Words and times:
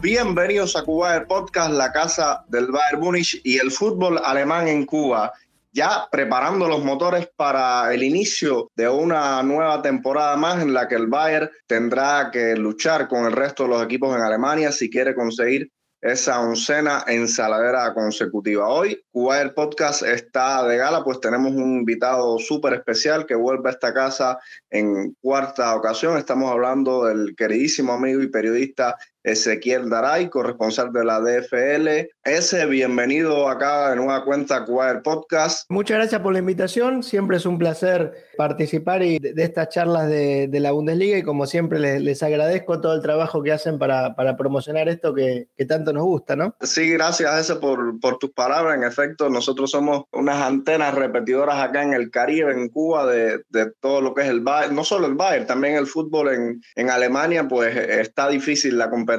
bienvenidos 0.00 0.76
a 0.76 0.84
Cuba 0.84 1.24
Podcast, 1.26 1.72
la 1.72 1.90
casa 1.90 2.44
del 2.48 2.68
Bayern 2.68 3.00
Múnich 3.00 3.40
y 3.42 3.58
el 3.58 3.72
fútbol 3.72 4.18
alemán 4.24 4.68
en 4.68 4.86
Cuba. 4.86 5.32
Ya 5.72 6.06
preparando 6.10 6.68
los 6.68 6.84
motores 6.84 7.28
para 7.34 7.92
el 7.92 8.04
inicio 8.04 8.70
de 8.76 8.88
una 8.88 9.42
nueva 9.42 9.82
temporada 9.82 10.36
más 10.36 10.62
en 10.62 10.72
la 10.72 10.86
que 10.86 10.94
el 10.94 11.08
Bayern 11.08 11.50
tendrá 11.66 12.30
que 12.32 12.54
luchar 12.54 13.08
con 13.08 13.26
el 13.26 13.32
resto 13.32 13.64
de 13.64 13.70
los 13.70 13.82
equipos 13.82 14.14
en 14.14 14.22
Alemania 14.22 14.70
si 14.70 14.88
quiere 14.88 15.14
conseguir 15.14 15.68
esa 16.00 16.40
oncena 16.40 17.04
ensaladera 17.08 17.92
consecutiva. 17.92 18.68
Hoy, 18.68 19.02
Cuba 19.10 19.52
Podcast 19.54 20.02
está 20.02 20.64
de 20.66 20.76
gala, 20.76 21.02
pues 21.02 21.20
tenemos 21.20 21.52
un 21.52 21.78
invitado 21.78 22.38
súper 22.38 22.74
especial 22.74 23.26
que 23.26 23.34
vuelve 23.34 23.68
a 23.68 23.72
esta 23.72 23.92
casa 23.92 24.38
en 24.70 25.16
cuarta 25.20 25.74
ocasión. 25.74 26.16
Estamos 26.16 26.52
hablando 26.52 27.06
del 27.06 27.34
queridísimo 27.36 27.94
amigo 27.94 28.22
y 28.22 28.28
periodista 28.28 28.96
Ezequiel 29.28 29.90
Daray, 29.90 30.30
corresponsal 30.30 30.90
de 30.90 31.04
la 31.04 31.20
DFL. 31.20 32.08
Ese, 32.24 32.64
bienvenido 32.66 33.48
acá 33.48 33.90
de 33.90 33.96
nueva 33.96 34.24
cuenta 34.24 34.64
Cuader 34.64 35.02
Podcast. 35.02 35.66
Muchas 35.68 35.98
gracias 35.98 36.20
por 36.22 36.32
la 36.32 36.38
invitación. 36.38 37.02
Siempre 37.02 37.36
es 37.36 37.44
un 37.44 37.58
placer 37.58 38.26
participar 38.38 39.02
y 39.02 39.18
de, 39.18 39.42
estas 39.42 39.68
charlas 39.68 40.08
de, 40.08 40.48
la 40.58 40.72
Bundesliga 40.72 41.18
y 41.18 41.22
como 41.22 41.46
siempre 41.46 41.78
les, 41.78 42.22
agradezco 42.22 42.80
todo 42.80 42.94
el 42.94 43.02
trabajo 43.02 43.42
que 43.42 43.52
hacen 43.52 43.78
para, 43.78 44.16
para 44.16 44.36
promocionar 44.36 44.88
esto 44.88 45.14
que, 45.14 45.48
que, 45.56 45.66
tanto 45.66 45.92
nos 45.92 46.04
gusta, 46.04 46.34
¿no? 46.34 46.56
Sí, 46.62 46.90
gracias 46.90 47.38
ese 47.38 47.56
por, 47.56 48.00
por 48.00 48.18
tus 48.18 48.30
palabras. 48.30 48.76
En 48.76 48.84
efecto, 48.84 49.28
nosotros 49.28 49.70
somos 49.70 50.04
unas 50.12 50.42
antenas 50.42 50.94
repetidoras 50.94 51.56
acá 51.56 51.82
en 51.82 51.92
el 51.92 52.10
Caribe, 52.10 52.52
en 52.52 52.68
Cuba, 52.70 53.06
de, 53.06 53.42
de 53.50 53.70
todo 53.80 54.00
lo 54.00 54.14
que 54.14 54.22
es 54.22 54.28
el 54.28 54.40
Bayern, 54.40 54.74
no 54.74 54.84
solo 54.84 55.06
el 55.06 55.14
Bayern, 55.14 55.46
también 55.46 55.76
el 55.76 55.86
fútbol 55.86 56.32
en, 56.32 56.62
en 56.74 56.90
Alemania, 56.90 57.46
pues 57.46 57.76
está 57.76 58.28
difícil 58.28 58.78
la 58.78 58.88
competencia 58.88 59.17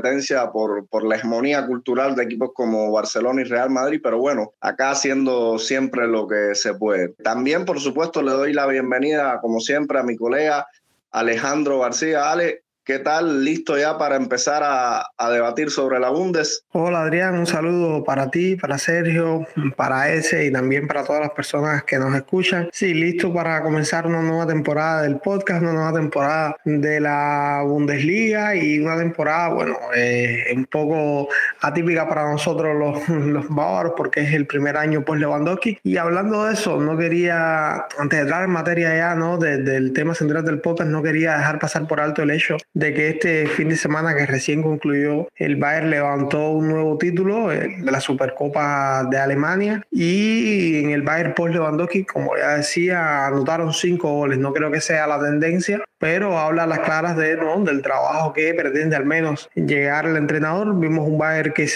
por, 0.52 0.88
por 0.88 1.04
la 1.04 1.16
hegemonía 1.16 1.66
cultural 1.66 2.16
de 2.16 2.24
equipos 2.24 2.52
como 2.54 2.92
Barcelona 2.92 3.42
y 3.42 3.46
Real 3.46 3.70
Madrid, 3.70 4.00
pero 4.02 4.20
bueno, 4.20 4.54
acá 4.62 4.92
haciendo 4.92 5.58
siempre 5.60 6.08
lo 6.08 6.28
que 6.28 6.56
se 6.56 6.74
puede. 6.74 7.10
También, 7.24 7.66
por 7.66 7.80
supuesto, 7.80 8.22
le 8.22 8.32
doy 8.32 8.54
la 8.54 8.68
bienvenida, 8.68 9.40
como 9.42 9.60
siempre, 9.60 10.00
a 10.00 10.04
mi 10.04 10.16
colega 10.16 10.68
Alejandro 11.12 11.80
García. 11.80 12.32
Ale, 12.32 12.64
¿Qué 12.90 12.98
tal? 12.98 13.46
¿Listo 13.46 13.78
ya 13.78 14.00
para 14.00 14.16
empezar 14.16 14.64
a, 14.66 15.12
a, 15.16 15.30
debatir 15.30 15.70
sobre 15.70 16.00
la 16.00 16.10
Bundes? 16.10 16.66
Hola 16.72 17.04
Adrián, 17.04 17.38
un 17.38 17.46
saludo 17.46 18.04
para 18.04 18.32
ti, 18.32 18.56
para 18.56 18.80
Sergio, 18.80 19.46
para 19.76 20.12
ese 20.12 20.46
y 20.48 20.52
también 20.52 20.88
para 20.88 21.04
todas 21.04 21.22
las 21.22 21.30
personas 21.30 21.84
que 21.84 22.00
nos 22.00 22.16
escuchan. 22.16 22.68
Sí, 22.74 22.96
listo 22.96 23.32
para 23.32 23.62
comenzar 23.62 24.08
una 24.08 24.24
nueva 24.24 24.48
temporada 24.48 25.04
del 25.04 25.20
podcast, 25.20 25.62
una 25.62 25.74
nueva 25.74 25.94
temporada 25.94 26.58
de 26.66 27.00
la 27.00 27.62
Bundesliga 27.64 28.56
y 28.56 28.80
una 28.80 28.98
temporada, 28.98 29.50
bueno, 29.50 29.78
eh, 29.96 30.46
un 30.56 30.66
poco 30.66 31.30
atípica 31.62 32.10
para 32.10 32.32
nosotros 32.32 32.76
los, 32.76 33.08
los 33.08 33.48
bávaros 33.50 33.94
porque 33.96 34.22
es 34.22 34.34
el 34.34 34.48
primer 34.48 34.78
año 34.78 35.06
post 35.06 35.20
Lewandowski. 35.20 35.78
Y 35.84 35.98
hablando 35.98 36.46
de 36.46 36.54
eso, 36.54 36.82
no 36.82 36.98
quería, 36.98 37.86
antes 38.00 38.18
de 38.18 38.22
entrar 38.22 38.46
en 38.46 38.50
materia 38.50 38.98
ya, 38.98 39.14
¿no? 39.14 39.38
del 39.38 39.94
tema 39.94 40.16
central 40.16 40.44
del 40.44 40.60
podcast, 40.60 40.90
no 40.90 41.04
quería 41.04 41.38
dejar 41.38 41.60
pasar 41.60 41.86
por 41.86 42.00
alto 42.00 42.24
el 42.24 42.32
hecho 42.32 42.58
de 42.80 42.94
que 42.94 43.10
este 43.10 43.46
fin 43.48 43.68
de 43.68 43.76
semana 43.76 44.16
que 44.16 44.26
recién 44.26 44.64
concluyó, 44.64 45.28
el 45.36 45.58
Bayern 45.58 45.90
levantó 45.90 46.52
un 46.52 46.70
nuevo 46.70 46.98
título 46.98 47.52
eh, 47.52 47.76
de 47.78 47.92
la 47.92 48.00
Supercopa 48.00 49.06
de 49.10 49.18
Alemania 49.18 49.86
y 49.92 50.84
en 50.84 50.92
el 50.92 51.02
Bayern 51.02 51.34
post 51.34 51.54
Lewandowski, 51.54 52.06
como 52.06 52.38
ya 52.38 52.56
decía, 52.56 53.28
anotaron 53.28 53.74
cinco 53.74 54.14
goles. 54.14 54.40
No 54.40 54.54
creo 54.54 54.72
que 54.72 54.80
sea 54.80 55.08
la 55.08 55.20
tendencia, 55.20 55.84
pero 55.98 56.40
habla 56.40 56.64
a 56.64 56.68
las 56.68 56.80
claras 56.80 57.18
de, 57.18 57.36
¿no? 57.36 57.62
del 57.66 57.82
trabajo 57.82 58.32
que 58.32 58.54
pretende 58.54 58.96
al 58.96 59.06
menos 59.06 59.50
llegar 59.56 60.06
el 60.06 60.16
entrenador. 60.16 60.80
Vimos 60.80 61.06
un 61.06 61.18
Bayern 61.18 61.52
que 61.52 61.68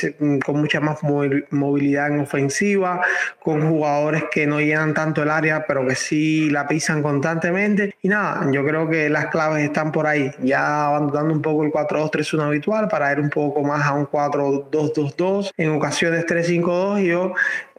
con 0.45 0.61
mucha 0.61 0.79
más 0.79 0.99
movilidad 1.03 2.07
en 2.07 2.21
ofensiva, 2.21 3.01
con 3.41 3.69
jugadores 3.69 4.23
que 4.31 4.47
no 4.47 4.61
llenan 4.61 4.93
tanto 4.93 5.21
el 5.21 5.29
área, 5.29 5.65
pero 5.67 5.85
que 5.85 5.95
sí 5.95 6.49
la 6.49 6.65
pisan 6.65 7.03
constantemente. 7.03 7.95
Y 8.01 8.07
nada, 8.07 8.49
yo 8.51 8.65
creo 8.65 8.89
que 8.89 9.09
las 9.09 9.25
claves 9.27 9.65
están 9.65 9.91
por 9.91 10.07
ahí. 10.07 10.31
Ya 10.41 10.92
abandonando 10.95 11.33
un 11.33 11.41
poco 11.41 11.63
el 11.63 11.71
4-2-3-1 11.71 12.41
habitual 12.43 12.87
para 12.87 13.11
ir 13.11 13.19
un 13.19 13.29
poco 13.29 13.61
más 13.63 13.85
a 13.85 13.93
un 13.93 14.07
4-2-2-2, 14.07 15.51
en 15.57 15.71
ocasiones 15.71 16.25
3-5-2. 16.25 17.03
Yo, 17.03 17.33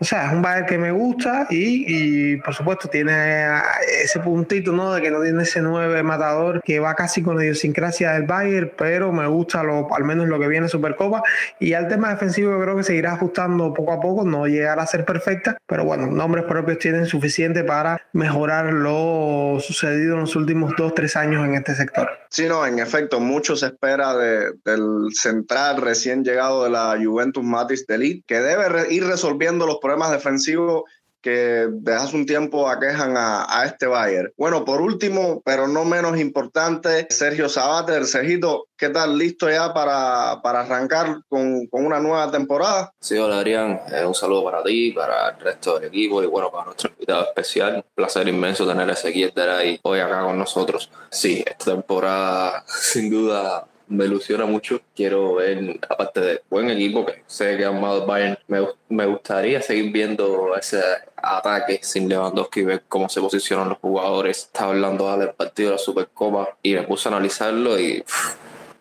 o 0.04 0.06
sea, 0.06 0.26
es 0.26 0.32
un 0.34 0.42
Bayern 0.42 0.66
que 0.66 0.76
me 0.76 0.90
gusta 0.90 1.46
y, 1.48 2.34
y, 2.34 2.36
por 2.36 2.54
supuesto 2.54 2.88
tiene 2.88 3.58
ese 4.02 4.20
puntito, 4.20 4.70
¿no? 4.70 4.92
De 4.92 5.00
que 5.00 5.10
no 5.10 5.22
tiene 5.22 5.44
ese 5.44 5.62
9 5.62 6.02
matador 6.02 6.60
que 6.62 6.78
va 6.78 6.94
casi 6.94 7.22
con 7.22 7.38
la 7.38 7.44
idiosincrasia 7.44 8.12
del 8.12 8.24
Bayern, 8.24 8.72
pero 8.76 9.12
me 9.12 9.26
gusta 9.26 9.62
lo, 9.62 9.88
al 9.94 10.04
menos 10.04 10.28
lo 10.28 10.38
que 10.38 10.46
viene 10.46 10.68
Supercopa. 10.68 11.22
Y 11.58 11.72
al 11.72 11.88
tema 11.88 12.10
defensivo 12.10 12.50
yo 12.50 12.60
creo 12.60 12.76
que 12.76 12.82
seguirá 12.82 13.14
ajustando 13.14 13.72
poco 13.72 13.92
a 13.92 14.00
poco, 14.00 14.26
no 14.26 14.46
llegará 14.46 14.82
a 14.82 14.86
ser 14.86 15.06
perfecta, 15.06 15.56
pero 15.66 15.86
bueno, 15.86 16.06
nombres 16.06 16.44
propios 16.44 16.78
tienen 16.80 17.06
suficiente 17.06 17.64
para 17.64 18.02
mejorar 18.12 18.74
lo 18.74 19.56
sucedido 19.60 20.16
en 20.16 20.20
los 20.20 20.36
últimos 20.36 20.72
2-3 20.72 21.16
años 21.16 21.46
en 21.46 21.54
este 21.54 21.74
sector. 21.74 22.10
Sí, 22.28 22.46
no, 22.46 22.66
en 22.66 22.78
efecto, 22.78 23.20
mucho 23.20 23.56
se 23.56 23.66
espera 23.66 24.14
de, 24.14 24.52
del 24.66 25.14
central 25.14 25.80
recién 25.80 26.24
llegado 26.24 26.64
de 26.64 26.68
la 26.68 26.94
Juventus 27.02 27.42
Matis 27.42 27.86
de 27.86 28.22
que 28.26 28.40
debe 28.40 28.92
ir 28.92 29.06
resolviendo 29.06 29.66
los 29.66 29.78
problemas 29.78 29.93
defensivos 30.10 30.84
que 31.24 31.68
desde 31.70 31.98
hace 31.98 32.16
un 32.16 32.26
tiempo 32.26 32.68
aquejan 32.68 33.16
a, 33.16 33.46
a, 33.48 33.64
este 33.64 33.86
Bayern. 33.86 34.30
Bueno, 34.36 34.62
por 34.62 34.82
último, 34.82 35.40
pero 35.42 35.66
no 35.66 35.86
menos 35.86 36.20
importante, 36.20 37.06
Sergio 37.08 37.48
Sabater. 37.48 38.04
Sergito, 38.04 38.66
¿qué 38.76 38.90
tal? 38.90 39.16
¿Listo 39.16 39.48
ya 39.48 39.72
para, 39.72 40.42
para 40.42 40.60
arrancar 40.60 41.22
con, 41.26 41.66
con, 41.68 41.86
una 41.86 41.98
nueva 41.98 42.30
temporada? 42.30 42.92
Sí, 43.00 43.16
hola 43.16 43.38
Adrián, 43.38 43.80
eh, 43.90 44.04
un 44.04 44.14
saludo 44.14 44.44
para 44.44 44.62
ti, 44.62 44.92
para 44.92 45.30
el 45.30 45.40
resto 45.40 45.78
del 45.78 45.88
equipo 45.88 46.22
y 46.22 46.26
bueno, 46.26 46.52
para 46.52 46.66
nuestro 46.66 46.90
invitado 46.90 47.24
especial. 47.24 47.76
Un 47.76 47.84
placer 47.94 48.28
inmenso 48.28 48.68
tener 48.68 48.90
a 48.90 48.92
Ezequiel 48.92 49.32
ahí 49.48 49.80
hoy 49.82 50.00
acá 50.00 50.20
con 50.20 50.36
nosotros. 50.36 50.90
Sí, 51.10 51.42
esta 51.46 51.72
temporada 51.72 52.64
sin 52.68 53.08
duda 53.08 53.66
me 53.88 54.04
ilusiona 54.04 54.46
mucho. 54.46 54.80
Quiero 54.94 55.34
ver, 55.34 55.78
aparte 55.88 56.20
de 56.20 56.42
buen 56.48 56.70
equipo 56.70 57.04
que 57.04 57.22
sé 57.26 57.56
que 57.56 57.64
ha 57.64 57.68
armado 57.68 58.06
Bayern, 58.06 58.38
me, 58.48 58.66
me, 58.88 59.06
gustaría 59.06 59.60
seguir 59.62 59.92
viendo 59.92 60.54
ese 60.56 60.82
ataque 61.16 61.80
sin 61.82 62.08
Lewandowski 62.08 62.62
ver 62.62 62.84
cómo 62.88 63.08
se 63.08 63.20
posicionan 63.20 63.68
los 63.68 63.78
jugadores. 63.78 64.38
Estaba 64.38 64.72
hablando 64.72 65.16
del 65.16 65.30
partido 65.30 65.70
de 65.70 65.76
la 65.76 65.78
Supercopa 65.78 66.56
y 66.62 66.74
me 66.74 66.82
puse 66.82 67.08
a 67.08 67.12
analizarlo 67.12 67.78
y 67.78 68.04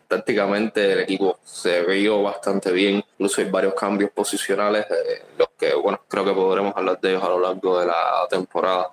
prácticamente 0.08 0.94
el 0.94 1.00
equipo 1.00 1.40
se 1.44 1.84
vio 1.84 2.22
bastante 2.22 2.72
bien. 2.72 3.04
Incluso 3.18 3.42
hay 3.42 3.50
varios 3.50 3.74
cambios 3.74 4.12
posicionales, 4.12 4.86
los 5.38 5.50
que, 5.58 5.74
bueno, 5.74 6.02
creo 6.08 6.26
que 6.26 6.34
podremos 6.34 6.76
hablar 6.76 7.00
de 7.00 7.12
ellos 7.12 7.24
a 7.24 7.30
lo 7.30 7.40
largo 7.40 7.80
de 7.80 7.88
la 7.88 8.28
temporada 8.30 8.92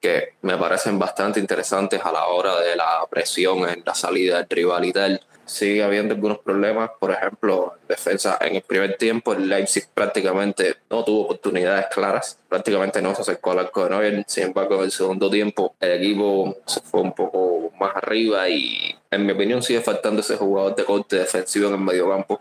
que 0.00 0.34
me 0.42 0.56
parecen 0.58 0.98
bastante 0.98 1.40
interesantes 1.40 2.00
a 2.04 2.12
la 2.12 2.26
hora 2.26 2.60
de 2.60 2.76
la 2.76 3.06
presión 3.08 3.66
en 3.68 3.82
la 3.84 3.94
salida 3.94 4.36
del 4.36 4.46
rival 4.50 4.84
y 4.84 4.92
tal 4.92 5.20
sigue 5.44 5.82
habiendo 5.82 6.14
algunos 6.14 6.38
problemas. 6.38 6.90
Por 6.98 7.10
ejemplo, 7.10 7.74
en 7.82 7.88
defensa 7.88 8.38
en 8.40 8.56
el 8.56 8.62
primer 8.62 8.96
tiempo, 8.96 9.32
el 9.32 9.48
Leipzig 9.48 9.84
prácticamente 9.92 10.76
no 10.90 11.04
tuvo 11.04 11.22
oportunidades 11.24 11.86
claras, 11.92 12.38
prácticamente 12.48 13.00
no 13.02 13.14
se 13.14 13.22
acercó 13.22 13.52
al 13.52 13.60
arco 13.60 13.86
de. 13.88 14.24
Sin 14.26 14.44
embargo, 14.44 14.76
en 14.76 14.84
el 14.84 14.92
segundo 14.92 15.30
tiempo, 15.30 15.74
el 15.80 15.92
equipo 15.92 16.56
se 16.66 16.80
fue 16.80 17.00
un 17.00 17.12
poco 17.12 17.72
más 17.78 17.96
arriba 17.96 18.48
y, 18.48 18.94
en 19.10 19.26
mi 19.26 19.32
opinión, 19.32 19.62
sigue 19.62 19.80
faltando 19.80 20.20
ese 20.20 20.36
jugador 20.36 20.74
de 20.74 20.84
corte 20.84 21.16
defensivo 21.16 21.68
en 21.68 21.74
el 21.74 21.80
mediocampo 21.80 22.40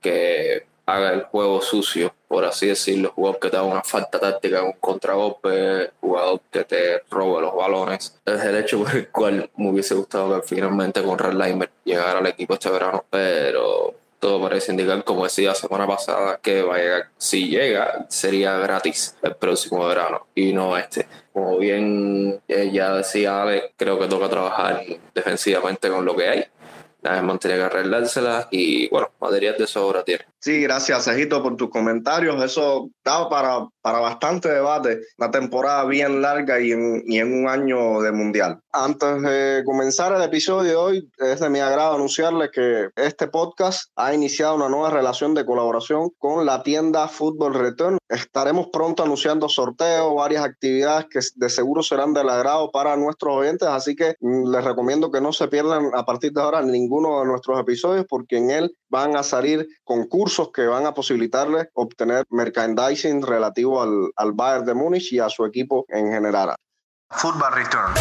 que 0.00 0.66
haga 0.86 1.12
el 1.12 1.22
juego 1.24 1.60
sucio, 1.60 2.14
por 2.28 2.44
así 2.44 2.66
decirlo, 2.66 3.12
jugador 3.14 3.40
que 3.40 3.50
te 3.50 3.56
haga 3.56 3.66
una 3.66 3.82
falta 3.82 4.18
táctica, 4.18 4.62
un 4.62 4.74
contragolpe, 4.74 5.90
jugador 6.00 6.40
que 6.50 6.64
te 6.64 7.02
robe 7.10 7.42
los 7.42 7.54
balones. 7.54 8.20
Es 8.24 8.42
el 8.42 8.56
hecho 8.56 8.82
por 8.82 8.94
el 8.94 9.08
cual 9.08 9.50
me 9.56 9.70
hubiese 9.70 9.94
gustado 9.94 10.40
que 10.40 10.46
finalmente 10.46 11.02
con 11.02 11.18
Red 11.18 11.36
Reimer 11.38 11.70
llegara 11.84 12.18
al 12.18 12.26
equipo 12.26 12.54
este 12.54 12.70
verano, 12.70 13.04
pero 13.10 13.94
todo 14.18 14.40
parece 14.40 14.72
indicar, 14.72 15.04
como 15.04 15.24
decía 15.24 15.50
la 15.50 15.54
semana 15.54 15.86
pasada, 15.86 16.38
que 16.42 16.62
va 16.62 16.76
a 16.76 16.78
llegar. 16.78 17.10
Si 17.18 17.48
llega, 17.48 18.06
sería 18.08 18.56
gratis 18.56 19.16
el 19.22 19.36
próximo 19.36 19.86
verano 19.86 20.26
y 20.34 20.52
no 20.52 20.78
este. 20.78 21.06
Como 21.32 21.58
bien 21.58 22.40
eh, 22.48 22.70
ya 22.72 22.94
decía 22.94 23.42
Ale, 23.42 23.72
creo 23.76 23.98
que 23.98 24.06
toca 24.06 24.30
trabajar 24.30 24.82
defensivamente 25.14 25.90
con 25.90 26.04
lo 26.04 26.16
que 26.16 26.28
hay 26.28 26.46
la 27.04 27.20
vez 27.20 27.38
tiene 27.38 27.56
que 27.56 27.62
arreglársela 27.62 28.48
y 28.50 28.88
bueno, 28.88 29.10
material 29.20 29.56
de 29.58 29.66
sobra 29.66 30.02
tiene. 30.02 30.24
Sí, 30.38 30.60
gracias, 30.60 31.04
Cejito, 31.04 31.42
por 31.42 31.56
tus 31.56 31.70
comentarios. 31.70 32.42
Eso 32.42 32.90
da 33.02 33.28
para, 33.28 33.66
para 33.80 33.98
bastante 34.00 34.50
debate. 34.50 35.00
Una 35.16 35.30
temporada 35.30 35.84
bien 35.86 36.20
larga 36.20 36.60
y 36.60 36.72
en, 36.72 37.02
y 37.06 37.18
en 37.18 37.32
un 37.32 37.48
año 37.48 38.02
de 38.02 38.12
mundial. 38.12 38.60
Antes 38.70 39.22
de 39.22 39.62
comenzar 39.64 40.12
el 40.12 40.22
episodio 40.22 40.68
de 40.68 40.76
hoy, 40.76 41.10
es 41.18 41.40
de 41.40 41.48
mi 41.48 41.60
agrado 41.60 41.94
anunciarles 41.94 42.50
que 42.50 42.90
este 42.96 43.28
podcast 43.28 43.90
ha 43.96 44.12
iniciado 44.12 44.56
una 44.56 44.68
nueva 44.68 44.90
relación 44.90 45.32
de 45.34 45.46
colaboración 45.46 46.10
con 46.18 46.44
la 46.44 46.62
tienda 46.62 47.08
Fútbol 47.08 47.54
Return. 47.54 47.98
Estaremos 48.08 48.68
pronto 48.70 49.02
anunciando 49.02 49.48
sorteos, 49.48 50.14
varias 50.14 50.44
actividades 50.44 51.06
que 51.10 51.20
de 51.36 51.48
seguro 51.48 51.82
serán 51.82 52.12
del 52.12 52.28
agrado 52.28 52.70
para 52.70 52.96
nuestros 52.96 53.34
oyentes, 53.34 53.66
así 53.66 53.96
que 53.96 54.16
mm, 54.20 54.50
les 54.50 54.64
recomiendo 54.64 55.10
que 55.10 55.22
no 55.22 55.32
se 55.32 55.48
pierdan 55.48 55.90
a 55.94 56.04
partir 56.04 56.32
de 56.32 56.42
ahora 56.42 56.60
ningún 56.60 56.93
ninguno 56.94 57.20
de 57.20 57.26
nuestros 57.26 57.58
episodios 57.58 58.06
porque 58.08 58.36
en 58.36 58.50
él 58.50 58.76
van 58.88 59.16
a 59.16 59.22
salir 59.22 59.66
concursos 59.82 60.50
que 60.52 60.66
van 60.66 60.86
a 60.86 60.94
posibilitarles 60.94 61.66
obtener 61.74 62.24
merchandising 62.30 63.22
relativo 63.22 63.82
al, 63.82 64.10
al 64.16 64.32
Bayern 64.32 64.64
de 64.64 64.74
Múnich 64.74 65.12
y 65.12 65.18
a 65.18 65.28
su 65.28 65.44
equipo 65.44 65.84
en 65.88 66.12
general. 66.12 66.54
Football 67.10 67.52
Return. 67.54 67.94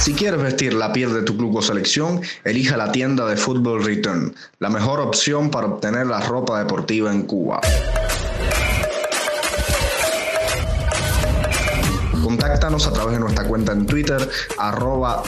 Si 0.00 0.14
quieres 0.14 0.40
vestir 0.40 0.72
la 0.72 0.92
piel 0.92 1.12
de 1.12 1.22
tu 1.22 1.36
club 1.36 1.56
o 1.56 1.62
selección, 1.62 2.22
elija 2.44 2.76
la 2.76 2.92
tienda 2.92 3.26
de 3.26 3.36
Football 3.36 3.84
Return, 3.84 4.34
la 4.60 4.70
mejor 4.70 5.00
opción 5.00 5.50
para 5.50 5.66
obtener 5.66 6.06
la 6.06 6.20
ropa 6.20 6.60
deportiva 6.60 7.10
en 7.10 7.22
Cuba. 7.22 7.60
Contáctanos 12.36 12.86
a 12.86 12.92
través 12.92 13.14
de 13.14 13.20
nuestra 13.20 13.48
cuenta 13.48 13.72
en 13.72 13.86
Twitter, 13.86 14.20
arroba 14.58 15.22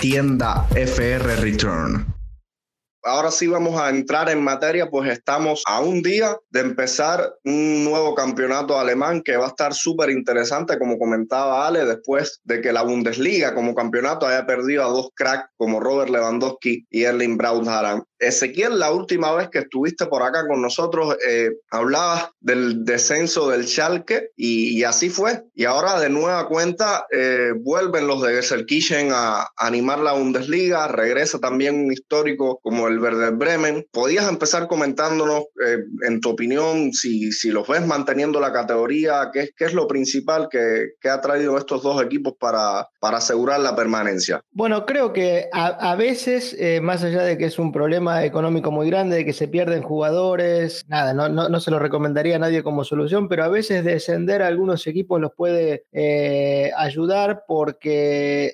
ahora 3.09 3.31
sí 3.31 3.47
vamos 3.47 3.81
a 3.81 3.89
entrar 3.91 4.29
en 4.29 4.43
materia, 4.43 4.91
pues 4.91 5.11
estamos 5.11 5.63
a 5.67 5.81
un 5.81 6.03
día 6.03 6.37
de 6.51 6.61
empezar 6.61 7.35
un 7.45 7.85
nuevo 7.85 8.15
campeonato 8.15 8.79
alemán 8.79 9.23
que 9.23 9.37
va 9.37 9.47
a 9.47 9.49
estar 9.49 9.75
súper 9.75 10.11
interesante, 10.11 10.79
como 10.79 10.99
comentaba 10.99 11.67
Ale, 11.67 11.85
después 11.85 12.41
de 12.45 12.61
que 12.61 12.73
la 12.73 12.83
Bundesliga 12.83 13.55
como 13.55 13.75
campeonato 13.75 14.27
haya 14.27 14.47
perdido 14.47 14.85
a 14.85 14.89
dos 14.89 15.09
cracks 15.15 15.51
como 15.57 15.81
Robert 15.81 16.11
Lewandowski 16.11 16.87
y 16.91 17.03
Erling 17.05 17.37
Braut 17.37 17.67
Haaland. 17.67 18.03
Ezequiel, 18.19 18.79
la 18.79 18.93
última 18.93 19.33
vez 19.33 19.49
que 19.49 19.61
estuviste 19.61 20.07
por 20.07 20.23
acá 20.23 20.47
con 20.47 20.61
nosotros, 20.61 21.17
eh, 21.27 21.51
hablabas 21.71 22.31
del 22.41 22.85
descenso 22.85 23.49
del 23.51 23.67
Schalke 23.67 24.31
y, 24.37 24.83
así 24.85 25.11
fue. 25.11 25.45
Y 25.55 25.65
ahora 25.65 26.01
de 26.01 26.09
nueva 26.09 26.49
cuenta 26.49 27.07
eh, 27.11 27.53
vuelven 27.57 28.07
los 28.07 28.23
de 28.23 28.35
Gesselkirchen 28.35 29.11
a, 29.13 29.43
a 29.43 29.49
animar 29.57 29.99
la 30.01 30.13
Bundesliga, 30.13 30.89
regresa 30.89 31.39
también 31.39 31.77
un 31.77 31.93
histórico 31.93 32.59
como 32.63 32.89
el 32.89 32.99
Verde 32.99 33.31
Bremen. 33.31 33.87
¿Podías 33.93 34.29
empezar 34.29 34.69
comentándonos, 34.69 35.45
eh, 35.65 35.79
en 36.07 36.21
tu 36.21 36.31
opinión, 36.31 36.93
si, 36.93 37.33
si 37.33 37.51
los 37.51 37.67
ves 37.69 37.87
manteniendo 37.87 38.41
la 38.41 38.53
categoría, 38.53 39.31
qué, 39.33 39.51
qué 39.57 39.65
es 39.65 39.75
lo 39.75 39.87
principal 39.87 40.49
que, 40.51 40.93
que, 41.01 41.09
ha 41.09 41.21
traído 41.21 41.57
estos 41.59 41.83
dos 41.83 42.03
equipos 42.03 42.35
para, 42.39 42.87
para 43.01 43.19
asegurar 43.19 43.61
la 43.61 43.75
permanencia? 43.75 44.41
Bueno, 44.53 44.87
creo 44.87 45.13
que 45.13 45.49
a, 45.53 45.67
a 45.91 45.97
veces, 45.97 46.55
eh, 46.59 46.81
más 46.81 47.03
allá 47.03 47.23
de 47.23 47.39
que 47.39 47.47
es 47.47 47.59
un 47.59 47.73
problema 47.73 48.08
económico 48.25 48.71
muy 48.71 48.89
grande, 48.89 49.17
de 49.17 49.25
que 49.25 49.33
se 49.33 49.49
pierden 49.49 49.83
jugadores, 49.83 50.85
nada, 50.89 51.15
no, 51.15 51.29
no, 51.29 51.49
no 51.49 51.61
se 51.61 51.71
lo 51.71 51.79
recomendaría 51.79 52.37
a 52.37 52.39
nadie 52.39 52.63
como 52.63 52.85
solución, 52.85 53.29
pero 53.29 53.45
a 53.45 53.49
veces 53.49 53.85
descender 53.85 54.43
a 54.43 54.47
algunos 54.47 54.87
equipos 54.87 55.21
los 55.21 55.33
puede 55.33 55.85
eh, 55.93 56.71
ayudar 56.77 57.45
porque 57.47 58.53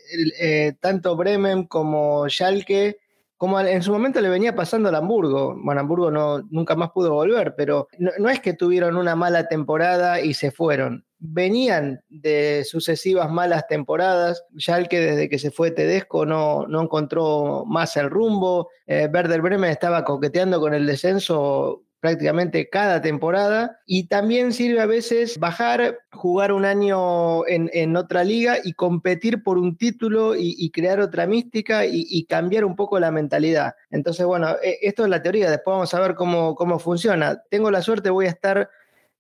tanto 0.81 1.17
Bremen 1.17 1.65
como 1.65 2.29
Schalke 2.29 2.99
como 3.45 3.61
en 3.61 3.83
su 3.83 3.93
momento 3.93 4.23
le 4.23 4.31
venía 4.31 4.55
pasando 4.55 4.89
al 4.89 4.95
Hamburgo. 4.95 5.55
Bueno, 5.63 5.83
Hamburgo 5.83 6.11
no, 6.11 6.39
nunca 6.49 6.77
más 6.77 6.93
pudo 6.93 7.13
volver, 7.13 7.55
pero 7.55 7.89
no, 7.99 8.31
es 8.31 8.41
que 8.41 8.55
tuvieron 8.55 8.97
una 8.97 9.17
mala 9.17 9.49
temporada 9.49 10.23
y 10.23 10.33
se 10.33 10.51
fueron. 10.51 11.05
Venían 11.19 12.01
de 12.09 12.65
sucesivas 12.65 13.31
malas 13.31 13.67
temporadas. 13.67 14.43
Ya 14.55 14.79
el 14.79 14.89
que 14.89 14.99
desde 14.99 15.29
que 15.29 15.39
se 15.39 15.51
fue 15.51 15.73
Tedesco 15.73 16.25
no, 16.25 16.67
no 16.69 16.81
encontró 16.81 17.67
más 17.67 17.99
el 17.99 18.09
rumbo. 18.09 18.71
Eh, 18.87 19.09
Bremen 19.09 19.65
estaba 19.65 20.05
coqueteando 20.05 20.59
con 20.59 20.73
el 20.73 20.87
descenso 20.87 21.83
prácticamente 22.05 22.69
cada 22.69 23.01
temporada 23.01 23.81
y 23.87 24.09
también 24.09 24.53
sirve 24.53 24.79
a 24.83 24.85
veces 24.85 25.39
bajar, 25.39 26.01
jugar 26.13 26.53
un 26.53 26.67
año 26.67 27.47
en, 27.47 27.97
otra 27.97 28.25
liga 28.25 28.59
y 28.63 28.75
competir 28.75 29.43
por 29.43 29.57
un 29.57 29.79
título 29.79 30.35
y, 30.37 30.71
crear 30.71 31.01
otra 31.01 31.27
mística 31.27 31.87
y, 31.87 32.27
cambiar 32.27 32.67
un 32.67 32.77
poco 32.77 33.01
la 33.01 33.11
mentalidad. 33.11 33.73
Entonces, 33.91 34.27
bueno, 34.27 34.55
e, 34.63 34.81
esto 34.83 35.05
es 35.05 35.09
la 35.09 35.23
teoría, 35.23 35.51
después 35.51 35.73
vamos 35.77 35.95
a 35.95 36.01
ver 36.01 36.15
cómo, 36.15 36.55
cómo 36.55 36.79
funciona. 36.79 37.43
Tengo 37.49 37.71
la 37.71 37.81
suerte, 37.81 38.11
voy 38.11 38.27
a 38.27 38.31
estar 38.31 38.69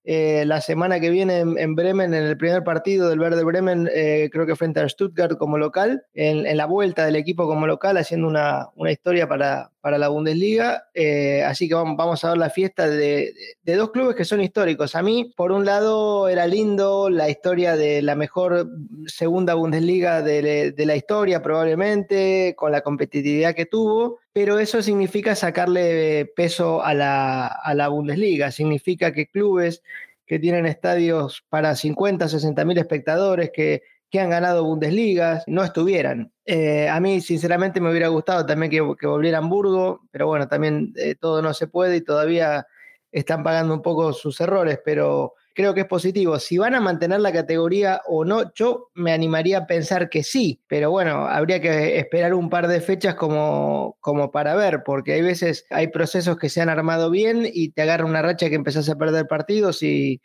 eh, 0.04 0.44
la 0.44 0.60
semana 0.60 1.00
que 1.00 1.08
viene 1.08 1.38
en, 1.38 1.74
Bremen, 1.74 2.12
en 2.12 2.24
el 2.24 2.36
primer 2.36 2.64
partido 2.64 3.08
del 3.08 3.18
Verde 3.18 3.44
Bremen, 3.44 3.88
eh, 3.94 4.28
creo 4.30 4.44
que 4.44 4.56
frente 4.56 4.80
a 4.80 4.88
Stuttgart 4.90 5.38
como 5.38 5.56
local, 5.56 6.04
en, 6.12 6.54
la 6.54 6.66
vuelta 6.66 7.06
del 7.06 7.16
equipo 7.16 7.46
como 7.46 7.66
local, 7.66 7.96
haciendo 7.96 8.28
una, 8.28 8.68
historia 8.90 9.26
para, 9.26 9.70
para, 9.84 9.98
la 9.98 10.08
Bundesliga. 10.08 10.88
Eh, 10.94 11.42
así 11.44 11.68
que 11.68 11.74
vamos, 11.74 12.24
a 12.24 12.30
ver 12.30 12.38
la 12.38 12.50
fiesta 12.50 12.88
de, 12.88 13.34
dos 13.64 13.90
clubes 13.90 14.16
que 14.16 14.24
son 14.24 14.40
históricos. 14.40 14.94
A 14.94 15.02
mí, 15.02 15.32
por 15.36 15.52
un 15.52 15.64
lado, 15.64 16.28
era 16.28 16.46
lindo 16.46 17.10
la 17.10 17.28
historia 17.28 17.76
de 17.76 18.02
la 18.02 18.14
mejor 18.14 18.68
segunda 19.06 19.54
Bundesliga 19.54 20.22
de, 20.22 20.72
de 20.72 20.86
la 20.86 20.96
historia, 20.96 21.42
probablemente, 21.42 22.54
con 22.56 22.72
la 22.72 22.80
competitividad 22.80 23.54
que 23.54 23.66
tuvo 23.66 24.18
pero 24.34 24.58
eso 24.58 24.82
significa 24.82 25.36
sacarle 25.36 26.26
peso 26.34 26.82
a 26.82 26.92
la, 26.92 27.46
a 27.46 27.72
la 27.72 27.86
Bundesliga, 27.86 28.50
significa 28.50 29.12
que 29.12 29.28
clubes 29.28 29.80
que 30.26 30.40
tienen 30.40 30.66
estadios 30.66 31.44
para 31.48 31.76
50, 31.76 32.28
60 32.28 32.64
mil 32.64 32.76
espectadores, 32.78 33.52
que, 33.54 33.82
que, 34.14 34.20
han 34.20 34.30
ganado 34.30 34.64
Bundesligas, 34.64 35.44
no 35.46 35.64
estuvieran. 35.64 36.32
Eh, 36.44 36.88
a 36.88 37.00
mí, 37.00 37.20
sinceramente, 37.20 37.80
me 37.80 37.90
hubiera 37.90 38.08
gustado 38.08 38.46
también 38.46 38.70
que, 38.70 38.82
que 38.98 39.06
volviera 39.06 39.38
Hamburgo, 39.38 40.02
pero 40.10 40.26
bueno, 40.26 40.46
también 40.46 40.92
eh, 40.96 41.14
todo 41.14 41.42
no 41.42 41.52
se 41.52 41.66
puede 41.66 41.96
y 41.96 42.00
todavía 42.00 42.66
están 43.10 43.42
pagando 43.42 43.74
un 43.74 43.82
poco 43.82 44.12
sus 44.12 44.40
errores, 44.40 44.78
pero 44.84 45.34
creo 45.54 45.72
que 45.72 45.82
es 45.82 45.86
positivo. 45.86 46.38
Si 46.38 46.58
van 46.58 46.74
a 46.74 46.80
mantener 46.80 47.20
la 47.20 47.32
categoría 47.32 48.02
o 48.06 48.24
no, 48.24 48.52
yo 48.54 48.90
me 48.94 49.12
animaría 49.12 49.58
a 49.58 49.66
pensar 49.66 50.08
que 50.10 50.22
sí, 50.22 50.60
pero 50.66 50.90
bueno, 50.90 51.26
habría 51.26 51.60
que 51.60 51.98
esperar 51.98 52.34
un 52.34 52.50
par 52.50 52.68
de 52.68 52.80
fechas 52.80 53.14
como, 53.14 53.96
como 54.00 54.30
para 54.30 54.54
ver, 54.56 54.82
porque 54.84 55.12
hay 55.12 55.22
veces 55.22 55.66
hay 55.70 55.88
procesos 55.88 56.36
que 56.36 56.48
se 56.48 56.60
han 56.60 56.68
armado 56.68 57.10
bien 57.10 57.48
y 57.52 57.70
te 57.70 57.82
agarra 57.82 58.04
una 58.04 58.22
racha 58.22 58.48
que 58.48 58.56
empezás 58.56 58.88
a 58.88 58.96
perder 58.96 59.26
partidos 59.26 59.82
y, 59.82 60.20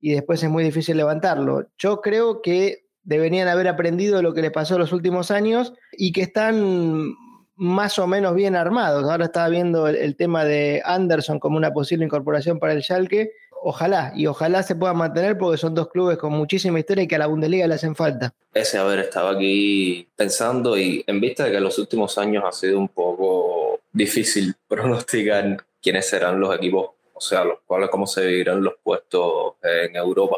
y 0.00 0.12
después 0.12 0.42
es 0.42 0.50
muy 0.50 0.64
difícil 0.64 0.96
levantarlo. 0.96 1.66
Yo 1.76 2.00
creo 2.00 2.40
que 2.40 2.87
deberían 3.08 3.48
haber 3.48 3.68
aprendido 3.68 4.20
lo 4.20 4.34
que 4.34 4.42
les 4.42 4.50
pasó 4.50 4.74
en 4.74 4.80
los 4.80 4.92
últimos 4.92 5.30
años 5.30 5.72
y 5.92 6.12
que 6.12 6.20
están 6.20 7.14
más 7.56 7.98
o 7.98 8.06
menos 8.06 8.34
bien 8.34 8.54
armados. 8.54 9.04
Ahora 9.04 9.24
estaba 9.24 9.48
viendo 9.48 9.88
el, 9.88 10.14
tema 10.14 10.44
de 10.44 10.82
Anderson 10.84 11.40
como 11.40 11.56
una 11.56 11.72
posible 11.72 12.04
incorporación 12.04 12.58
para 12.58 12.74
el 12.74 12.82
Schalke 12.82 13.32
ojalá, 13.62 14.12
y 14.14 14.26
ojalá 14.26 14.62
se 14.62 14.76
pueda 14.76 14.92
mantener 14.92 15.36
porque 15.38 15.56
son 15.56 15.74
dos 15.74 15.88
clubes 15.88 16.18
con 16.18 16.32
muchísima 16.32 16.78
historia 16.78 17.04
y 17.04 17.08
que 17.08 17.16
a 17.16 17.18
la 17.18 17.26
Bundesliga 17.26 17.66
le 17.66 17.74
hacen 17.74 17.96
falta. 17.96 18.32
Ese, 18.54 18.78
a 18.78 18.84
ver, 18.84 19.00
estaba 19.00 19.30
aquí 19.30 20.06
pensando 20.14 20.78
y 20.78 21.02
en 21.06 21.20
vista 21.20 21.44
de 21.44 21.50
que 21.50 21.56
en 21.56 21.64
los 21.64 21.78
últimos 21.78 22.16
años 22.18 22.44
ha 22.46 22.52
sido 22.52 22.78
un 22.78 22.88
poco 22.88 23.80
difícil 23.90 24.54
pronosticar 24.68 25.64
quiénes 25.82 26.08
serán 26.08 26.38
los 26.38 26.54
equipos, 26.54 26.90
o 27.14 27.20
sea, 27.20 27.42
los 27.42 27.60
cuales, 27.66 27.88
cómo 27.88 28.06
se 28.06 28.24
vivirán 28.26 28.62
los 28.62 28.74
puestos 28.82 29.54
en 29.62 29.96
Europa, 29.96 30.36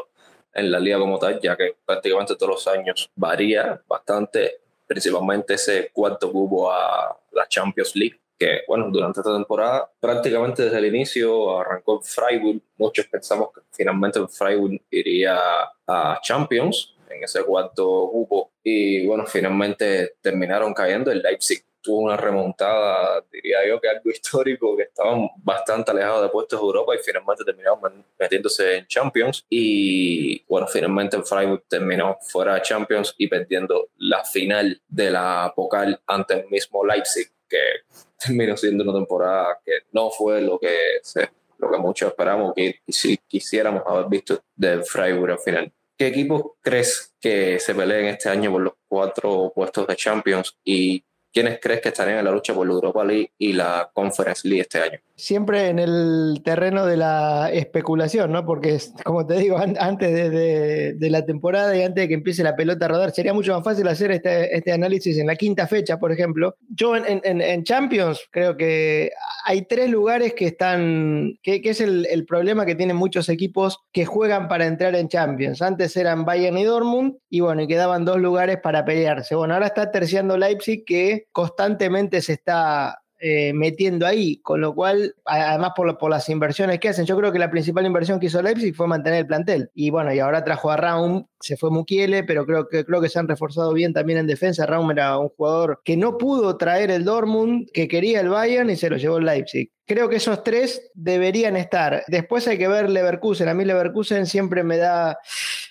en 0.53 0.71
la 0.71 0.79
liga 0.79 0.99
como 0.99 1.17
tal, 1.19 1.39
ya 1.39 1.55
que 1.55 1.75
prácticamente 1.85 2.35
todos 2.35 2.49
los 2.49 2.67
años 2.67 3.09
varía 3.15 3.81
bastante, 3.87 4.61
principalmente 4.87 5.53
ese 5.53 5.89
cuarto 5.93 6.31
cubo 6.31 6.71
a 6.71 7.17
la 7.31 7.47
Champions 7.47 7.95
League 7.95 8.21
que, 8.41 8.61
bueno, 8.67 8.89
durante 8.89 9.19
esta 9.19 9.35
temporada, 9.35 9.87
prácticamente 9.99 10.63
desde 10.63 10.79
el 10.79 10.87
inicio 10.87 11.59
arrancó 11.59 11.97
en 11.97 12.03
Freiburg. 12.03 12.61
Muchos 12.75 13.05
pensamos 13.05 13.49
que 13.53 13.61
finalmente 13.71 14.19
Freiburg 14.27 14.81
iría 14.89 15.37
a 15.85 16.19
Champions 16.23 16.95
en 17.07 17.23
ese 17.23 17.43
cuarto 17.43 18.09
grupo. 18.09 18.53
Y 18.63 19.05
bueno, 19.05 19.27
finalmente 19.27 20.15
terminaron 20.21 20.73
cayendo. 20.73 21.11
El 21.11 21.21
Leipzig 21.21 21.63
tuvo 21.81 22.01
una 22.01 22.17
remontada, 22.17 23.23
diría 23.31 23.67
yo 23.67 23.79
que 23.79 23.89
algo 23.89 24.09
histórico, 24.09 24.77
que 24.77 24.83
estaban 24.83 25.29
bastante 25.37 25.91
alejados 25.91 26.23
de 26.23 26.29
puestos 26.29 26.59
de 26.59 26.65
Europa 26.65 26.95
y 26.95 26.99
finalmente 27.03 27.43
terminaron 27.43 28.05
metiéndose 28.19 28.77
en 28.77 28.87
Champions. 28.87 29.45
Y 29.49 30.43
bueno, 30.45 30.67
finalmente 30.67 31.17
en 31.17 31.25
Freiburg 31.25 31.63
terminó 31.67 32.17
fuera 32.21 32.55
de 32.55 32.61
Champions 32.61 33.13
y 33.17 33.27
perdiendo 33.27 33.89
la 33.97 34.23
final 34.23 34.81
de 34.87 35.11
la 35.11 35.51
Pokal 35.55 35.99
ante 36.07 36.35
el 36.35 36.49
mismo 36.49 36.85
Leipzig, 36.85 37.31
que 37.49 37.59
terminó 38.25 38.55
siendo 38.55 38.83
una 38.83 38.93
temporada 38.93 39.59
que 39.65 39.71
no 39.91 40.09
fue 40.11 40.41
lo 40.41 40.59
que, 40.59 40.99
se, 41.01 41.29
lo 41.57 41.71
que 41.71 41.77
muchos 41.77 42.09
esperamos 42.09 42.53
que 42.55 42.79
si 42.87 43.17
quisiéramos 43.17 43.83
haber 43.85 44.05
visto 44.07 44.43
de 44.55 44.83
Freiburg 44.83 45.33
al 45.33 45.39
final. 45.39 45.73
¿Qué 45.97 46.07
equipos 46.07 46.53
crees 46.61 47.13
que 47.21 47.59
se 47.59 47.75
peleen 47.75 48.07
este 48.07 48.27
año 48.27 48.51
por 48.51 48.61
los 48.61 48.73
cuatro 48.87 49.51
puestos 49.53 49.85
de 49.85 49.95
Champions 49.95 50.57
y 50.63 51.03
¿quiénes 51.31 51.59
crees 51.61 51.81
que 51.81 51.89
estarían 51.89 52.19
en 52.19 52.25
la 52.25 52.31
lucha 52.31 52.53
por 52.53 52.67
la 52.67 52.73
Europa 52.73 53.03
League 53.03 53.31
y 53.37 53.53
la 53.53 53.89
Conference 53.93 54.47
League 54.47 54.61
este 54.61 54.79
año? 54.79 54.99
Siempre 55.15 55.69
en 55.69 55.79
el 55.79 56.41
terreno 56.43 56.85
de 56.85 56.97
la 56.97 57.49
especulación, 57.51 58.31
¿no? 58.31 58.45
Porque, 58.45 58.77
como 59.03 59.25
te 59.25 59.35
digo, 59.35 59.57
antes 59.57 60.11
de, 60.31 61.09
la 61.11 61.25
temporada 61.25 61.75
y 61.75 61.83
antes 61.83 62.03
de 62.03 62.07
que 62.07 62.13
empiece 62.13 62.43
la 62.43 62.55
pelota 62.55 62.85
a 62.85 62.87
rodar, 62.87 63.11
sería 63.11 63.33
mucho 63.33 63.53
más 63.53 63.63
fácil 63.63 63.87
hacer 63.87 64.11
este, 64.11 64.55
este 64.55 64.71
análisis 64.71 65.17
en 65.17 65.27
la 65.27 65.35
quinta 65.35 65.67
fecha, 65.67 65.99
por 65.99 66.11
ejemplo. 66.11 66.55
Yo 66.69 66.95
en, 66.95 67.63
Champions 67.63 68.21
creo 68.31 68.57
que 68.57 69.11
hay 69.45 69.63
tres 69.63 69.89
lugares 69.89 70.33
que 70.33 70.47
están, 70.47 71.37
que, 71.43 71.61
es 71.63 71.81
el, 71.81 72.07
el 72.09 72.25
problema 72.25 72.65
que 72.65 72.75
tienen 72.75 72.95
muchos 72.95 73.29
equipos 73.29 73.79
que 73.91 74.05
juegan 74.05 74.47
para 74.47 74.65
entrar 74.65 74.95
en 74.95 75.07
Champions. 75.07 75.61
Antes 75.61 75.95
eran 75.97 76.25
Bayern 76.25 76.57
y 76.57 76.63
Dortmund, 76.63 77.17
y 77.29 77.41
bueno, 77.41 77.61
y 77.61 77.67
quedaban 77.67 78.05
dos 78.05 78.17
lugares 78.17 78.57
para 78.57 78.85
pelearse. 78.85 79.35
Bueno, 79.35 79.53
ahora 79.53 79.67
está 79.67 79.91
terciando 79.91 80.37
Leipzig, 80.37 80.83
que 80.85 81.20
constantemente 81.31 82.21
se 82.21 82.33
está 82.33 83.01
eh, 83.19 83.53
metiendo 83.53 84.07
ahí, 84.07 84.37
con 84.37 84.61
lo 84.61 84.73
cual, 84.73 85.15
además 85.25 85.73
por, 85.75 85.97
por, 85.97 86.09
las 86.09 86.27
inversiones 86.29 86.79
que 86.79 86.89
hacen, 86.89 87.05
yo 87.05 87.15
creo 87.17 87.31
que 87.31 87.39
la 87.39 87.51
principal 87.51 87.85
inversión 87.85 88.19
que 88.19 88.25
hizo 88.25 88.41
Leipzig 88.41 88.75
fue 88.75 88.87
mantener 88.87 89.19
el 89.19 89.27
plantel. 89.27 89.69
Y 89.75 89.91
bueno, 89.91 90.11
y 90.13 90.19
ahora 90.19 90.43
trajo 90.43 90.71
a 90.71 90.77
Raum, 90.77 91.25
se 91.41 91.57
fue 91.57 91.71
Mukiele, 91.71 92.23
pero 92.23 92.45
creo 92.45 92.67
que, 92.67 92.85
creo 92.85 93.01
que 93.01 93.09
se 93.09 93.19
han 93.19 93.27
reforzado 93.27 93.73
bien 93.73 93.93
también 93.93 94.19
en 94.19 94.27
defensa. 94.27 94.65
Raum 94.65 94.91
era 94.91 95.17
un 95.17 95.29
jugador 95.29 95.81
que 95.83 95.97
no 95.97 96.17
pudo 96.17 96.57
traer 96.57 96.91
el 96.91 97.05
Dortmund, 97.05 97.69
que 97.73 97.87
quería 97.87 98.21
el 98.21 98.29
Bayern 98.29 98.69
y 98.69 98.75
se 98.75 98.89
lo 98.89 98.97
llevó 98.97 99.17
el 99.17 99.25
Leipzig. 99.25 99.71
Creo 99.91 100.07
que 100.07 100.17
esos 100.17 100.43
tres 100.43 100.89
deberían 100.93 101.57
estar. 101.57 102.03
Después 102.07 102.47
hay 102.47 102.57
que 102.57 102.69
ver 102.69 102.89
Leverkusen. 102.89 103.49
A 103.49 103.53
mí 103.53 103.65
Leverkusen 103.65 104.25
siempre 104.25 104.63
me 104.63 104.77
da, 104.77 105.17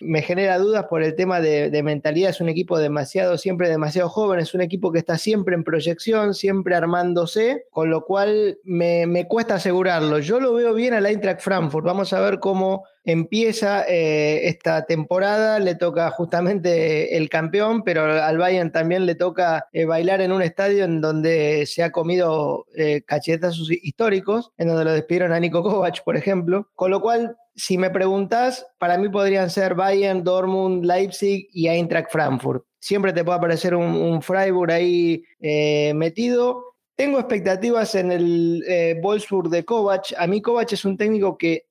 me 0.00 0.20
genera 0.20 0.58
dudas 0.58 0.84
por 0.90 1.02
el 1.02 1.14
tema 1.14 1.40
de, 1.40 1.82
mentalidad. 1.82 2.28
Es 2.28 2.40
un 2.42 2.50
equipo 2.50 2.78
demasiado, 2.78 3.38
siempre 3.38 3.70
demasiado 3.70 4.10
joven. 4.10 4.40
Es 4.40 4.52
un 4.52 4.60
equipo 4.60 4.92
que 4.92 4.98
está 4.98 5.16
siempre 5.16 5.54
en 5.54 5.64
proyección, 5.64 6.34
siempre 6.34 6.74
armándose, 6.74 7.64
con 7.70 7.88
lo 7.88 8.04
cual 8.04 8.58
me, 8.62 9.06
me 9.06 9.26
cuesta 9.26 9.54
asegurarlo. 9.54 10.18
Yo 10.18 10.38
lo 10.38 10.52
veo 10.52 10.74
bien 10.74 10.92
al 10.92 11.06
Eintracht 11.06 11.40
Frankfurt. 11.40 11.86
Vamos 11.86 12.12
a 12.12 12.20
ver 12.20 12.40
cómo 12.40 12.84
empieza 13.04 13.84
eh, 13.88 14.48
esta 14.48 14.84
temporada, 14.84 15.58
le 15.58 15.74
toca 15.74 16.10
justamente 16.10 17.16
el 17.16 17.28
campeón, 17.28 17.82
pero 17.82 18.02
al 18.04 18.38
Bayern 18.38 18.72
también 18.72 19.06
le 19.06 19.14
toca 19.14 19.66
eh, 19.72 19.84
bailar 19.84 20.20
en 20.20 20.32
un 20.32 20.42
estadio 20.42 20.84
en 20.84 21.00
donde 21.00 21.64
se 21.66 21.82
ha 21.82 21.92
comido 21.92 22.66
eh, 22.74 23.02
cachetazos 23.02 23.70
históricos, 23.70 24.52
en 24.58 24.68
donde 24.68 24.84
lo 24.84 24.92
despidieron 24.92 25.32
a 25.32 25.40
Nico 25.40 25.62
Kovac, 25.62 26.04
por 26.04 26.16
ejemplo. 26.16 26.68
Con 26.74 26.90
lo 26.90 27.00
cual, 27.00 27.36
si 27.54 27.78
me 27.78 27.90
preguntas, 27.90 28.66
para 28.78 28.98
mí 28.98 29.08
podrían 29.08 29.50
ser 29.50 29.74
Bayern, 29.74 30.22
Dortmund, 30.22 30.84
Leipzig 30.84 31.48
y 31.52 31.68
Eintracht 31.68 32.10
Frankfurt. 32.10 32.64
Siempre 32.78 33.12
te 33.12 33.24
puede 33.24 33.38
aparecer 33.38 33.74
un, 33.74 34.22
Freiburg 34.22 34.72
ahí 34.72 35.22
metido. 35.94 36.64
Tengo 36.96 37.18
expectativas 37.18 37.94
en 37.94 38.10
el 38.10 38.98
Wolfsburg 39.02 39.50
de 39.50 39.64
Kovac. 39.66 40.14
A 40.16 40.26
mí 40.26 40.40
Kovac 40.40 40.72
es 40.72 40.86
un 40.86 40.96
técnico 40.96 41.36
que 41.36 41.66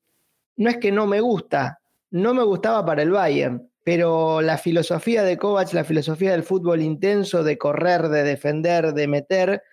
no 0.59 0.69
es 0.69 0.77
que 0.77 0.91
no 0.91 1.07
me 1.07 1.21
gusta, 1.21 1.79
no 2.11 2.33
me 2.33 2.43
gustaba 2.43 2.85
para 2.85 3.01
el 3.01 3.11
Bayern, 3.11 3.71
pero 3.81 4.41
la 4.41 4.57
filosofía 4.57 5.23
de 5.23 5.37
Kovac, 5.37 5.71
la 5.71 5.85
filosofía 5.85 6.31
del 6.31 6.43
fútbol 6.43 6.81
intenso, 6.81 7.45
de 7.45 7.57
correr, 7.57 8.09
de 8.09 8.23
defender, 8.23 8.93
de 8.93 9.07
meter, 9.07 9.63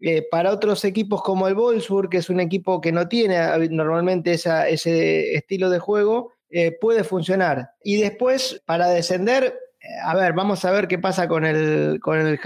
eh, 0.00 0.26
para 0.30 0.50
otros 0.50 0.82
equipos 0.86 1.22
como 1.22 1.46
el 1.46 1.54
Wolfsburg, 1.54 2.08
que 2.08 2.16
es 2.16 2.30
un 2.30 2.40
equipo 2.40 2.80
que 2.80 2.90
no 2.90 3.06
tiene 3.06 3.38
normalmente 3.68 4.32
ese 4.32 5.34
estilo 5.34 5.68
de 5.68 5.78
juego, 5.78 6.32
eh, 6.48 6.72
puede 6.80 7.04
funcionar. 7.04 7.72
Y 7.82 7.98
después, 7.98 8.62
para 8.64 8.88
descender, 8.88 9.44
eh, 9.78 9.86
a 10.04 10.16
ver, 10.16 10.32
vamos 10.32 10.64
a 10.64 10.70
ver 10.70 10.88
qué 10.88 10.98
pasa 10.98 11.28
con 11.28 11.44
el, 11.44 12.00
con 12.00 12.18
el 12.18 12.40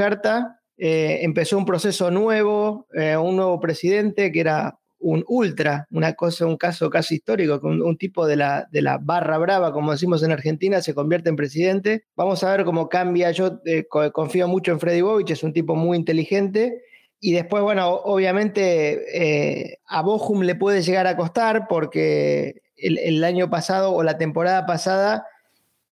empezó 0.77 1.57
un 1.57 1.65
proceso 1.65 2.11
nuevo, 2.11 2.87
un 2.93 3.37
nuevo 3.37 3.61
presidente 3.61 4.33
que 4.33 4.41
era 4.41 4.79
un 5.01 5.25
ultra, 5.29 5.87
una 5.91 6.15
cosa, 6.15 6.47
un 6.47 6.57
caso 6.57 6.91
casi 6.91 7.17
histórico, 7.17 7.61
que 7.61 7.67
un, 7.67 7.97
tipo 7.97 8.27
de 8.27 8.37
la, 8.37 8.69
de 8.71 8.83
la, 8.83 8.99
barra 8.99 9.39
brava, 9.39 9.73
como 9.73 9.93
decimos 9.93 10.23
en 10.23 10.33
Argentina, 10.33 10.81
se 10.83 10.95
convierte 10.95 11.29
en 11.29 11.37
presidente. 11.37 12.05
Vamos 12.17 12.43
a 12.43 12.51
ver 12.51 12.65
cómo 12.65 12.89
cambia. 12.89 13.31
Yo 13.31 13.61
eh, 13.65 13.87
confío 14.13 14.49
mucho 14.49 14.73
en 14.73 14.81
Freddy 14.81 15.01
Bovich, 15.01 15.31
es 15.31 15.43
un 15.43 15.53
tipo 15.53 15.77
muy 15.77 15.97
inteligente. 15.97 16.83
Y 17.21 17.33
después, 17.33 17.63
bueno, 17.63 17.89
obviamente 17.89 19.63
eh, 19.71 19.79
a 19.87 20.03
Bochum 20.03 20.43
le 20.43 20.55
puede 20.55 20.83
llegar 20.83 21.07
a 21.07 21.17
costar 21.17 21.67
porque 21.69 22.63
el, 22.77 23.25
año 23.25 23.51
pasado 23.51 23.93
o 23.93 24.05
la 24.05 24.19
temporada 24.19 24.67
pasada 24.67 25.27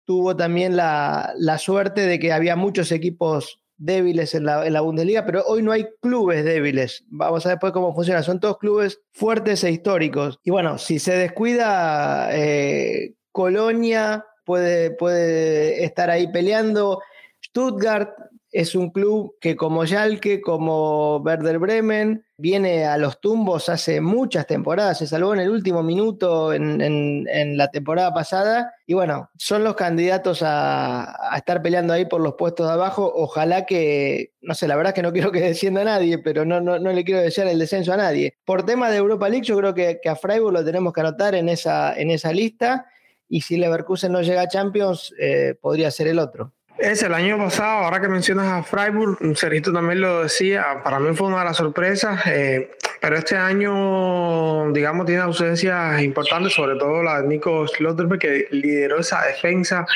tuvo 0.04 0.36
también 0.36 0.76
la, 0.76 1.32
la 1.38 1.56
suerte 1.56 2.02
de 2.02 2.18
que 2.18 2.32
había 2.32 2.56
muchos 2.56 2.92
equipos 2.92 3.63
débiles 3.76 4.34
en 4.34 4.44
la, 4.44 4.80
Bundesliga, 4.80 5.24
pero 5.26 5.42
hoy 5.46 5.62
no 5.62 5.72
hay 5.72 5.86
clubes 6.00 6.44
débiles. 6.44 7.04
Vamos 7.08 7.44
a 7.44 7.50
ver 7.50 7.56
después 7.56 7.72
cómo 7.72 7.94
funciona. 7.94 8.22
Son 8.22 8.40
todos 8.40 8.58
clubes 8.58 9.00
fuertes 9.12 9.64
e 9.64 9.70
históricos. 9.70 10.38
Y 10.44 10.50
bueno, 10.50 10.78
si 10.78 10.98
se 10.98 11.16
descuida, 11.16 12.28
eh, 12.32 13.14
Colonia 13.32 14.24
puede, 14.44 14.90
puede 14.92 15.84
estar 15.84 16.10
ahí 16.10 16.30
peleando. 16.30 17.00
Stuttgart 17.42 18.10
es 18.54 18.76
un 18.76 18.90
club 18.90 19.34
que 19.40 19.56
como 19.56 19.84
Schalke, 19.84 20.40
como 20.40 21.16
Werder 21.16 21.58
Bremen, 21.58 22.24
viene 22.36 22.84
a 22.84 22.96
los 22.98 23.20
tumbos 23.20 23.68
hace 23.68 24.00
muchas 24.00 24.46
temporadas, 24.46 24.98
se 24.98 25.08
salvó 25.08 25.34
en 25.34 25.40
el 25.40 25.50
último 25.50 25.82
minuto 25.82 26.52
en, 26.52 27.24
la 27.56 27.68
temporada 27.72 28.14
pasada 28.14 28.72
y 28.86 28.94
bueno, 28.94 29.28
son 29.36 29.64
los 29.64 29.74
candidatos 29.74 30.40
a, 30.44 31.32
estar 31.36 31.62
peleando 31.62 31.94
ahí 31.94 32.04
por 32.04 32.20
los 32.20 32.34
puestos 32.34 32.68
de 32.68 32.74
abajo. 32.74 33.12
Ojalá 33.12 33.66
que, 33.66 34.34
no 34.40 34.54
sé, 34.54 34.68
la 34.68 34.76
verdad 34.76 34.92
es 34.92 34.94
que 34.94 35.02
no 35.02 35.12
quiero 35.12 35.32
que 35.32 35.40
descienda 35.40 35.80
a 35.80 35.86
nadie, 35.86 36.18
pero 36.18 36.44
no, 36.44 36.78
le 36.78 37.04
quiero 37.04 37.22
desear 37.22 37.48
el 37.48 37.58
descenso 37.58 37.92
a 37.92 37.96
nadie. 37.96 38.36
Por 38.44 38.64
tema 38.64 38.88
de 38.88 38.98
Europa 38.98 39.28
League, 39.28 39.44
yo 39.44 39.56
creo 39.56 39.74
que, 39.74 39.98
a 40.08 40.14
Freiburg 40.14 40.52
lo 40.52 40.64
tenemos 40.64 40.92
que 40.92 41.00
anotar 41.00 41.34
en 41.34 41.48
esa, 41.48 41.92
en 41.96 42.12
esa 42.12 42.32
lista 42.32 42.86
y 43.28 43.40
si 43.40 43.56
Leverkusen 43.56 44.12
no 44.12 44.22
llega 44.22 44.42
a 44.42 44.48
Champions, 44.48 45.12
eh, 45.18 45.56
podría 45.60 45.90
ser 45.90 46.06
el 46.06 46.20
otro. 46.20 46.52
Es 46.76 47.04
el 47.04 47.14
año 47.14 47.38
pasado, 47.38 47.84
ahora 47.84 48.00
que 48.00 48.08
mencionas 48.08 48.46
a 48.46 48.62
Freiburg, 48.64 49.16
Cerito 49.36 49.72
también 49.72 50.00
lo 50.00 50.24
decía, 50.24 50.80
para 50.82 50.98
mí 50.98 51.14
fue 51.14 51.28
una 51.28 51.38
de 51.38 51.44
las 51.44 51.56
sorpresas, 51.56 52.20
eh, 52.26 52.68
pero 53.00 53.16
este 53.16 53.36
año, 53.36 54.72
digamos, 54.72 55.06
tiene 55.06 55.20
ausencias 55.20 56.02
importantes, 56.02 56.52
sobre 56.52 56.76
todo 56.76 57.02
la 57.04 57.22
de 57.22 57.28
Nico 57.28 57.68
Slotterberg, 57.68 58.18
que 58.18 58.48
lideró 58.50 58.98
esa 58.98 59.22
defensa, 59.24 59.86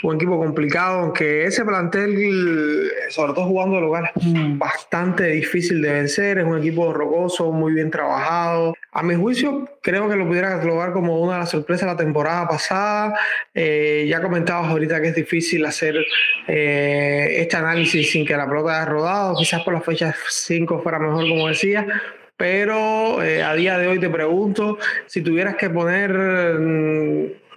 fue 0.00 0.10
un 0.10 0.16
equipo 0.16 0.36
complicado, 0.36 1.00
aunque 1.00 1.44
ese 1.44 1.64
plantel, 1.64 2.90
sobre 3.10 3.32
todo 3.32 3.44
jugando 3.46 3.80
lugares 3.80 4.10
bastante 4.56 5.26
difícil 5.26 5.80
de 5.82 5.92
vencer, 5.92 6.38
es 6.38 6.44
un 6.44 6.58
equipo 6.58 6.92
rocoso, 6.92 7.52
muy 7.52 7.74
bien 7.74 7.92
trabajado. 7.92 8.74
A 8.92 9.02
mi 9.02 9.14
juicio, 9.14 9.68
creo 9.82 10.08
que 10.08 10.16
lo 10.16 10.26
pudiera 10.26 10.48
catalogar 10.50 10.92
como 10.92 11.20
una 11.20 11.34
de 11.34 11.38
las 11.40 11.50
sorpresas 11.50 11.86
de 11.86 11.92
la 11.94 11.98
temporada 11.98 12.48
pasada. 12.48 13.18
Eh, 13.52 14.06
ya 14.08 14.22
comentabas 14.22 14.70
ahorita 14.70 15.02
que 15.02 15.08
es 15.08 15.14
difícil 15.14 15.66
hacer 15.66 15.96
eh, 16.46 17.36
este 17.38 17.56
análisis 17.56 18.10
sin 18.10 18.24
que 18.26 18.36
la 18.36 18.48
pelota 18.48 18.76
haya 18.76 18.90
rodado, 18.90 19.36
quizás 19.36 19.62
por 19.62 19.74
las 19.74 19.84
fechas 19.84 20.16
5 20.28 20.82
fuera 20.82 20.98
mejor, 20.98 21.28
como 21.28 21.48
decía, 21.48 21.86
pero 22.36 23.22
eh, 23.22 23.42
a 23.42 23.54
día 23.54 23.78
de 23.78 23.86
hoy 23.86 23.98
te 23.98 24.10
pregunto 24.10 24.78
si 25.06 25.22
tuvieras 25.22 25.56
que 25.56 25.70
poner 25.70 26.10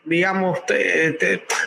digamos, 0.08 0.60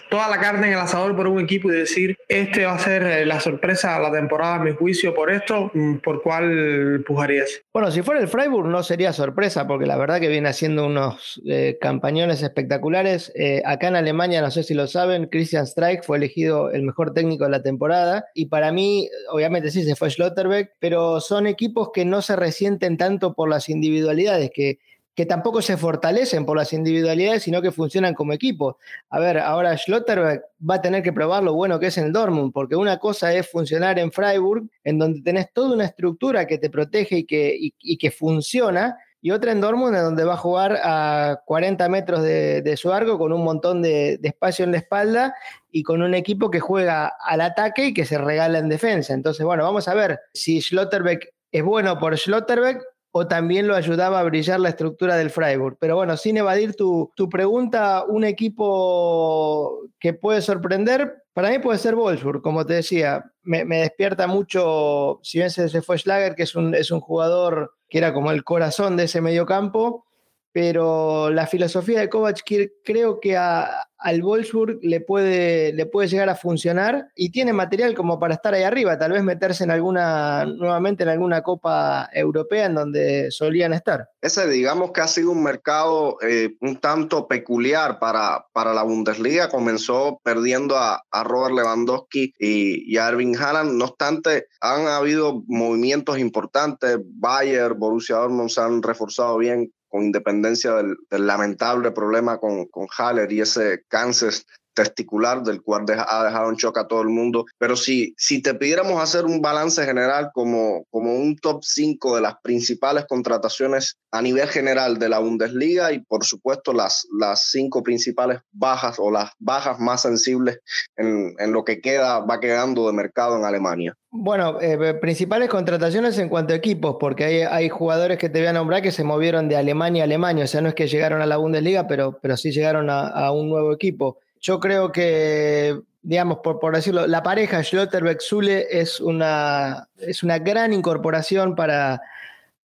toda 0.08 0.28
la 0.28 0.40
carne 0.40 0.68
en 0.68 0.72
el 0.74 0.78
asador 0.78 1.14
por 1.14 1.26
un 1.26 1.40
equipo 1.40 1.70
y 1.70 1.76
decir, 1.76 2.16
este 2.28 2.64
va 2.64 2.74
a 2.74 2.78
ser 2.78 3.02
eh, 3.02 3.26
la 3.26 3.40
sorpresa 3.40 3.96
de 3.96 4.02
la 4.02 4.12
temporada, 4.12 4.56
a 4.56 4.58
mi 4.58 4.72
juicio, 4.72 5.14
por 5.14 5.30
esto, 5.30 5.70
mm, 5.74 5.96
¿por 5.96 6.22
cuál 6.22 7.04
pujarías? 7.06 7.62
Bueno, 7.72 7.90
si 7.90 8.02
fuera 8.02 8.20
el 8.20 8.28
Freiburg 8.28 8.68
no 8.68 8.82
sería 8.82 9.12
sorpresa, 9.12 9.66
porque 9.66 9.86
la 9.86 9.96
verdad 9.96 10.20
que 10.20 10.28
viene 10.28 10.48
haciendo 10.48 10.86
unos 10.86 11.40
eh, 11.46 11.78
campañones 11.80 12.42
espectaculares. 12.42 13.32
Eh, 13.34 13.62
acá 13.64 13.88
en 13.88 13.96
Alemania, 13.96 14.40
no 14.40 14.50
sé 14.50 14.62
si 14.62 14.74
lo 14.74 14.86
saben, 14.86 15.26
Christian 15.26 15.66
Streich 15.66 16.02
fue 16.02 16.16
elegido 16.16 16.70
el 16.70 16.82
mejor 16.82 17.12
técnico 17.12 17.44
de 17.44 17.50
la 17.50 17.62
temporada 17.62 18.26
y 18.34 18.46
para 18.46 18.72
mí, 18.72 19.08
obviamente 19.30 19.70
sí, 19.70 19.84
se 19.84 19.96
fue 19.96 20.10
Schlotterbeck, 20.10 20.72
pero 20.78 21.20
son 21.20 21.46
equipos 21.46 21.90
que 21.92 22.04
no 22.04 22.22
se 22.22 22.36
resienten 22.36 22.96
tanto 22.96 23.34
por 23.34 23.48
las 23.48 23.68
individualidades, 23.68 24.50
que 24.54 24.78
que 25.20 25.26
tampoco 25.26 25.60
se 25.60 25.76
fortalecen 25.76 26.46
por 26.46 26.56
las 26.56 26.72
individualidades, 26.72 27.42
sino 27.42 27.60
que 27.60 27.72
funcionan 27.72 28.14
como 28.14 28.32
equipo. 28.32 28.78
A 29.10 29.20
ver, 29.20 29.36
ahora 29.36 29.76
Schlotterbeck 29.76 30.44
va 30.66 30.76
a 30.76 30.80
tener 30.80 31.02
que 31.02 31.12
probar 31.12 31.42
lo 31.42 31.52
bueno 31.52 31.78
que 31.78 31.88
es 31.88 31.98
en 31.98 32.10
Dortmund, 32.10 32.54
porque 32.54 32.74
una 32.74 32.98
cosa 32.98 33.30
es 33.34 33.46
funcionar 33.46 33.98
en 33.98 34.12
Freiburg, 34.12 34.70
en 34.82 34.98
donde 34.98 35.20
tenés 35.20 35.52
toda 35.52 35.74
una 35.74 35.84
estructura 35.84 36.46
que 36.46 36.56
te 36.56 36.70
protege 36.70 37.18
y 37.18 37.26
que, 37.26 37.98
que 37.98 38.10
funciona, 38.10 38.96
y 39.20 39.30
otra 39.30 39.52
en 39.52 39.60
Dortmund, 39.60 39.94
en 39.94 40.04
donde 40.04 40.24
va 40.24 40.32
a 40.32 40.38
jugar 40.38 40.78
a 40.82 41.42
40 41.44 41.86
metros 41.90 42.22
de, 42.22 42.74
su 42.78 42.90
arco, 42.90 43.18
con 43.18 43.34
un 43.34 43.44
montón 43.44 43.82
de, 43.82 44.16
de, 44.16 44.28
espacio 44.28 44.64
en 44.64 44.72
la 44.72 44.78
espalda 44.78 45.34
y 45.70 45.82
con 45.82 46.00
un 46.00 46.14
equipo 46.14 46.50
que 46.50 46.60
juega 46.60 47.12
al 47.22 47.42
ataque 47.42 47.88
y 47.88 47.92
que 47.92 48.06
se 48.06 48.16
regala 48.16 48.58
en 48.58 48.70
defensa. 48.70 49.12
Entonces, 49.12 49.44
bueno, 49.44 49.64
vamos 49.64 49.86
a 49.86 49.92
ver 49.92 50.18
si 50.32 50.62
Schlotterbeck 50.62 51.34
es 51.52 51.62
bueno 51.62 51.98
por 51.98 52.16
Schlotterbeck 52.16 52.82
o 53.12 53.26
también 53.26 53.66
lo 53.66 53.74
ayudaba 53.74 54.20
a 54.20 54.24
brillar 54.24 54.60
la 54.60 54.68
estructura 54.68 55.16
del 55.16 55.30
Freiburg. 55.30 55.76
Pero 55.80 55.96
bueno, 55.96 56.16
sin 56.16 56.36
evadir 56.36 56.74
tu, 56.74 57.12
pregunta, 57.30 58.04
un 58.06 58.24
equipo 58.24 59.80
que 59.98 60.14
puede 60.14 60.42
sorprender, 60.42 61.24
para 61.32 61.50
mí 61.50 61.58
puede 61.58 61.78
ser 61.78 61.94
Wolfsburg, 61.94 62.42
como 62.42 62.66
te 62.66 62.74
decía, 62.74 63.32
me, 63.42 63.64
despierta 63.64 64.26
mucho, 64.26 65.20
si 65.22 65.38
bien 65.38 65.50
se, 65.50 65.82
fue 65.82 65.98
Schlager, 65.98 66.34
que 66.34 66.44
es 66.44 66.54
un, 66.54 66.74
es 66.74 66.90
un 66.90 67.00
jugador 67.00 67.74
que 67.88 67.98
era 67.98 68.12
como 68.12 68.30
el 68.30 68.44
corazón 68.44 68.96
de 68.96 69.04
ese 69.04 69.20
mediocampo, 69.20 70.06
pero 70.52 71.30
la 71.30 71.46
filosofía 71.46 72.00
de 72.00 72.08
Kovac 72.08 72.42
creo 72.84 73.20
que 73.20 73.36
al 73.36 74.22
Wolfsburg 74.22 74.78
le 74.82 75.00
puede, 75.00 75.72
le 75.72 75.86
puede 75.86 76.08
llegar 76.08 76.28
a 76.28 76.34
funcionar 76.34 77.08
y 77.14 77.30
tiene 77.30 77.52
material 77.52 77.94
como 77.94 78.18
para 78.18 78.34
estar 78.34 78.54
ahí 78.54 78.62
arriba, 78.62 78.98
tal 78.98 79.12
vez 79.12 79.22
meterse 79.22 79.64
en 79.64 79.70
alguna, 79.70 80.46
nuevamente 80.46 81.02
en 81.02 81.10
alguna 81.10 81.42
Copa 81.42 82.08
Europea 82.12 82.66
en 82.66 82.74
donde 82.74 83.30
solían 83.30 83.72
estar. 83.72 84.08
Ese 84.20 84.48
digamos 84.48 84.92
que 84.92 85.02
ha 85.02 85.06
sido 85.06 85.30
un 85.30 85.42
mercado 85.42 86.16
eh, 86.22 86.56
un 86.60 86.78
tanto 86.78 87.28
peculiar 87.28 87.98
para, 87.98 88.46
para 88.52 88.72
la 88.72 88.82
Bundesliga, 88.82 89.48
comenzó 89.48 90.20
perdiendo 90.24 90.76
a, 90.76 91.02
Robert 91.22 91.54
Lewandowski 91.54 92.32
y, 92.38 92.96
a 92.96 93.08
Erwin 93.08 93.36
Haaland, 93.36 93.74
no 93.74 93.84
obstante 93.84 94.46
han 94.60 94.86
habido 94.86 95.42
movimientos 95.46 96.18
importantes, 96.18 96.98
Bayer, 97.04 97.74
Borussia 97.74 98.16
Dortmund 98.16 98.48
se 98.48 98.60
han 98.60 98.82
reforzado 98.82 99.36
bien 99.36 99.70
con 99.90 100.04
independencia 100.04 100.74
del, 100.76 100.96
lamentable 101.10 101.90
problema 101.90 102.38
con, 102.38 102.66
con 102.66 102.86
Haller 102.96 103.30
y 103.30 103.40
ese 103.42 103.84
cáncer 103.88 104.32
testicular 104.74 105.42
del 105.42 105.62
cual 105.62 105.84
ha 105.88 106.24
dejado 106.24 106.50
en 106.50 106.56
shock 106.56 106.78
a 106.78 106.86
todo 106.86 107.02
el 107.02 107.08
mundo. 107.08 107.44
Pero 107.58 107.76
si, 107.76 108.14
si 108.16 108.42
te 108.42 108.54
pidiéramos 108.54 109.00
hacer 109.02 109.24
un 109.24 109.40
balance 109.40 109.84
general 109.84 110.30
como, 110.32 110.84
como 110.90 111.14
un 111.14 111.36
top 111.36 111.62
5 111.62 112.16
de 112.16 112.22
las 112.22 112.34
principales 112.42 113.04
contrataciones 113.08 113.96
a 114.10 114.22
nivel 114.22 114.48
general 114.48 114.98
de 114.98 115.08
la 115.08 115.18
Bundesliga 115.18 115.92
y 115.92 116.00
por 116.00 116.24
supuesto 116.24 116.72
las, 116.72 117.06
las 117.18 117.50
cinco 117.50 117.82
principales 117.82 118.40
bajas 118.52 118.96
o 118.98 119.10
las 119.10 119.30
bajas 119.38 119.78
más 119.78 120.02
sensibles 120.02 120.58
en, 120.96 121.34
en 121.38 121.52
lo 121.52 121.64
que 121.64 121.80
queda, 121.80 122.20
va 122.20 122.40
quedando 122.40 122.86
de 122.86 122.92
mercado 122.92 123.36
en 123.36 123.44
Alemania. 123.44 123.96
Bueno, 124.12 124.60
eh, 124.60 124.94
principales 124.94 125.48
contrataciones 125.48 126.18
en 126.18 126.28
cuanto 126.28 126.52
a 126.52 126.56
equipos, 126.56 126.96
porque 126.98 127.24
hay, 127.24 127.40
hay, 127.42 127.68
jugadores 127.68 128.18
que 128.18 128.28
te 128.28 128.40
voy 128.40 128.48
a 128.48 128.52
nombrar 128.52 128.82
que 128.82 128.90
se 128.90 129.04
movieron 129.04 129.48
de 129.48 129.56
Alemania 129.56 130.02
a 130.02 130.06
Alemania, 130.06 130.44
o 130.44 130.48
sea, 130.48 130.60
no 130.60 130.68
es 130.68 130.74
que 130.74 130.88
llegaron 130.88 131.22
a 131.22 131.26
la 131.26 131.36
Bundesliga, 131.36 131.86
pero, 131.86 132.18
pero 132.20 132.36
sí 132.36 132.50
llegaron 132.50 132.90
a, 132.90 133.06
a 133.06 133.30
un 133.30 133.48
nuevo 133.48 133.72
equipo 133.72 134.18
yo 134.40 134.58
creo 134.60 134.90
que, 134.92 135.80
digamos, 136.02 136.38
por, 136.38 136.74
decirlo, 136.74 137.06
la 137.06 137.22
pareja 137.22 137.62
Schlotterbeck-Zule 137.62 138.66
es 138.70 139.00
una, 139.00 139.88
es 139.98 140.22
una 140.22 140.38
gran 140.38 140.72
incorporación 140.72 141.54
para, 141.54 142.00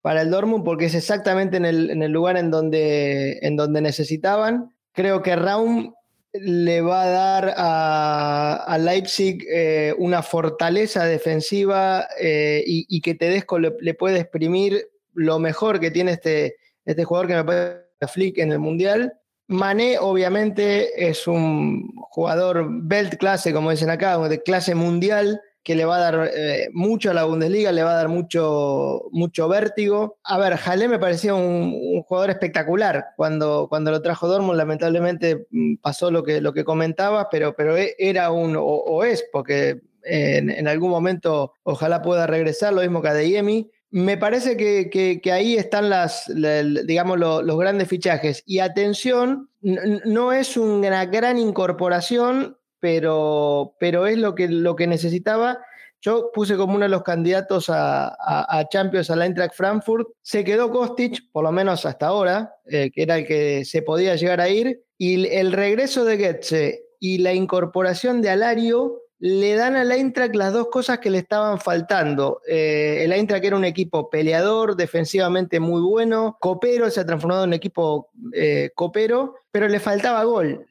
para 0.01 0.21
el 0.21 0.29
Dortmund 0.29 0.63
porque 0.63 0.85
es 0.85 0.95
exactamente 0.95 1.57
en 1.57 1.65
el, 1.65 1.89
en 1.89 2.01
el 2.01 2.11
lugar 2.11 2.37
en 2.37 2.49
donde, 2.49 3.39
en 3.41 3.55
donde 3.57 3.81
necesitaban. 3.81 4.73
Creo 4.93 5.21
que 5.21 5.35
Raum 5.35 5.93
le 6.33 6.81
va 6.81 7.03
a 7.03 7.09
dar 7.09 7.53
a, 7.57 8.77
Leipzig 8.79 9.45
eh, 9.49 9.93
una 9.97 10.21
fortaleza 10.21 11.05
defensiva 11.05 12.07
eh, 12.19 12.63
y, 12.65 13.01
que 13.01 13.15
Tedesco 13.15 13.59
le, 13.59 13.73
le, 13.79 13.93
puede 13.93 14.19
exprimir 14.19 14.89
lo 15.13 15.39
mejor 15.39 15.79
que 15.79 15.91
tiene 15.91 16.11
este, 16.11 16.57
este 16.85 17.03
jugador 17.03 17.27
que 17.27 17.35
me 17.35 17.43
parece 17.43 17.85
Flick 18.07 18.37
en 18.37 18.51
el 18.51 18.59
Mundial. 18.59 19.13
Mané 19.47 19.97
obviamente 19.99 21.07
es 21.09 21.27
un 21.27 21.91
jugador 22.09 22.67
belt 22.69 23.17
clase, 23.17 23.53
como 23.53 23.71
dicen 23.71 23.89
acá, 23.89 24.17
de 24.27 24.41
clase 24.41 24.73
mundial, 24.73 25.41
que 25.65 25.75
le 25.75 25.85
va 25.85 25.97
a 25.97 25.99
dar 25.99 26.31
eh, 26.35 26.69
mucho 26.73 27.09
a 27.09 27.13
la 27.13 27.23
Bundesliga, 27.23 27.71
le 27.71 27.83
va 27.83 27.91
a 27.91 27.95
dar 27.95 28.07
mucho, 28.07 29.05
mucho 29.11 29.47
vértigo. 29.47 30.19
A 30.23 30.37
ver, 30.37 30.57
Jalé 30.57 30.87
me 30.87 30.99
parecía 30.99 31.33
un, 31.33 32.03
jugador 32.03 32.29
espectacular 32.29 33.07
cuando, 33.17 33.67
cuando 33.67 33.89
lo 33.89 34.01
trajo 34.01 34.27
Dortmund, 34.27 34.57
lamentablemente 34.57 35.47
mm, 35.49 35.77
pasó 35.77 36.11
lo 36.11 36.23
que, 36.23 36.39
lo 36.39 36.53
que 36.53 36.63
comentabas, 36.63 37.27
pero, 37.31 37.55
pero 37.55 37.75
e, 37.77 37.95
era 37.97 38.31
un, 38.31 38.55
o, 38.59 39.03
es, 39.03 39.25
porque 39.31 39.81
en, 40.03 40.67
algún 40.67 40.91
momento 40.91 41.53
ojalá 41.63 42.03
pueda 42.03 42.27
regresar, 42.27 42.71
lo 42.71 42.81
mismo 42.81 43.01
que 43.01 43.07
a 43.07 43.13
Deyemi 43.15 43.71
me 43.95 44.17
parece 44.17 44.57
que, 44.57 45.31
ahí 45.31 45.55
están 45.55 45.89
los 45.89 47.57
grandes 47.57 47.87
fichajes. 47.87 48.43
Y 48.45 48.59
atención, 48.59 49.49
no 49.61 50.33
es 50.33 50.57
una 50.57 51.05
gran 51.05 51.37
incorporación, 51.37 52.57
pero, 52.81 53.73
es 53.79 54.17
lo 54.17 54.35
que, 54.35 54.87
necesitaba. 54.87 55.59
Yo 56.01 56.29
puse 56.33 56.57
como 56.57 56.75
uno 56.75 56.83
de 56.83 56.89
los 56.89 57.03
candidatos 57.03 57.69
a, 57.69 58.17
a, 58.19 58.67
Champions 58.67 59.09
a 59.11 59.15
la 59.15 59.27
Eintracht 59.27 59.55
Frankfurt. 59.55 60.09
Se 60.21 60.43
quedó 60.43 60.69
Kostic, 60.71 61.31
por 61.31 61.45
lo 61.45 61.53
menos 61.53 61.85
hasta 61.85 62.07
ahora, 62.07 62.53
eh, 62.65 62.91
que 62.93 63.01
era 63.01 63.19
el 63.19 63.25
que 63.25 63.63
se 63.63 63.81
podía 63.81 64.17
llegar 64.17 64.41
a 64.41 64.49
ir. 64.49 64.83
Y 64.97 65.25
el 65.33 65.53
regreso 65.53 66.03
de 66.03 66.17
Goetze 66.17 66.83
y 66.99 67.19
la 67.19 67.31
incorporación 67.31 68.21
de 68.21 68.29
Alario 68.29 69.04
le 69.19 69.55
dan 69.55 69.75
al 69.75 69.91
Eintracht 69.91 70.35
las 70.35 70.51
dos 70.51 70.67
cosas 70.67 70.99
que 70.99 71.09
le 71.09 71.19
estaban 71.19 71.59
faltando. 71.59 72.41
Eh, 72.47 73.03
el 73.03 73.13
Eintracht 73.13 73.45
era 73.45 73.55
un 73.55 73.65
equipo 73.65 74.09
peleador, 74.09 74.75
defensivamente 74.75 75.59
muy 75.59 75.81
bueno, 75.81 76.37
copero, 76.39 76.89
se 76.89 76.99
ha 76.99 77.05
transformado 77.05 77.43
en 77.43 77.49
un 77.49 77.53
equipo 77.53 78.09
eh, 78.33 78.71
copero, 78.75 79.35
pero 79.51 79.69
le 79.69 79.79
faltaba 79.79 80.23
gol. 80.25 80.65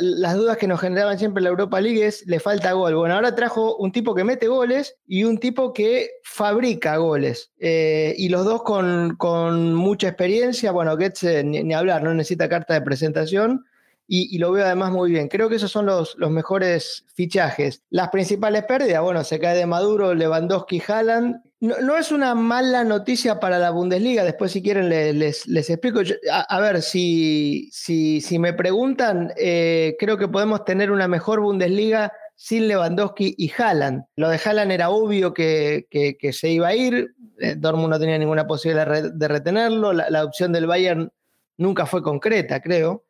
las 0.00 0.34
dudas 0.34 0.56
que 0.56 0.66
nos 0.66 0.80
generaban 0.80 1.18
siempre 1.18 1.42
la 1.42 1.50
Europa 1.50 1.80
League 1.80 2.06
es, 2.06 2.26
le 2.26 2.40
falta 2.40 2.72
gol. 2.72 2.96
Bueno, 2.96 3.14
ahora 3.14 3.34
trajo 3.34 3.76
un 3.76 3.92
tipo 3.92 4.14
que 4.14 4.24
mete 4.24 4.48
goles 4.48 4.96
y 5.06 5.24
un 5.24 5.38
tipo 5.38 5.74
que 5.74 6.10
fabrica 6.24 6.96
goles. 6.96 7.52
Eh, 7.58 8.14
y 8.16 8.30
los 8.30 8.46
dos 8.46 8.62
con, 8.62 9.74
mucha 9.74 10.08
experiencia. 10.08 10.72
Bueno, 10.72 10.96
Goetze, 10.96 11.44
ni 11.44 11.74
hablar, 11.74 12.02
no 12.02 12.14
necesita 12.14 12.48
carta 12.48 12.74
de 12.74 12.80
presentación 12.80 13.64
y, 14.12 14.38
lo 14.38 14.50
veo 14.50 14.66
además 14.66 14.90
muy 14.90 15.12
bien. 15.12 15.28
Creo 15.28 15.48
que 15.48 15.54
esos 15.54 15.70
son 15.70 15.86
los, 15.86 16.16
los 16.18 16.32
mejores 16.32 17.04
fichajes. 17.14 17.84
Las 17.90 18.08
principales 18.08 18.64
pérdidas, 18.64 19.02
bueno, 19.02 19.22
se 19.22 19.38
cae 19.38 19.56
de 19.56 19.66
Maduro, 19.66 20.14
Lewandowski, 20.14 20.82
Haaland. 20.84 21.36
No, 21.60 21.96
es 21.96 22.10
una 22.10 22.34
mala 22.34 22.82
noticia 22.82 23.38
para 23.38 23.60
la 23.60 23.70
Bundesliga, 23.70 24.24
después 24.24 24.50
si 24.50 24.62
quieren 24.62 24.88
les, 24.88 25.46
les, 25.46 25.70
explico. 25.70 26.00
a, 26.28 26.60
ver, 26.60 26.82
si, 26.82 27.68
si, 27.70 28.20
si, 28.20 28.40
me 28.40 28.52
preguntan, 28.52 29.32
eh, 29.36 29.94
creo 29.96 30.18
que 30.18 30.26
podemos 30.26 30.64
tener 30.64 30.90
una 30.90 31.06
mejor 31.06 31.38
Bundesliga 31.38 32.12
sin 32.34 32.66
Lewandowski 32.66 33.36
y 33.38 33.52
Haaland. 33.56 34.06
Lo 34.16 34.28
de 34.28 34.40
Haaland 34.44 34.72
era 34.72 34.90
obvio 34.90 35.32
que, 35.32 35.86
que, 35.88 36.32
se 36.32 36.48
iba 36.48 36.66
a 36.66 36.74
ir, 36.74 37.14
eh, 37.38 37.54
Dortmund 37.56 37.90
no 37.90 38.00
tenía 38.00 38.18
ninguna 38.18 38.48
posibilidad 38.48 39.12
de 39.12 39.28
retenerlo, 39.28 39.92
la, 39.92 40.10
la 40.10 40.24
opción 40.24 40.50
del 40.50 40.66
Bayern 40.66 41.12
nunca 41.58 41.86
fue 41.86 42.02
concreta, 42.02 42.60
creo 42.60 43.04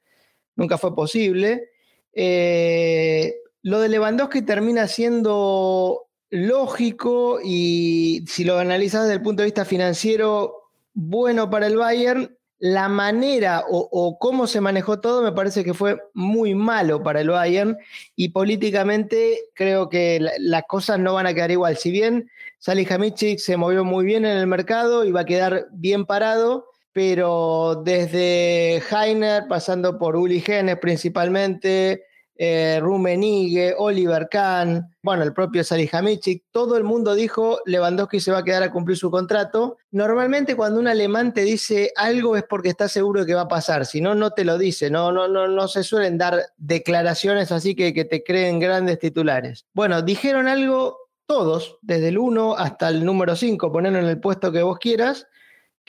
nunca 0.61 0.79
fue 0.79 0.95
posible. 0.95 1.71
Eh, 2.13 3.35
lo 3.63 3.81
de 3.81 3.89
Lewandowski 3.89 4.43
termina 4.43 4.87
siendo 4.87 6.07
lógico 6.29 7.41
y 7.43 8.25
si 8.29 8.45
lo 8.45 8.59
analizas 8.59 9.03
desde 9.03 9.15
el 9.15 9.23
punto 9.23 9.43
de 9.43 9.47
vista 9.47 9.65
financiero, 9.65 10.71
bueno 10.93 11.51
para 11.51 11.67
el 11.67 11.77
Bayern. 11.77 12.37
La 12.63 12.91
manera 12.91 13.65
o, 13.71 14.19
cómo 14.19 14.47
se 14.47 14.61
manejó 14.61 15.01
todo 15.01 15.23
me 15.23 15.33
parece 15.33 15.65
que 15.65 15.73
fue 15.73 15.99
muy 16.13 16.55
malo 16.55 17.03
para 17.03 17.23
el 17.23 17.31
Bayern 17.31 17.79
y 18.17 18.29
políticamente 18.29 19.45
creo 19.55 19.89
que 19.89 20.21
las 20.39 20.65
cosas 20.69 20.99
no 20.99 21.15
van 21.15 21.27
a 21.27 21.33
quedar 21.33 21.51
igual. 21.51 21.79
Si 21.79 21.91
bien 21.91 22.31
Salihamidzic 22.59 23.39
se 23.39 23.57
movió 23.57 23.83
muy 23.83 24.05
bien 24.05 24.27
en 24.27 24.37
el 24.37 24.47
mercado 24.47 25.07
y 25.07 25.11
va 25.11 25.21
a 25.21 25.25
quedar 25.25 25.69
bien 25.73 26.05
parado, 26.05 26.67
pero 26.93 27.83
desde 27.85 28.83
Heiner, 28.91 29.45
pasando 29.49 29.99
por 29.99 30.17
Uli 30.17 30.41
Genes 30.41 30.79
principalmente, 30.79 32.05
eh, 32.43 32.79
Rummenigge, 32.81 33.75
Oliver 33.77 34.27
Kahn, 34.31 34.97
bueno, 35.03 35.25
el 35.25 35.35
propio 35.35 35.63
Salihamidzic, 35.63 36.45
todo 36.51 36.79
el 36.79 36.85
mundo 36.85 37.15
dijo 37.15 37.61
Lewandowski 37.67 38.19
se 38.19 38.33
va 38.33 38.39
a 38.39 38.45
quedar 38.45 38.63
a 38.63 38.73
cumplir 38.73 38.97
su 38.97 39.11
contrato. 39.11 39.77
Normalmente 39.91 40.57
cuando 40.57 40.81
un 40.81 40.89
alemán 40.89 41.35
te 41.35 41.43
dice 41.43 41.93
algo 41.97 42.39
es 42.39 42.45
porque 42.45 42.71
está 42.71 42.89
seguro 42.89 43.21
de 43.21 43.27
que 43.27 43.35
va 43.35 43.43
a 43.43 43.49
pasar, 43.49 43.85
si 43.85 44.01
no, 44.01 44.15
no 44.15 44.31
te 44.31 44.47
lo 44.47 44.57
dice, 44.57 44.91
no, 44.91 45.13
no, 45.13 45.29
no, 45.29 45.49
no 45.49 45.69
se 45.69 45.85
suelen 45.85 46.17
dar 46.17 46.41
declaraciones 46.57 47.53
así 47.53 47.75
que, 47.75 47.93
que 47.93 48.07
te 48.07 48.25
creen 48.25 48.59
grandes 48.59 48.99
titulares. 48.99 49.67
Bueno, 49.75 50.01
dijeron 50.01 50.49
algo 50.49 50.97
todos, 51.27 51.77
desde 51.83 52.09
el 52.09 52.17
1 52.17 52.57
hasta 52.57 52.89
el 52.89 53.05
número 53.05 53.37
5, 53.37 53.71
ponerlo 53.71 53.99
en 53.99 54.07
el 54.07 54.19
puesto 54.19 54.51
que 54.51 54.63
vos 54.63 54.79
quieras, 54.79 55.27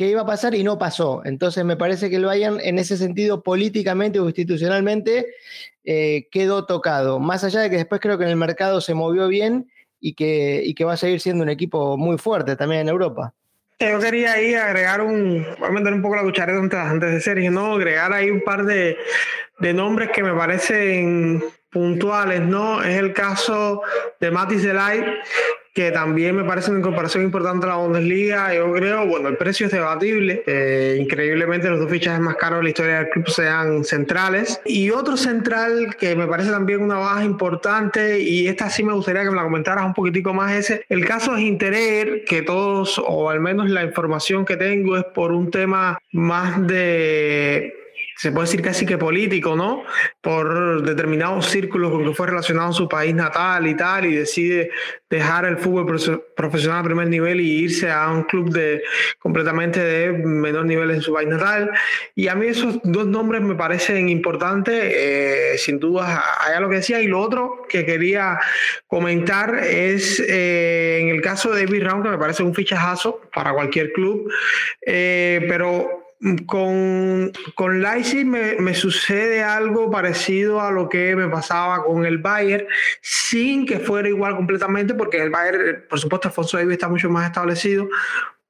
que 0.02 0.10
iba 0.10 0.22
a 0.22 0.26
pasar 0.26 0.56
y 0.56 0.64
no 0.64 0.80
pasó. 0.80 1.22
Entonces 1.26 1.64
me 1.64 1.78
parece 1.78 2.10
que 2.10 2.16
el 2.16 2.26
Bayern 2.26 2.60
en 2.60 2.80
ese 2.80 2.98
sentido 2.98 3.44
políticamente 3.44 4.20
o 4.20 4.26
institucionalmente 4.26 5.28
eh, 5.84 6.28
quedó 6.32 6.66
tocado. 6.66 7.20
Más 7.20 7.44
allá 7.44 7.60
de 7.60 7.70
que 7.70 7.76
después 7.76 8.02
creo 8.02 8.18
que 8.18 8.24
en 8.24 8.32
el 8.32 8.36
mercado 8.36 8.82
se 8.82 8.96
movió 8.96 9.28
bien 9.28 9.70
y 10.00 10.16
que, 10.16 10.64
y 10.66 10.74
que 10.74 10.86
va 10.86 10.94
a 10.94 10.98
seguir 10.98 11.22
siendo 11.22 11.44
un 11.44 11.50
equipo 11.50 11.98
muy 11.98 12.18
fuerte 12.18 12.56
también 12.56 12.82
en 12.82 12.90
Europa. 12.90 13.36
Yo 13.80 14.00
quería 14.00 14.34
ahí 14.34 14.56
agregar 14.56 15.02
un, 15.02 15.46
voy 15.60 15.70
a 15.70 15.72
meter 15.72 15.94
un 15.94 16.02
poco 16.02 16.16
la 16.16 16.24
cuchareta 16.24 16.90
antes, 16.90 17.12
de 17.12 17.22
Sergio, 17.22 17.52
¿no? 17.52 17.76
Agregar 17.76 18.12
ahí 18.12 18.32
un 18.32 18.42
par 18.42 18.66
de, 18.66 18.98
de 19.60 19.74
nombres 19.76 20.10
que 20.10 20.24
me 20.24 20.34
parecen 20.34 21.44
puntuales, 21.70 22.42
¿no? 22.42 22.84
Es 22.84 22.98
el 22.98 23.14
caso 23.14 23.84
de 24.20 24.32
Matis 24.32 24.64
Delay, 24.64 25.04
que 25.74 25.92
también 25.92 26.36
me 26.36 26.44
parece 26.44 26.70
una 26.70 26.80
incorporación 26.80 27.24
importante 27.24 27.66
a 27.66 27.70
la 27.70 27.76
Bundesliga. 27.76 28.54
Yo 28.54 28.74
creo, 28.74 29.06
bueno, 29.08 29.30
el 29.30 29.38
precio 29.38 29.68
es 29.68 29.72
debatible. 29.72 30.44
Eh, 30.46 30.98
increíblemente, 31.00 31.70
los 31.70 31.80
dos 31.80 31.90
fichajes 31.90 32.20
más 32.20 32.36
caros 32.36 32.60
de 32.60 32.64
la 32.64 32.70
historia 32.70 32.98
del 33.00 33.10
club 33.10 33.30
sean 33.30 33.84
centrales. 33.86 34.62
Y 34.66 34.90
otro 34.90 35.16
central 35.16 35.96
que 35.98 36.16
me 36.16 36.28
parece 36.28 36.52
también 36.52 36.82
una 36.82 36.98
baja 36.98 37.24
importante, 37.24 38.20
y 38.20 38.48
esta 38.48 38.70
sí 38.70 38.84
me 38.84 38.94
gustaría 38.94 39.24
que 39.24 39.30
me 39.30 39.38
la 39.38 39.44
comentaras 39.44 39.86
un 39.86 39.94
poquitico 39.94 40.34
más, 40.34 40.54
es 40.54 40.82
el 40.90 41.06
caso 41.06 41.36
de 41.36 41.44
Interer, 41.44 42.26
que 42.26 42.42
todos, 42.42 43.02
o 43.06 43.30
al 43.30 43.40
menos 43.40 43.70
la 43.70 43.84
información 43.84 44.44
que 44.44 44.58
tengo, 44.58 44.98
es 44.98 45.06
por 45.06 45.32
un 45.32 45.52
tema 45.52 45.98
más 46.12 46.68
de 46.68 47.81
se 48.22 48.32
puede 48.32 48.46
decir 48.46 48.62
casi 48.62 48.86
que 48.86 49.00
político, 49.00 49.56
¿no? 49.56 49.84
Por 50.22 50.84
determinados 50.84 51.48
círculos 51.48 51.92
con 51.92 52.06
que 52.06 52.14
fue 52.14 52.28
relacionado 52.28 52.70
a 52.70 52.74
su 52.74 52.88
país 52.88 53.16
natal 53.16 53.66
y 53.66 53.76
tal, 53.76 54.06
y 54.06 54.14
decide 54.14 54.70
dejar 55.10 55.46
el 55.46 55.58
fútbol 55.58 55.88
profesional 56.36 56.82
a 56.82 56.84
primer 56.84 57.08
nivel 57.08 57.42
y 57.42 57.64
irse 57.64 57.90
a 57.90 58.08
un 58.12 58.22
club 58.26 58.52
de 58.52 58.84
completamente 59.18 59.80
de 59.80 60.12
menor 60.12 60.66
nivel 60.66 60.92
en 60.92 61.02
su 61.02 61.12
país 61.12 61.30
natal. 61.30 61.72
Y 62.14 62.28
a 62.28 62.36
mí 62.36 62.46
esos 62.46 62.80
dos 62.84 63.08
nombres 63.08 63.42
me 63.42 63.56
parecen 63.56 64.08
importantes, 64.08 64.76
eh, 64.96 65.56
sin 65.58 65.80
duda, 65.80 66.24
allá 66.46 66.60
lo 66.60 66.70
que 66.70 66.76
decía. 66.76 67.02
Y 67.02 67.08
lo 67.08 67.22
otro 67.22 67.66
que 67.68 67.88
quería 67.88 68.40
comentar 68.86 69.64
es 69.64 70.20
eh, 70.20 71.00
en 71.02 71.08
el 71.08 71.22
caso 71.22 71.52
de 71.52 71.66
David 71.66 71.86
Round, 71.86 72.04
que 72.04 72.10
me 72.10 72.20
parece 72.20 72.44
un 72.44 72.54
fichajazo 72.54 73.20
para 73.34 73.52
cualquier 73.52 73.92
club, 73.94 74.32
eh, 74.86 75.44
pero 75.50 76.01
con, 76.46 77.32
con 77.56 77.82
Leipzig 77.82 78.26
me, 78.26 78.74
sucede 78.76 79.44
algo 79.44 79.90
parecido 79.90 80.62
a 80.62 80.72
lo 80.72 80.88
que 80.88 81.16
me 81.16 81.28
pasaba 81.28 81.84
con 81.84 82.06
el 82.06 82.20
Bayern, 82.20 82.68
sin 83.02 83.66
que 83.66 83.80
fuera 83.80 84.08
igual 84.08 84.36
completamente, 84.36 84.94
porque 84.94 85.22
el 85.22 85.32
Bayern, 85.32 85.86
por 85.90 86.00
supuesto, 86.00 86.28
Alfonso 86.28 86.58
Davis 86.58 86.74
está 86.74 86.90
mucho 86.90 87.10
más 87.10 87.26
establecido, 87.26 87.90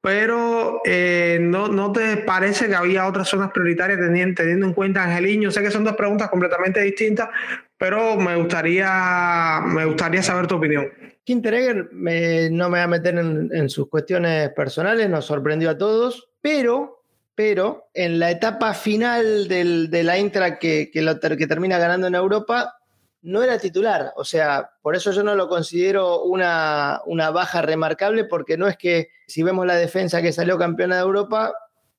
pero 0.02 0.82
eh, 0.84 1.38
no, 1.42 1.70
¿no 1.70 1.92
te 1.92 2.18
parece 2.18 2.68
que 2.68 2.76
había 2.76 3.08
otras 3.08 3.30
zonas 3.30 3.52
prioritarias 3.52 4.00
teniendo, 4.00 4.42
teniendo 4.42 4.66
en 4.66 4.74
cuenta 4.74 5.04
Angeliño? 5.04 5.52
Sé 5.52 5.62
que 5.62 5.72
son 5.72 5.84
dos 5.84 5.96
preguntas 5.96 6.30
completamente 6.30 6.82
distintas, 6.82 7.30
pero 7.78 8.18
me 8.18 8.36
gustaría, 8.36 9.62
me 9.66 9.86
gustaría 9.86 10.24
saber 10.24 10.48
tu 10.48 10.56
opinión. 10.56 10.90
Kinteregger 11.24 11.90
no 11.94 12.70
me 12.70 12.80
va 12.80 12.84
a 12.84 12.88
meter 12.88 13.18
en, 13.18 13.50
en 13.54 13.70
sus 13.70 13.88
cuestiones 13.88 14.50
personales, 14.50 15.08
nos 15.08 15.26
sorprendió 15.26 15.70
a 15.70 15.78
todos, 15.78 16.30
pero 16.42 17.01
pero 17.36 17.90
en 17.94 18.20
la 18.20 18.32
etapa 18.32 18.74
final 18.74 19.48
de 19.48 20.04
la 20.04 20.18
Intra 20.18 20.60
que, 20.60 20.92
que, 20.92 21.48
termina 21.48 21.78
ganando 21.78 22.08
en 22.08 22.16
Europa, 22.16 22.76
no 23.22 23.42
era 23.42 23.58
titular. 23.58 24.14
O 24.16 24.26
sea, 24.26 24.72
por 24.82 24.96
eso 24.96 25.12
yo 25.12 25.24
no 25.24 25.36
lo 25.36 25.48
considero 25.48 26.24
una, 26.24 27.02
baja 27.34 27.62
remarcable, 27.62 28.26
porque 28.26 28.58
no 28.58 28.68
es 28.68 28.78
que 28.78 29.10
si 29.28 29.44
vemos 29.44 29.66
la 29.66 29.76
defensa 29.76 30.22
que 30.22 30.34
salió 30.34 30.58
campeona 30.58 30.96
de 30.96 31.02
Europa, 31.02 31.54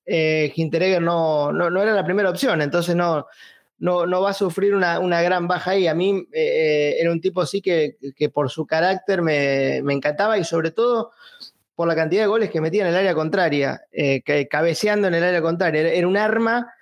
eh, 0.05 0.53
no, 1.01 1.53
no, 1.53 1.83
era 1.83 1.95
la 1.95 2.05
primera 2.05 2.31
opción. 2.31 2.61
Entonces 2.61 2.95
no, 2.95 3.27
no, 3.79 4.21
va 4.21 4.31
a 4.31 4.35
sufrir 4.35 4.75
una, 4.75 5.23
gran 5.23 5.49
baja 5.49 5.73
ahí. 5.73 5.87
A 5.87 5.95
mí 5.95 6.27
eh, 6.33 6.97
era 7.01 7.11
un 7.11 7.21
tipo 7.21 7.41
así 7.41 7.63
que, 7.63 7.97
por 8.33 8.51
su 8.51 8.67
carácter 8.67 9.23
me, 9.23 9.81
me 9.83 9.95
encantaba 9.95 10.37
y 10.37 10.45
sobre 10.45 10.73
todo 10.73 11.13
por 11.75 11.89
la 11.89 11.95
cantidad 11.95 12.23
de 12.23 12.29
goles 12.29 12.51
que 12.51 12.61
metía 12.61 12.83
en 12.83 12.89
el 12.89 12.97
área 12.97 13.15
contraria, 13.15 13.83
eh, 13.93 14.23
cabeceando 14.51 15.09
en 15.09 15.15
el 15.15 15.25
área 15.25 15.43
contraria. 15.43 15.89
Era 15.93 16.07
un 16.07 16.17
arma 16.17 16.73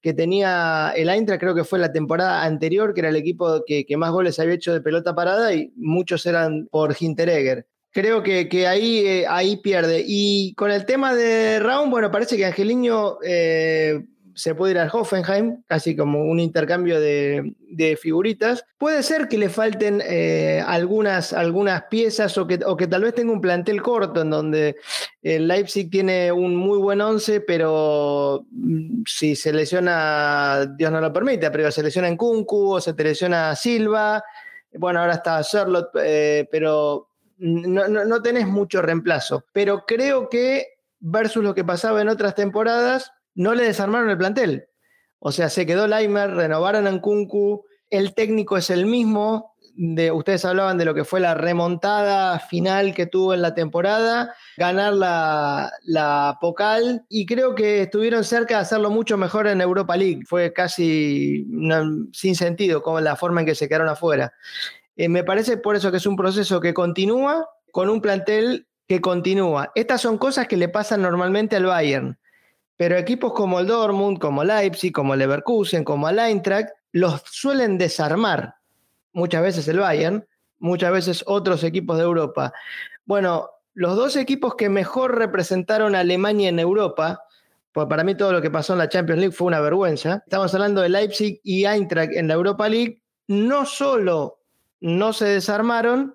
que 0.00 0.14
tenía 0.14 0.92
el 0.96 1.08
Eintracht, 1.08 1.40
creo 1.40 1.54
que 1.54 1.64
fue 1.64 1.78
la 1.78 1.92
temporada 1.92 2.42
anterior, 2.42 2.94
que 2.94 3.00
era 3.00 3.10
el 3.10 3.16
equipo 3.16 3.62
que, 3.66 3.84
más 3.96 4.10
goles 4.10 4.38
había 4.38 4.54
hecho 4.54 4.72
de 4.72 4.80
pelota 4.80 5.14
parada 5.14 5.52
y 5.52 5.72
muchos 5.76 6.24
eran 6.26 6.66
por 6.70 6.96
Hinteregger. 6.98 7.66
Creo 7.92 8.22
que, 8.22 8.66
ahí, 8.66 8.98
eh, 8.98 9.26
ahí 9.28 9.56
pierde. 9.56 10.04
Y 10.06 10.54
con 10.54 10.70
el 10.70 10.86
tema 10.86 11.14
de 11.14 11.58
Raúl, 11.58 11.90
bueno, 11.90 12.10
parece 12.10 12.36
que 12.36 12.46
Angeliño 12.46 13.18
eh, 13.24 14.04
se 14.40 14.54
puede 14.54 14.72
ir 14.72 14.78
al 14.78 14.90
Hoffenheim, 14.90 15.62
casi 15.66 15.94
como 15.94 16.24
un 16.24 16.40
intercambio 16.40 16.98
de, 16.98 17.54
figuritas. 18.00 18.64
Puede 18.78 19.02
ser 19.02 19.28
que 19.28 19.36
le 19.36 19.48
falten 19.48 20.02
eh, 20.04 20.62
algunas, 20.66 21.32
algunas 21.32 21.84
piezas 21.84 22.36
o 22.38 22.46
que, 22.46 22.58
tal 22.58 23.02
vez 23.02 23.14
tenga 23.14 23.32
un 23.32 23.40
plantel 23.40 23.82
corto 23.82 24.22
en 24.22 24.30
donde 24.30 24.76
Leipzig 25.22 25.90
tiene 25.90 26.32
un 26.32 26.56
muy 26.56 26.78
buen 26.78 27.00
once, 27.00 27.40
pero 27.42 28.46
mm, 28.50 29.02
si 29.06 29.36
se 29.36 29.52
lesiona, 29.52 30.66
Dios 30.76 30.90
no 30.90 31.00
lo 31.00 31.12
permite, 31.12 31.50
pero 31.50 31.70
se 31.70 31.82
lesiona 31.82 32.08
en 32.08 32.16
Kunku 32.16 32.74
o 32.74 32.80
se 32.80 32.94
te 32.94 33.04
lesiona 33.04 33.54
Silva, 33.54 34.22
bueno, 34.72 35.00
ahora 35.00 35.14
está 35.14 35.42
Charlotte, 35.42 35.90
eh, 36.02 36.48
pero 36.50 37.08
no, 37.38 37.88
no 37.88 38.22
tenés 38.22 38.46
mucho 38.46 38.80
reemplazo. 38.80 39.44
Pero 39.52 39.84
creo 39.86 40.28
que 40.28 40.80
versus 41.00 41.42
lo 41.42 41.54
que 41.54 41.64
pasaba 41.64 42.02
en 42.02 42.08
otras 42.08 42.34
temporadas, 42.34 43.12
no 43.34 43.54
le 43.54 43.64
desarmaron 43.64 44.10
el 44.10 44.18
plantel. 44.18 44.66
O 45.18 45.32
sea, 45.32 45.50
se 45.50 45.66
quedó 45.66 45.86
Laimer, 45.86 46.30
renovaron 46.30 46.86
a 46.86 46.90
Nkunku, 46.90 47.64
el 47.90 48.14
técnico 48.14 48.56
es 48.56 48.70
el 48.70 48.86
mismo. 48.86 49.54
De, 49.76 50.10
ustedes 50.10 50.44
hablaban 50.44 50.78
de 50.78 50.84
lo 50.84 50.94
que 50.94 51.04
fue 51.04 51.20
la 51.20 51.34
remontada 51.34 52.38
final 52.38 52.92
que 52.94 53.06
tuvo 53.06 53.34
en 53.34 53.40
la 53.40 53.54
temporada, 53.54 54.34
ganar 54.56 54.94
la, 54.94 55.72
la 55.84 56.38
Pocal 56.40 57.06
y 57.08 57.24
creo 57.24 57.54
que 57.54 57.82
estuvieron 57.82 58.24
cerca 58.24 58.56
de 58.56 58.62
hacerlo 58.62 58.90
mucho 58.90 59.16
mejor 59.16 59.46
en 59.46 59.60
Europa 59.60 59.96
League. 59.96 60.22
Fue 60.26 60.52
casi 60.52 61.46
sin 62.12 62.34
sentido 62.34 62.82
como 62.82 63.00
la 63.00 63.16
forma 63.16 63.40
en 63.40 63.46
que 63.46 63.54
se 63.54 63.68
quedaron 63.68 63.88
afuera. 63.88 64.32
Eh, 64.96 65.08
me 65.08 65.24
parece 65.24 65.56
por 65.56 65.76
eso 65.76 65.90
que 65.90 65.96
es 65.98 66.06
un 66.06 66.16
proceso 66.16 66.60
que 66.60 66.74
continúa 66.74 67.48
con 67.70 67.88
un 67.88 68.02
plantel 68.02 68.66
que 68.86 69.00
continúa. 69.00 69.70
Estas 69.74 70.00
son 70.00 70.18
cosas 70.18 70.46
que 70.48 70.56
le 70.56 70.68
pasan 70.68 71.00
normalmente 71.00 71.56
al 71.56 71.64
Bayern. 71.66 72.18
Pero 72.80 72.96
equipos 72.96 73.34
como 73.34 73.60
el 73.60 73.66
Dortmund, 73.66 74.18
como 74.18 74.42
Leipzig, 74.42 74.90
como 74.90 75.14
Leverkusen, 75.14 75.84
como 75.84 76.08
el 76.08 76.18
Eintracht, 76.18 76.70
los 76.92 77.20
suelen 77.26 77.76
desarmar. 77.76 78.54
Muchas 79.12 79.42
veces 79.42 79.68
el 79.68 79.80
Bayern, 79.80 80.26
muchas 80.60 80.90
veces 80.90 81.22
otros 81.26 81.62
equipos 81.62 81.98
de 81.98 82.04
Europa. 82.04 82.54
Bueno, 83.04 83.50
los 83.74 83.96
dos 83.96 84.16
equipos 84.16 84.54
que 84.54 84.70
mejor 84.70 85.18
representaron 85.18 85.94
a 85.94 86.00
Alemania 86.00 86.48
en 86.48 86.58
Europa, 86.58 87.22
pues 87.70 87.86
para 87.86 88.02
mí 88.02 88.14
todo 88.14 88.32
lo 88.32 88.40
que 88.40 88.50
pasó 88.50 88.72
en 88.72 88.78
la 88.78 88.88
Champions 88.88 89.20
League 89.20 89.36
fue 89.36 89.48
una 89.48 89.60
vergüenza. 89.60 90.22
Estamos 90.24 90.54
hablando 90.54 90.80
de 90.80 90.88
Leipzig 90.88 91.38
y 91.44 91.66
Eintracht 91.66 92.14
en 92.14 92.28
la 92.28 92.32
Europa 92.32 92.66
League. 92.66 93.02
No 93.28 93.66
solo 93.66 94.38
no 94.80 95.12
se 95.12 95.26
desarmaron, 95.26 96.14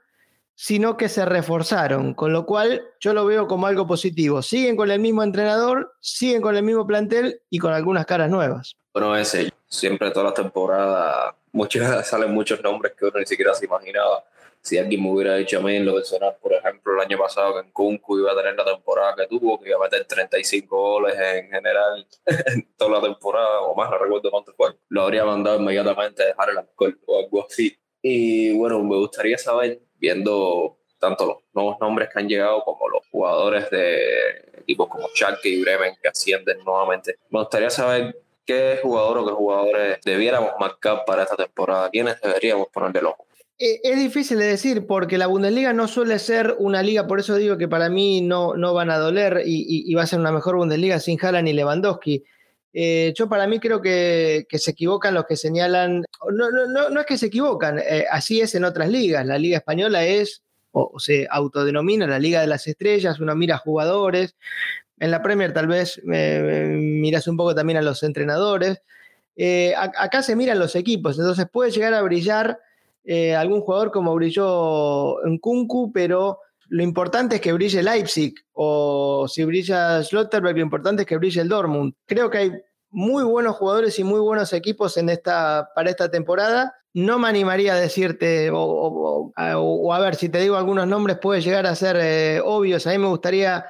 sino 0.55 0.97
que 0.97 1.09
se 1.09 1.25
reforzaron, 1.25 2.13
con 2.13 2.33
lo 2.33 2.45
cual 2.45 2.83
yo 2.99 3.13
lo 3.13 3.25
veo 3.25 3.47
como 3.47 3.67
algo 3.67 3.85
positivo. 3.85 4.41
Siguen 4.41 4.75
con 4.75 4.89
el 4.89 4.99
mismo 4.99 5.21
entrenador, 5.21 5.93
siguen 5.99 6.41
con 6.41 6.55
el 6.55 6.63
mismo 6.63 6.87
plantel 6.87 7.41
y 7.49 7.59
con 7.59 7.73
algunas 7.73 8.05
caras 8.05 8.29
nuevas. 8.29 8.75
Bueno, 8.93 9.15
ese, 9.15 9.51
siempre 9.67 10.11
toda 10.11 10.27
la 10.27 10.33
temporada 10.33 11.35
muchas, 11.55 12.07
salen 12.07 12.33
muchos 12.33 12.61
nombres 12.61 12.93
que 12.93 13.05
uno 13.05 13.19
ni 13.19 13.25
siquiera 13.25 13.53
se 13.53 13.65
imaginaba. 13.65 14.23
Si 14.61 14.79
alguien 14.79 15.03
me 15.03 15.11
hubiera 15.11 15.35
dicho 15.35 15.59
a 15.59 15.61
mí 15.61 15.77
lo 15.79 15.93
personal, 15.93 16.35
por 16.41 16.53
ejemplo, 16.53 16.93
el 16.95 16.99
año 17.01 17.19
pasado 17.19 17.53
que 17.53 17.59
en 17.59 17.71
Kunku 17.71 18.17
iba 18.17 18.31
a 18.31 18.35
tener 18.35 18.55
la 18.55 18.65
temporada 18.65 19.15
que 19.15 19.27
tuvo, 19.27 19.59
que 19.59 19.69
iba 19.69 19.77
a 19.77 19.83
meter 19.83 20.05
35 20.05 20.75
goles 20.75 21.15
en 21.19 21.49
general 21.49 22.07
en 22.25 22.67
toda 22.75 22.99
la 22.99 23.01
temporada, 23.01 23.61
o 23.61 23.75
más, 23.75 23.91
no 23.91 23.97
recuerdo 23.99 24.31
cuánto 24.31 24.53
fue, 24.53 24.75
lo 24.89 25.03
habría 25.03 25.23
mandado 25.23 25.59
inmediatamente 25.59 26.23
a 26.23 26.27
dejar 26.27 26.49
el 26.49 26.57
alcohol 26.57 26.99
o 27.05 27.19
algo 27.19 27.45
así. 27.45 27.77
Y 28.01 28.57
bueno, 28.57 28.83
me 28.83 28.97
gustaría 28.97 29.37
saber 29.37 29.81
viendo 30.05 30.77
tanto 30.99 31.25
los 31.25 31.37
nuevos 31.53 31.77
nombres 31.81 32.09
que 32.11 32.19
han 32.19 32.29
llegado 32.29 32.63
como 32.63 32.87
los 32.89 33.01
jugadores 33.09 33.69
de 33.71 34.51
equipos 34.59 34.87
como 34.87 35.07
Schalke 35.07 35.49
y 35.49 35.61
Bremen 35.61 35.95
que 35.99 36.09
ascienden 36.09 36.59
nuevamente. 36.63 37.15
Me 37.31 37.39
gustaría 37.39 37.71
saber 37.71 38.15
qué 38.45 38.79
jugador 38.83 39.17
o 39.17 39.25
qué 39.25 39.31
jugadores 39.31 39.99
debiéramos 40.05 40.51
marcar 40.59 41.03
para 41.07 41.23
esta 41.23 41.35
temporada, 41.35 41.89
quiénes 41.89 42.21
deberíamos 42.21 42.67
ponerle 42.71 42.99
el 42.99 43.07
ojo. 43.07 43.25
Eh, 43.57 43.79
es 43.83 43.97
difícil 43.97 44.37
de 44.37 44.45
decir 44.45 44.85
porque 44.85 45.17
la 45.17 45.27
Bundesliga 45.27 45.73
no 45.73 45.87
suele 45.87 46.19
ser 46.19 46.55
una 46.59 46.83
liga, 46.83 47.07
por 47.07 47.19
eso 47.19 47.35
digo 47.35 47.57
que 47.57 47.67
para 47.67 47.89
mí 47.89 48.21
no, 48.21 48.53
no 48.55 48.75
van 48.75 48.91
a 48.91 48.99
doler 48.99 49.41
y, 49.43 49.91
va 49.95 50.03
a 50.03 50.07
ser 50.07 50.19
una 50.19 50.31
mejor 50.31 50.57
Bundesliga 50.57 50.99
sin 50.99 51.17
Haaland 51.19 51.47
y 51.47 51.53
Lewandowski. 51.53 52.23
Eh, 52.77 53.13
yo 53.15 53.29
para 53.29 53.47
mí 53.47 53.57
creo 53.61 53.81
que, 53.81 54.45
se 54.51 54.71
equivocan 54.71 55.13
los 55.13 55.25
que 55.25 55.37
señalan, 55.37 56.03
no, 56.29 56.51
no, 56.51 56.89
no 56.89 56.99
es 56.99 57.05
que 57.05 57.17
se 57.17 57.27
equivocan, 57.27 57.79
eh, 57.79 58.03
así 58.11 58.41
es 58.41 58.53
en 58.53 58.65
otras 58.65 58.89
ligas. 58.89 59.25
La 59.25 59.37
liga 59.37 59.59
española 59.59 60.03
es, 60.03 60.43
o, 60.71 60.99
se 60.99 61.25
autodenomina 61.31 62.05
la 62.05 62.19
liga 62.19 62.41
de 62.41 62.47
las 62.47 62.67
estrellas, 62.67 63.21
uno 63.21 63.33
mira 63.33 63.57
jugadores. 63.57 64.35
En 64.99 65.09
la 65.09 65.23
Premier 65.23 65.53
tal 65.53 65.67
vez 65.67 66.01
eh, 66.11 66.75
miras 66.77 67.29
un 67.29 67.37
poco 67.37 67.55
también 67.55 67.77
a 67.77 67.81
los 67.81 68.03
entrenadores. 68.03 68.81
acá 69.77 70.21
se 70.21 70.35
miran 70.35 70.59
los 70.59 70.75
equipos, 70.75 71.17
entonces 71.17 71.47
puede 71.49 71.71
llegar 71.71 71.93
a 71.93 72.01
brillar 72.01 72.59
algún 73.37 73.61
jugador 73.61 73.91
como 73.91 74.13
brilló 74.15 75.25
en 75.25 75.37
Kunku, 75.37 75.93
pero 75.93 76.39
lo 76.69 76.83
importante 76.83 77.35
es 77.35 77.41
que 77.41 77.53
brille 77.53 77.83
Leipzig 77.83 78.33
o 78.53 79.27
si 79.27 79.43
brilla 79.43 80.03
Schlotterberg, 80.03 80.55
lo 80.55 80.63
importante 80.63 81.03
es 81.03 81.07
que 81.07 81.17
brille 81.17 81.41
el 81.41 81.49
Dortmund. 81.49 81.93
Creo 82.05 82.29
que 82.29 82.37
hay 82.37 82.51
muy 82.89 83.23
buenos 83.23 83.55
jugadores 83.57 83.99
y 83.99 84.03
muy 84.03 84.19
buenos 84.19 84.53
equipos 84.53 84.97
en 84.97 85.09
esta, 85.09 85.69
para 85.75 85.89
esta 85.89 86.09
temporada. 86.09 86.73
no 86.93 87.19
me 87.19 87.27
animaría 87.27 87.73
a 87.73 87.79
decirte, 87.79 88.49
o, 88.53 89.31
a 89.35 89.99
ver, 89.99 90.15
si 90.15 90.29
te 90.29 90.39
digo 90.39 90.55
algunos 90.55 90.87
nombres 90.87 91.17
puede 91.21 91.41
llegar 91.41 91.65
a 91.65 91.75
ser 91.75 91.97
eh, 91.99 92.41
obvios. 92.43 92.87
A 92.87 92.91
mí 92.91 92.97
me 92.97 93.07
gustaría 93.07 93.65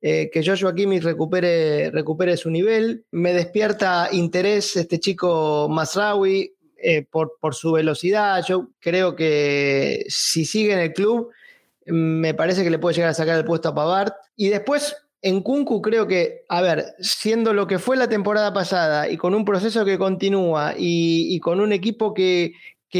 eh, 0.00 0.30
que 0.32 0.44
Joshua 0.44 0.74
Kimmich 0.74 1.02
recupere, 1.02 1.90
recupere 1.90 2.36
su 2.38 2.50
nivel. 2.50 3.04
Me 3.10 3.34
despierta 3.34 4.08
interés 4.10 4.74
este 4.76 4.98
chico 4.98 5.68
Masraoui 5.68 6.54
eh, 6.78 7.06
por, 7.08 7.34
por 7.40 7.54
su 7.54 7.72
velocidad. 7.72 8.42
Yo 8.48 8.70
creo 8.80 9.14
que 9.14 10.04
si 10.08 10.46
sigue 10.46 10.72
en 10.72 10.78
el 10.80 10.92
club, 10.94 11.30
me 11.86 12.34
parece 12.34 12.64
que 12.64 12.70
le 12.70 12.78
puede 12.78 12.94
llegar 12.94 13.10
a 13.10 13.14
sacar 13.14 13.36
el 13.36 13.44
puesto 13.44 13.68
a 13.68 13.74
Pavard. 13.74 14.12
Y 14.36 14.48
después 14.48 14.96
en 15.22 15.40
Kunku 15.40 15.80
creo 15.80 16.08
que, 16.08 16.44
a 16.48 16.60
ver, 16.60 16.94
siendo 16.98 17.52
lo 17.52 17.68
que 17.68 17.78
fue 17.78 17.96
la 17.96 18.08
temporada 18.08 18.52
pasada 18.52 19.08
y 19.08 19.16
con 19.16 19.34
un 19.34 19.44
proceso 19.44 19.84
que 19.84 19.96
continúa 19.96 20.74
y, 20.76 21.38
con 21.40 21.60
un 21.60 21.72
equipo 21.72 22.12
que, 22.12 22.52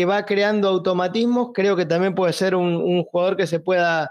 va 0.08 0.24
creando 0.24 0.68
automatismos, 0.68 1.50
creo 1.52 1.76
que 1.76 1.84
también 1.84 2.14
puede 2.14 2.32
ser 2.32 2.54
un, 2.54 3.02
jugador 3.04 3.36
que 3.36 3.48
se 3.48 3.60
pueda 3.60 4.10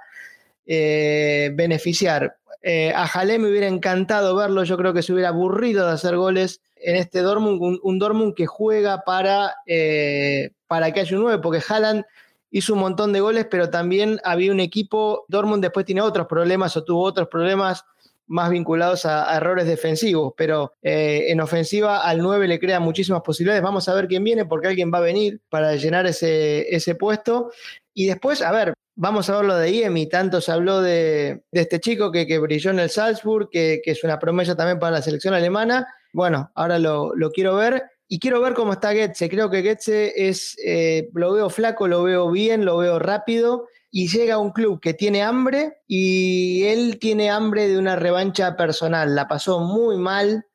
eh, 0.66 1.52
beneficiar. 1.54 2.36
Eh, 2.62 2.94
a 2.96 3.08
Jalé 3.08 3.40
me 3.40 3.50
hubiera 3.50 3.68
encantado 3.68 4.36
verlo, 4.36 4.64
yo 4.66 4.78
creo 4.78 4.94
que 4.94 5.02
se 5.02 5.14
hubiera 5.14 5.30
aburrido 5.30 5.88
de 5.88 5.94
hacer 5.94 6.16
goles 6.16 6.62
en 6.76 6.98
este 6.98 7.22
Dortmund, 7.22 7.80
un, 7.82 8.00
Dortmund 8.00 8.36
que 8.36 8.46
juega 8.46 9.04
para, 9.04 9.56
eh, 9.66 10.52
para 10.68 10.92
que 10.92 11.00
haya 11.00 11.16
un 11.16 11.24
9, 11.24 11.42
porque 11.42 11.64
Haaland 11.68 12.04
hizo 12.52 12.74
un 12.74 12.80
montón 12.80 13.14
de 13.14 13.22
goles, 13.22 13.48
pero 13.50 13.70
también 13.70 14.20
había 14.24 14.52
un 14.52 14.60
equipo, 14.60 15.26
Dortmund 15.30 15.64
después 15.64 15.86
tiene 15.86 16.02
otros 16.02 16.28
problemas 16.28 16.76
o 16.78 16.84
tuvo 16.84 17.04
otros 17.04 17.30
problemas 17.30 17.86
más 18.28 18.50
vinculados 18.50 19.06
a, 19.06 19.36
errores 19.36 19.66
defensivos, 19.66 20.34
pero 20.38 20.74
eh, 20.82 21.26
en 21.28 21.42
ofensiva 21.42 22.00
al 22.00 22.20
9 22.20 22.48
le 22.48 22.60
crea 22.60 22.80
muchísimas 22.80 23.22
posibilidades. 23.22 23.62
Vamos 23.62 23.90
a 23.90 23.94
ver 23.94 24.08
quién 24.08 24.24
viene, 24.24 24.46
porque 24.46 24.68
alguien 24.68 24.92
va 24.94 25.00
a 25.00 25.02
venir 25.02 25.42
para 25.50 25.76
llenar 25.76 26.06
ese, 26.06 26.74
ese 26.74 26.96
puesto. 26.96 27.52
Y 27.94 28.06
después, 28.08 28.42
a 28.42 28.52
ver, 28.54 28.74
vamos 28.96 29.30
a 29.30 29.36
ver 29.36 29.46
lo 29.46 29.58
de 29.58 29.72
Iemi. 29.72 30.08
Tanto 30.08 30.40
se 30.40 30.52
habló 30.52 30.82
de, 30.82 31.44
este 31.52 31.82
chico 31.82 32.12
que, 32.12 32.26
que, 32.26 32.40
brilló 32.40 32.72
en 32.72 32.80
el 32.80 32.90
Salzburg, 32.90 33.50
que, 33.50 33.82
que, 33.84 33.92
es 33.92 34.04
una 34.04 34.18
promesa 34.18 34.56
también 34.56 34.80
para 34.80 34.94
la 34.94 35.02
selección 35.02 35.34
alemana. 35.34 35.86
Bueno, 36.14 36.52
ahora 36.56 36.80
lo, 36.80 37.14
lo 37.14 37.32
quiero 37.32 37.56
ver. 37.56 37.84
Y 38.14 38.20
quiero 38.20 38.42
ver 38.42 38.56
cómo 38.56 38.74
está 38.74 38.92
Getze. 38.92 39.30
Creo 39.30 39.50
que 39.50 39.62
Getze 39.62 40.28
es, 40.28 40.58
eh, 40.66 41.10
lo 41.14 41.32
veo 41.32 41.50
flaco, 41.50 41.88
lo 41.88 42.04
veo 42.04 42.30
bien, 42.30 42.66
lo 42.66 42.76
veo 42.76 43.00
rápido 43.00 43.70
y 43.90 44.10
llega 44.10 44.34
a 44.34 44.38
un 44.38 44.52
club 44.52 44.82
que 44.82 44.94
tiene 44.94 45.24
hambre 45.24 45.78
y 45.88 46.64
él 46.64 47.00
tiene 47.00 47.30
hambre 47.30 47.70
de 47.70 47.78
una 47.78 47.96
revancha 47.96 48.58
personal. 48.58 49.16
La 49.16 49.30
pasó 49.30 49.62
muy 49.62 49.96
mal 49.96 50.46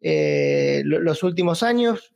eh, 0.00 0.80
los 0.86 1.22
últimos 1.22 1.62
años, 1.62 2.14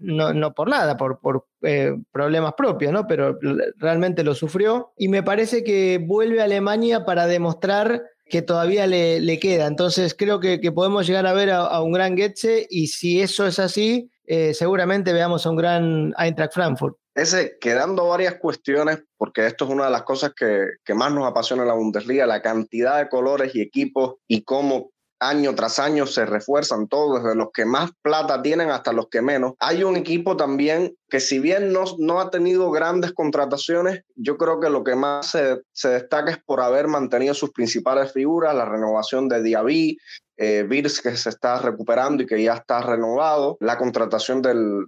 no, 0.00 0.52
por 0.52 0.68
nada, 0.68 0.96
por, 0.96 1.20
eh, 1.62 1.96
problemas 2.10 2.54
propios, 2.54 2.92
¿no? 2.92 3.06
pero 3.06 3.38
realmente 3.76 4.24
lo 4.24 4.34
sufrió 4.34 4.94
y 4.98 5.06
me 5.06 5.22
parece 5.22 5.62
que 5.62 6.04
vuelve 6.04 6.40
a 6.40 6.44
Alemania 6.46 7.04
para 7.04 7.28
demostrar 7.28 8.02
que 8.26 8.42
todavía 8.42 8.88
le, 8.88 9.38
queda. 9.38 9.68
Entonces 9.68 10.12
creo 10.12 10.40
que, 10.40 10.58
podemos 10.72 11.06
llegar 11.06 11.24
a 11.24 11.34
ver 11.34 11.50
a, 11.50 11.80
un 11.82 11.92
gran 11.92 12.16
Goetze 12.16 12.66
y 12.68 12.88
si 12.88 13.20
eso 13.20 13.46
es 13.46 13.60
así, 13.60 14.10
eh, 14.26 14.54
seguramente 14.54 15.12
veamos 15.12 15.46
a 15.46 15.50
un 15.50 15.56
gran 15.56 16.14
Eintracht 16.18 16.54
Frankfurt. 16.54 16.96
Ese, 17.14 17.58
quedando 17.60 18.08
varias 18.08 18.34
cuestiones, 18.36 19.02
porque 19.16 19.46
esto 19.46 19.64
es 19.64 19.70
una 19.70 19.84
de 19.84 19.90
las 19.92 20.02
cosas 20.02 20.32
que, 20.36 20.66
que 20.84 20.94
más 20.94 21.12
nos 21.12 21.26
apasiona 21.26 21.62
en 21.62 21.68
la 21.68 21.74
Bundesliga, 21.74 22.26
la 22.26 22.42
cantidad 22.42 22.98
de 22.98 23.08
colores 23.08 23.54
y 23.54 23.60
equipos 23.60 24.16
y 24.26 24.42
cómo 24.42 24.90
año 25.20 25.54
tras 25.54 25.78
año 25.78 26.06
se 26.06 26.26
refuerzan 26.26 26.88
todos, 26.88 27.22
desde 27.22 27.36
los 27.36 27.48
que 27.52 27.64
más 27.64 27.90
plata 28.02 28.42
tienen 28.42 28.70
hasta 28.70 28.92
los 28.92 29.08
que 29.08 29.22
menos. 29.22 29.54
Hay 29.58 29.82
un 29.84 29.96
equipo 29.96 30.36
también 30.36 30.96
que 31.08 31.20
si 31.20 31.38
bien 31.38 31.72
no, 31.72 31.84
no 31.98 32.20
ha 32.20 32.30
tenido 32.30 32.70
grandes 32.70 33.12
contrataciones, 33.12 34.02
yo 34.16 34.36
creo 34.36 34.60
que 34.60 34.70
lo 34.70 34.84
que 34.84 34.96
más 34.96 35.30
se, 35.30 35.62
se 35.72 35.88
destaca 35.88 36.32
es 36.32 36.38
por 36.44 36.60
haber 36.60 36.88
mantenido 36.88 37.34
sus 37.34 37.52
principales 37.52 38.12
figuras, 38.12 38.54
la 38.54 38.64
renovación 38.64 39.28
de 39.28 39.42
Diaby, 39.42 39.98
eh, 40.36 40.64
Virs 40.68 41.00
que 41.00 41.16
se 41.16 41.28
está 41.28 41.58
recuperando 41.58 42.22
y 42.22 42.26
que 42.26 42.42
ya 42.42 42.54
está 42.54 42.80
renovado, 42.80 43.56
la 43.60 43.78
contratación 43.78 44.42
del, 44.42 44.86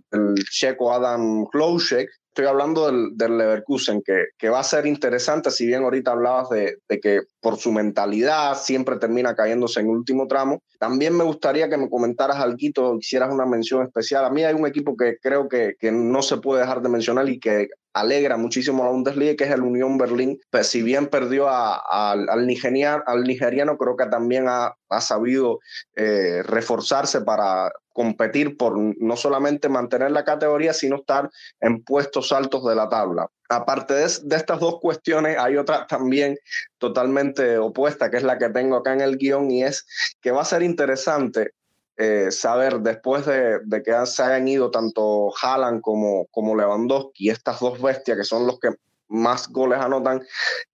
checo 0.51 0.93
Adam 0.93 1.47
Klosek, 1.47 2.09
estoy 2.29 2.47
hablando 2.47 2.87
del, 2.87 3.17
del 3.17 3.39
Leverkusen, 3.39 4.03
que, 4.03 4.27
que, 4.37 4.51
va 4.51 4.61
a 4.61 4.65
ser 4.65 4.87
interesante, 4.87 5.51
si 5.51 5.67
bien 5.67 5.85
ahorita 5.85 6.13
hablabas 6.13 6.51
de, 6.51 6.77
de, 6.89 7.01
que 7.01 7.21
por 7.47 7.59
su 7.59 7.71
mentalidad 7.71 8.57
siempre 8.57 8.97
termina 8.97 9.37
cayéndose 9.37 9.79
en 9.79 9.89
último 9.89 10.27
tramo. 10.27 10.65
También 10.81 11.17
me 11.17 11.23
gustaría 11.23 11.71
que 11.71 11.77
me 11.77 11.89
comentaras 11.89 12.39
algo, 12.39 12.99
hicieras 12.99 13.33
una 13.33 13.47
mención 13.47 13.85
especial. 13.85 14.25
A 14.25 14.31
mí 14.31 14.43
hay 14.43 14.53
un 14.53 14.67
equipo 14.67 14.97
que 14.97 15.19
creo 15.23 15.49
que, 15.49 15.77
que 15.79 15.93
no 15.93 16.23
se 16.23 16.39
puede 16.39 16.63
dejar 16.63 16.83
de 16.83 16.89
mencionar 16.89 17.29
y 17.29 17.39
que 17.39 17.69
alegra 17.95 18.37
muchísimo 18.37 18.83
a 18.83 18.87
la 18.87 18.93
Bundesliga, 18.93 19.37
que 19.37 19.45
es 19.45 19.53
el 19.53 19.61
Unión 19.61 19.97
Berlín. 19.97 20.41
Pues 20.51 20.67
si 20.67 20.83
bien 20.83 21.07
perdió 21.07 21.47
al, 21.49 22.47
nigeriano, 22.49 23.05
al 23.07 23.23
nigeriano, 23.23 23.79
creo 23.79 23.97
que 23.97 24.07
también 24.07 24.47
ha, 24.49 24.75
sabido 24.99 25.61
eh, 25.95 26.43
reforzarse 26.43 27.21
para 27.21 27.71
competir 27.93 28.57
por 28.57 28.77
no 28.77 29.17
solamente 29.17 29.69
mantener 29.69 30.11
la 30.11 30.25
categoría, 30.25 30.73
sino 30.73 30.97
estar 30.97 31.31
en 31.61 31.85
puestos 31.85 32.33
altos 32.33 32.65
de 32.65 32.75
la 32.75 32.89
tabla. 32.89 33.29
Aparte 33.49 33.95
de, 33.95 34.09
de, 34.23 34.37
estas 34.37 34.61
dos 34.61 34.81
cuestiones, 34.81 35.39
hay 35.39 35.57
otra 35.57 35.87
también 35.87 36.37
totalmente 36.79 37.59
opuesta, 37.59 38.11
que 38.11 38.17
es 38.17 38.23
la 38.23 38.39
que 38.39 38.49
tengo 38.49 38.77
acá 38.77 38.93
en 38.93 39.01
el 39.01 39.17
guion, 39.17 39.51
y 39.51 39.65
es 39.65 39.87
que 40.21 40.31
va 40.31 40.43
a 40.43 40.45
ser 40.45 40.63
interesante 40.63 41.53
eh, 41.99 42.31
saber 42.31 42.81
después 42.81 43.25
de, 43.25 43.83
que 43.83 43.95
se 44.05 44.23
hayan 44.23 44.47
ido 44.47 44.71
tanto 44.71 45.33
Haaland 45.41 45.81
como, 45.81 46.27
como 46.27 46.55
Lewandowski, 46.55 47.31
estas 47.31 47.59
dos 47.61 47.81
bestias 47.81 48.19
que 48.19 48.25
son 48.25 48.47
los 48.47 48.61
que 48.61 48.69
más 49.09 49.49
goles 49.49 49.79
anotan, 49.79 50.21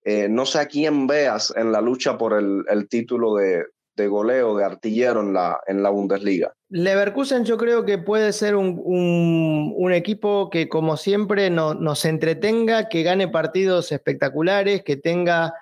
eh, 0.03 0.27
no 0.27 0.45
sé 0.45 0.59
a 0.59 0.65
quién 0.65 1.07
veas 1.07 1.53
en 1.55 1.71
la 1.71 1.79
lucha 1.79 2.17
por 2.17 2.33
el, 2.33 2.87
título 2.89 3.35
de, 3.35 3.63
goleo, 3.95 4.57
de 4.57 4.65
artillero 4.65 5.21
en 5.21 5.33
la, 5.33 5.59
en 5.67 5.83
la 5.83 5.89
Bundesliga. 5.89 6.53
Leverkusen 6.69 7.45
yo 7.45 7.57
creo 7.57 7.85
que 7.85 7.97
puede 7.97 8.33
ser 8.33 8.55
un, 8.55 9.91
equipo 9.93 10.49
que 10.49 10.67
como 10.67 10.97
siempre 10.97 11.49
nos 11.49 12.05
entretenga, 12.05 12.89
que 12.89 13.03
gane 13.03 13.27
partidos 13.27 13.91
espectaculares, 13.91 14.83
que 14.83 14.97
tenga 14.97 15.53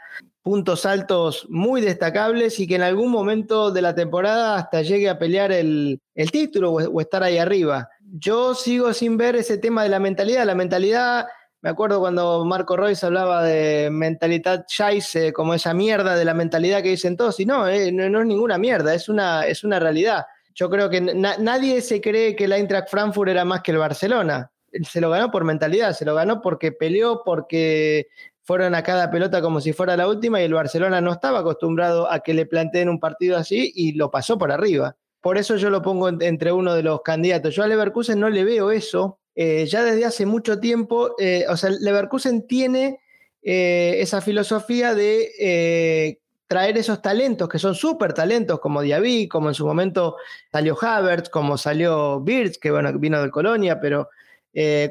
puntos 0.42 0.86
altos 0.86 1.46
muy 1.50 1.82
destacables 1.82 2.60
y 2.60 2.68
que 2.68 2.76
en 2.76 2.82
algún 2.82 3.12
momento 3.12 3.72
de 3.72 3.82
la 3.82 3.94
temporada 3.94 4.56
hasta 4.56 4.82
llegue 4.82 5.10
a 5.10 5.20
pelear 5.20 5.52
el, 5.52 6.02
título 6.32 6.72
o, 6.72 7.02
estar 7.02 7.24
ahí 7.24 7.38
arriba. 7.38 7.90
Yo 8.14 8.56
sigo 8.56 8.94
sin 8.94 9.18
ver 9.18 9.36
ese 9.36 9.58
tema 9.58 9.84
de 9.84 9.90
la 9.90 10.00
mentalidad. 10.00 10.46
La 10.46 10.56
mentalidad, 10.56 11.26
me 11.62 11.70
acuerdo 11.70 12.00
cuando 12.00 12.44
Marco 12.46 12.76
Royce 12.76 13.06
hablaba 13.06 13.44
de 13.44 13.90
mentalidad 13.92 14.66
Scheisse, 14.68 15.32
como 15.34 15.54
esa 15.54 15.74
mierda 15.74 16.16
de 16.16 16.26
la 16.26 16.34
mentalidad 16.34 16.82
que 16.82 16.90
dicen 16.90 17.16
todos, 17.16 17.40
y 17.40 17.46
no, 17.46 17.68
eh, 17.68 17.92
no, 17.92 18.20
es 18.20 18.26
ninguna 18.26 18.58
mierda, 18.58 18.94
es 18.94 19.10
una, 19.10 19.46
es 19.46 19.64
una 19.64 19.80
realidad. 19.80 20.26
Yo 20.54 20.70
creo 20.70 20.90
que 20.90 21.00
nadie 21.02 21.82
se 21.82 22.02
cree 22.02 22.36
que 22.36 22.44
el 22.44 22.54
Eintracht 22.54 22.90
Frankfurt 22.90 23.30
era 23.30 23.46
más 23.46 23.62
que 23.62 23.72
el 23.72 23.78
Barcelona 23.78 24.52
se 24.84 25.02
lo 25.02 25.10
ganó 25.10 25.32
por 25.32 25.44
mentalidad, 25.44 25.94
se 25.94 26.06
lo 26.06 26.16
ganó 26.16 26.42
porque 26.42 26.72
peleó, 26.72 27.24
porque 27.24 28.08
fueron 28.44 28.76
a 28.76 28.84
cada 28.84 29.12
pelota 29.12 29.42
como 29.42 29.62
si 29.62 29.74
fuera 29.74 29.98
la 29.98 30.08
última 30.08 30.42
y 30.42 30.46
el 30.46 30.54
Barcelona 30.54 31.02
no 31.02 31.12
estaba 31.12 31.40
acostumbrado 31.40 32.12
a 32.12 32.22
que 32.22 32.34
le 32.34 32.46
planteen 32.46 32.90
un 32.90 33.00
partido 33.00 33.38
así 33.38 33.72
y 33.76 33.94
lo 33.94 34.10
pasó 34.10 34.38
por 34.38 34.52
arriba. 34.52 34.96
Por 35.20 35.38
eso 35.38 35.56
yo 35.56 35.70
lo 35.70 35.82
pongo 35.82 36.10
entre 36.10 36.52
uno 36.52 36.74
de 36.74 36.84
los 36.84 37.02
candidatos. 37.02 37.54
Yo 37.54 37.64
a 37.64 37.68
Leverkusen 37.68 38.20
no 38.20 38.30
le 38.30 38.44
veo 38.44 38.72
eso. 38.72 39.20
Eh, 39.36 39.66
ya 39.66 39.84
desde 39.84 40.06
hace 40.06 40.26
mucho 40.26 40.60
tiempo, 40.60 41.16
eh, 41.20 41.46
o 41.50 41.56
sea, 41.56 41.70
Leverkusen 41.70 42.48
tiene 42.48 43.00
eh, 43.42 43.96
esa 44.00 44.22
filosofía 44.22 44.94
de 44.94 46.18
traer 46.48 46.78
esos 46.78 47.02
talentos 47.02 47.48
que 47.48 47.60
son 47.60 47.76
súper 47.76 48.14
talentos 48.14 48.60
como 48.60 48.82
Diaby, 48.82 49.30
como 49.30 49.48
en 49.48 49.56
su 49.56 49.66
momento 49.66 50.18
salió 50.52 50.78
Havertz, 50.80 51.30
como 51.30 51.58
salió 51.58 52.20
Birch, 52.20 52.60
que 52.60 52.72
bueno, 52.72 52.92
vino 53.00 53.22
de 53.22 53.32
Colonia, 53.32 53.80
pero 53.80 54.10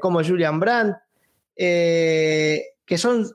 como 0.01 0.25
Julian 0.25 0.59
Brandt, 0.59 0.97
que 1.55 2.97
son 2.97 3.31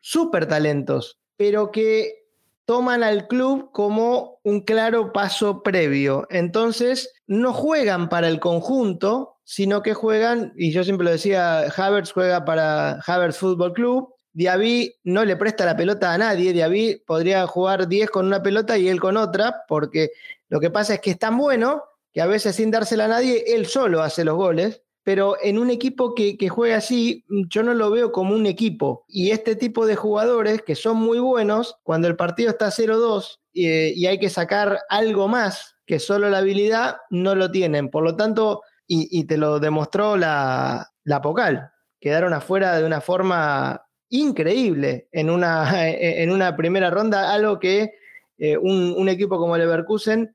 súper 0.00 0.46
talentos, 0.46 1.20
pero 1.36 1.70
que 1.70 2.24
toman 2.64 3.02
al 3.02 3.26
club 3.26 3.70
como 3.72 4.38
un 4.42 4.60
claro 4.60 5.12
paso 5.12 5.62
previo. 5.62 6.26
Entonces, 6.30 7.12
no 7.26 7.52
juegan 7.52 8.08
para 8.08 8.28
el 8.28 8.38
conjunto, 8.38 9.39
sino 9.50 9.82
que 9.82 9.94
juegan, 9.94 10.52
y 10.54 10.70
yo 10.70 10.84
siempre 10.84 11.04
lo 11.04 11.10
decía, 11.10 11.62
Havertz 11.76 12.12
juega 12.12 12.44
para 12.44 13.00
Havertz 13.04 13.38
Football 13.38 13.72
Club, 13.72 14.14
Diaby 14.32 14.94
no 15.02 15.24
le 15.24 15.34
presta 15.34 15.66
la 15.66 15.76
pelota 15.76 16.14
a 16.14 16.18
nadie, 16.18 16.52
Diaby 16.52 17.02
podría 17.04 17.44
jugar 17.48 17.88
10 17.88 18.10
con 18.10 18.26
una 18.26 18.44
pelota 18.44 18.78
y 18.78 18.86
él 18.86 19.00
con 19.00 19.16
otra, 19.16 19.64
porque 19.66 20.10
lo 20.48 20.60
que 20.60 20.70
pasa 20.70 20.94
es 20.94 21.00
que 21.00 21.10
es 21.10 21.18
tan 21.18 21.36
bueno 21.36 21.82
que 22.12 22.20
a 22.20 22.26
veces 22.26 22.54
sin 22.54 22.70
dársela 22.70 23.06
a 23.06 23.08
nadie, 23.08 23.42
él 23.48 23.66
solo 23.66 24.04
hace 24.04 24.24
los 24.24 24.36
goles 24.36 24.82
pero 25.02 25.36
en 25.42 25.58
un 25.58 25.70
equipo 25.70 26.14
que, 26.14 26.36
juega 26.48 26.76
así, 26.76 27.24
yo 27.28 27.62
no 27.62 27.74
lo 27.74 27.90
veo 27.90 28.12
como 28.12 28.34
un 28.34 28.46
equipo. 28.46 29.04
Y 29.08 29.30
este 29.30 29.56
tipo 29.56 29.86
de 29.86 29.96
jugadores 29.96 30.62
que 30.62 30.74
son 30.74 30.98
muy 30.98 31.18
buenos, 31.18 31.76
cuando 31.82 32.06
el 32.06 32.16
partido 32.16 32.50
está 32.50 32.68
0-2 32.68 33.40
y, 33.52 34.06
hay 34.06 34.18
que 34.18 34.28
sacar 34.28 34.80
algo 34.88 35.26
más 35.26 35.74
que 35.86 35.98
solo 35.98 36.28
la 36.28 36.38
habilidad, 36.38 36.98
no 37.08 37.34
lo 37.34 37.50
tienen. 37.50 37.88
Por 37.88 38.04
lo 38.04 38.14
tanto, 38.14 38.62
y, 38.92 39.24
te 39.24 39.36
lo 39.36 39.60
demostró 39.60 40.16
la, 40.16 40.90
la 41.04 41.22
Pocal. 41.22 41.70
Quedaron 42.00 42.32
afuera 42.32 42.76
de 42.76 42.84
una 42.84 43.00
forma 43.00 43.80
increíble 44.08 45.08
en 45.12 45.30
una, 45.30 45.86
en 45.88 46.30
una 46.30 46.56
primera 46.56 46.90
ronda, 46.90 47.32
algo 47.32 47.60
que 47.60 47.94
eh, 48.36 48.56
un, 48.56 49.08
equipo 49.08 49.38
como 49.38 49.54
el 49.54 49.62
Leverkusen 49.62 50.34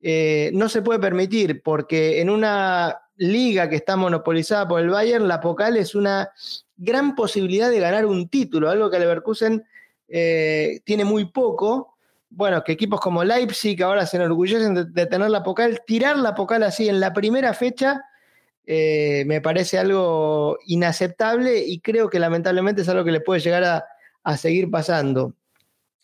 eh, 0.00 0.50
no 0.54 0.68
se 0.68 0.82
puede 0.82 1.00
permitir, 1.00 1.62
porque 1.62 2.20
en 2.20 2.30
una 2.30 3.00
liga 3.16 3.68
que 3.68 3.76
está 3.76 3.96
monopolizada 3.96 4.68
por 4.68 4.80
el 4.80 4.90
Bayern, 4.90 5.26
la 5.26 5.40
Pocal 5.40 5.76
es 5.76 5.94
una 5.94 6.30
gran 6.76 7.16
posibilidad 7.16 7.68
de 7.70 7.80
ganar 7.80 8.06
un 8.06 8.28
título, 8.28 8.70
algo 8.70 8.90
que 8.90 8.96
el 8.96 9.02
Leverkusen 9.02 9.64
eh, 10.06 10.80
tiene 10.84 11.04
muy 11.04 11.24
poco. 11.24 11.97
Bueno, 12.30 12.62
que 12.62 12.72
equipos 12.72 13.00
como 13.00 13.24
Leipzig 13.24 13.82
ahora 13.82 14.06
se 14.06 14.18
enorgullecen 14.18 14.92
de, 14.92 15.06
tener 15.06 15.30
la 15.30 15.42
Pocal, 15.42 15.82
tirar 15.86 16.18
la 16.18 16.34
Pocal 16.34 16.62
así 16.62 16.88
en 16.88 17.00
la 17.00 17.12
primera 17.12 17.54
fecha 17.54 18.04
eh, 18.70 19.24
me 19.24 19.40
parece 19.40 19.78
algo 19.78 20.58
inaceptable 20.66 21.64
y 21.64 21.80
creo 21.80 22.10
que 22.10 22.18
lamentablemente 22.18 22.82
es 22.82 22.88
algo 22.90 23.02
que 23.02 23.12
le 23.12 23.22
puede 23.22 23.40
llegar 23.40 23.64
a, 23.64 24.36
seguir 24.36 24.70
pasando. 24.70 25.32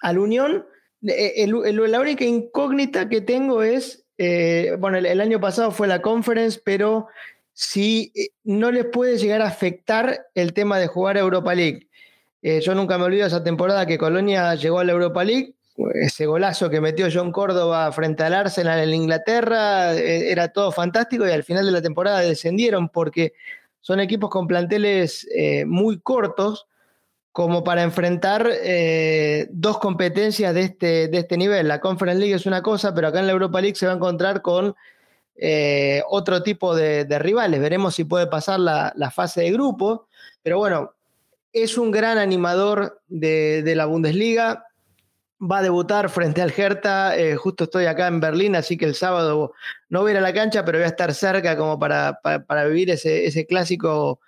Al 0.01 0.17
Unión, 0.17 0.65
eh, 1.07 1.47
la 1.47 2.01
única 2.01 2.25
incógnita 2.25 3.07
que 3.11 3.21
tengo 3.21 3.63
es, 3.63 4.07
eh, 4.17 4.77
bueno, 4.79 4.97
el, 4.97 5.21
año 5.21 5.39
pasado 5.41 5.73
fue 5.73 5.87
la 5.89 6.01
conference, 6.01 6.59
pero 6.65 7.09
si 7.53 8.15
no 8.45 8.71
les 8.73 8.87
puede 8.87 9.19
llegar 9.19 9.43
a 9.43 9.49
afectar 9.49 10.25
el 10.35 10.55
tema 10.55 10.79
de 10.79 10.87
jugar 10.87 11.19
a 11.19 11.21
Europa 11.21 11.55
League. 11.55 11.91
yo 12.43 12.75
nunca 12.75 12.97
me 12.97 13.05
olvido 13.05 13.27
esa 13.27 13.45
temporada 13.45 13.85
que 13.85 13.99
Colonia 13.99 14.55
llegó 14.55 14.79
a 14.79 14.85
la 14.85 14.93
Europa 14.93 15.23
League 15.23 15.55
ese 15.95 16.27
golazo 16.27 16.71
que 16.71 16.81
metió 16.81 17.09
John 17.13 17.33
Córdoba 17.33 17.91
frente 17.93 18.23
al 18.23 18.35
Arsenal 18.35 18.81
en 18.81 18.95
Inglaterra, 18.95 19.95
eh, 19.95 20.31
era 20.31 20.49
todo 20.49 20.71
fantástico 20.71 21.27
y 21.27 21.33
al 21.33 21.43
final 21.43 21.67
de 21.67 21.73
la 21.73 21.83
temporada 21.83 22.21
descendieron 22.21 22.89
porque 22.89 23.35
son 23.81 24.01
equipos 24.01 24.31
con 24.31 24.47
planteles 24.47 25.27
eh, 25.35 25.65
muy 25.65 26.01
cortos 26.01 26.67
como 27.33 27.65
para 27.65 27.83
enfrentar 27.83 28.49
eh, 28.63 29.49
dos 29.51 29.79
competencias 29.79 30.55
de 30.55 30.61
este, 30.63 31.09
de 31.09 31.19
este 31.19 31.37
nivel. 31.37 31.67
La 31.67 31.81
Conference 31.81 32.21
League 32.21 32.35
es 32.35 32.47
una 32.47 32.63
cosa, 32.63 32.95
pero 32.95 33.09
acá 33.09 33.19
en 33.19 33.27
la 33.27 33.33
Europa 33.33 33.61
League 33.61 33.75
se 33.75 33.87
va 33.87 33.93
a 33.93 33.97
encontrar 33.97 34.41
con 34.43 34.75
otro 36.07 36.45
tipo 36.45 36.77
de, 36.77 37.19
rivales. 37.19 37.61
Veremos 37.61 37.97
si 37.97 38.05
puede 38.05 38.29
pasar 38.29 38.61
la, 38.61 39.11
fase 39.13 39.41
de 39.41 39.51
grupo, 39.51 40.07
pero 40.45 40.59
bueno, 40.59 40.95
es 41.53 41.77
un 41.77 41.91
gran 41.91 42.19
animador 42.19 43.03
de 43.09 43.75
la 43.75 43.87
Bundesliga 43.87 44.65
va 45.51 45.59
a 45.59 45.63
debutar 45.63 46.09
frente 46.11 46.43
al 46.43 46.53
Hertha. 46.57 47.17
Eh, 47.17 47.37
justo 47.37 47.65
estoy 47.65 47.87
acá 47.87 48.07
en 48.07 48.21
Berlín, 48.21 48.57
así 48.57 48.77
que 48.77 48.85
el 48.85 48.95
sábado 48.95 49.53
no 49.89 50.01
voy 50.01 50.11
a 50.11 50.13
ir 50.13 50.19
a 50.19 50.23
la 50.23 50.33
cancha, 50.33 50.65
pero 50.65 50.79
voy 50.79 50.85
a 50.85 50.89
estar 50.89 51.13
cerca 51.15 51.57
como 51.57 51.79
para, 51.79 52.19
vivir 52.69 52.91
ese, 52.91 53.47
clásico 53.47 54.21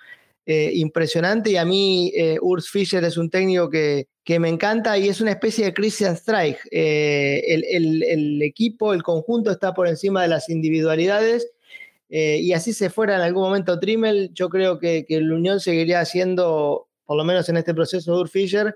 eh, 0.44 0.70
impresionante. 0.74 1.50
Y 1.50 1.56
a 1.56 1.64
mí 1.64 2.12
eh, 2.14 2.38
Urs 2.40 2.68
Fischer 2.68 3.04
es 3.04 3.16
un 3.16 3.30
técnico 3.30 3.70
que, 3.70 4.08
me 4.38 4.48
encanta 4.48 4.98
y 4.98 5.08
es 5.08 5.20
una 5.20 5.30
especie 5.30 5.66
de 5.66 5.74
Christian 5.74 6.16
Streich. 6.16 6.58
El, 6.70 8.42
equipo, 8.42 8.92
el 8.92 9.02
conjunto 9.02 9.50
está 9.52 9.72
por 9.72 9.86
encima 9.86 10.22
de 10.22 10.28
las 10.28 10.48
individualidades. 10.48 11.48
y 12.08 12.52
así 12.52 12.72
se 12.72 12.90
fuera 12.90 13.16
en 13.16 13.22
algún 13.22 13.44
momento 13.44 13.78
Trimmel, 13.78 14.30
yo 14.34 14.48
creo 14.48 14.78
que, 14.78 15.04
que 15.06 15.20
la 15.20 15.34
Unión 15.34 15.60
seguiría 15.60 16.04
siendo, 16.04 16.88
por 17.04 17.16
lo 17.16 17.24
menos 17.24 17.48
en 17.48 17.56
este 17.56 17.72
proceso 17.74 18.18
Urs 18.18 18.30
Fischer, 18.32 18.74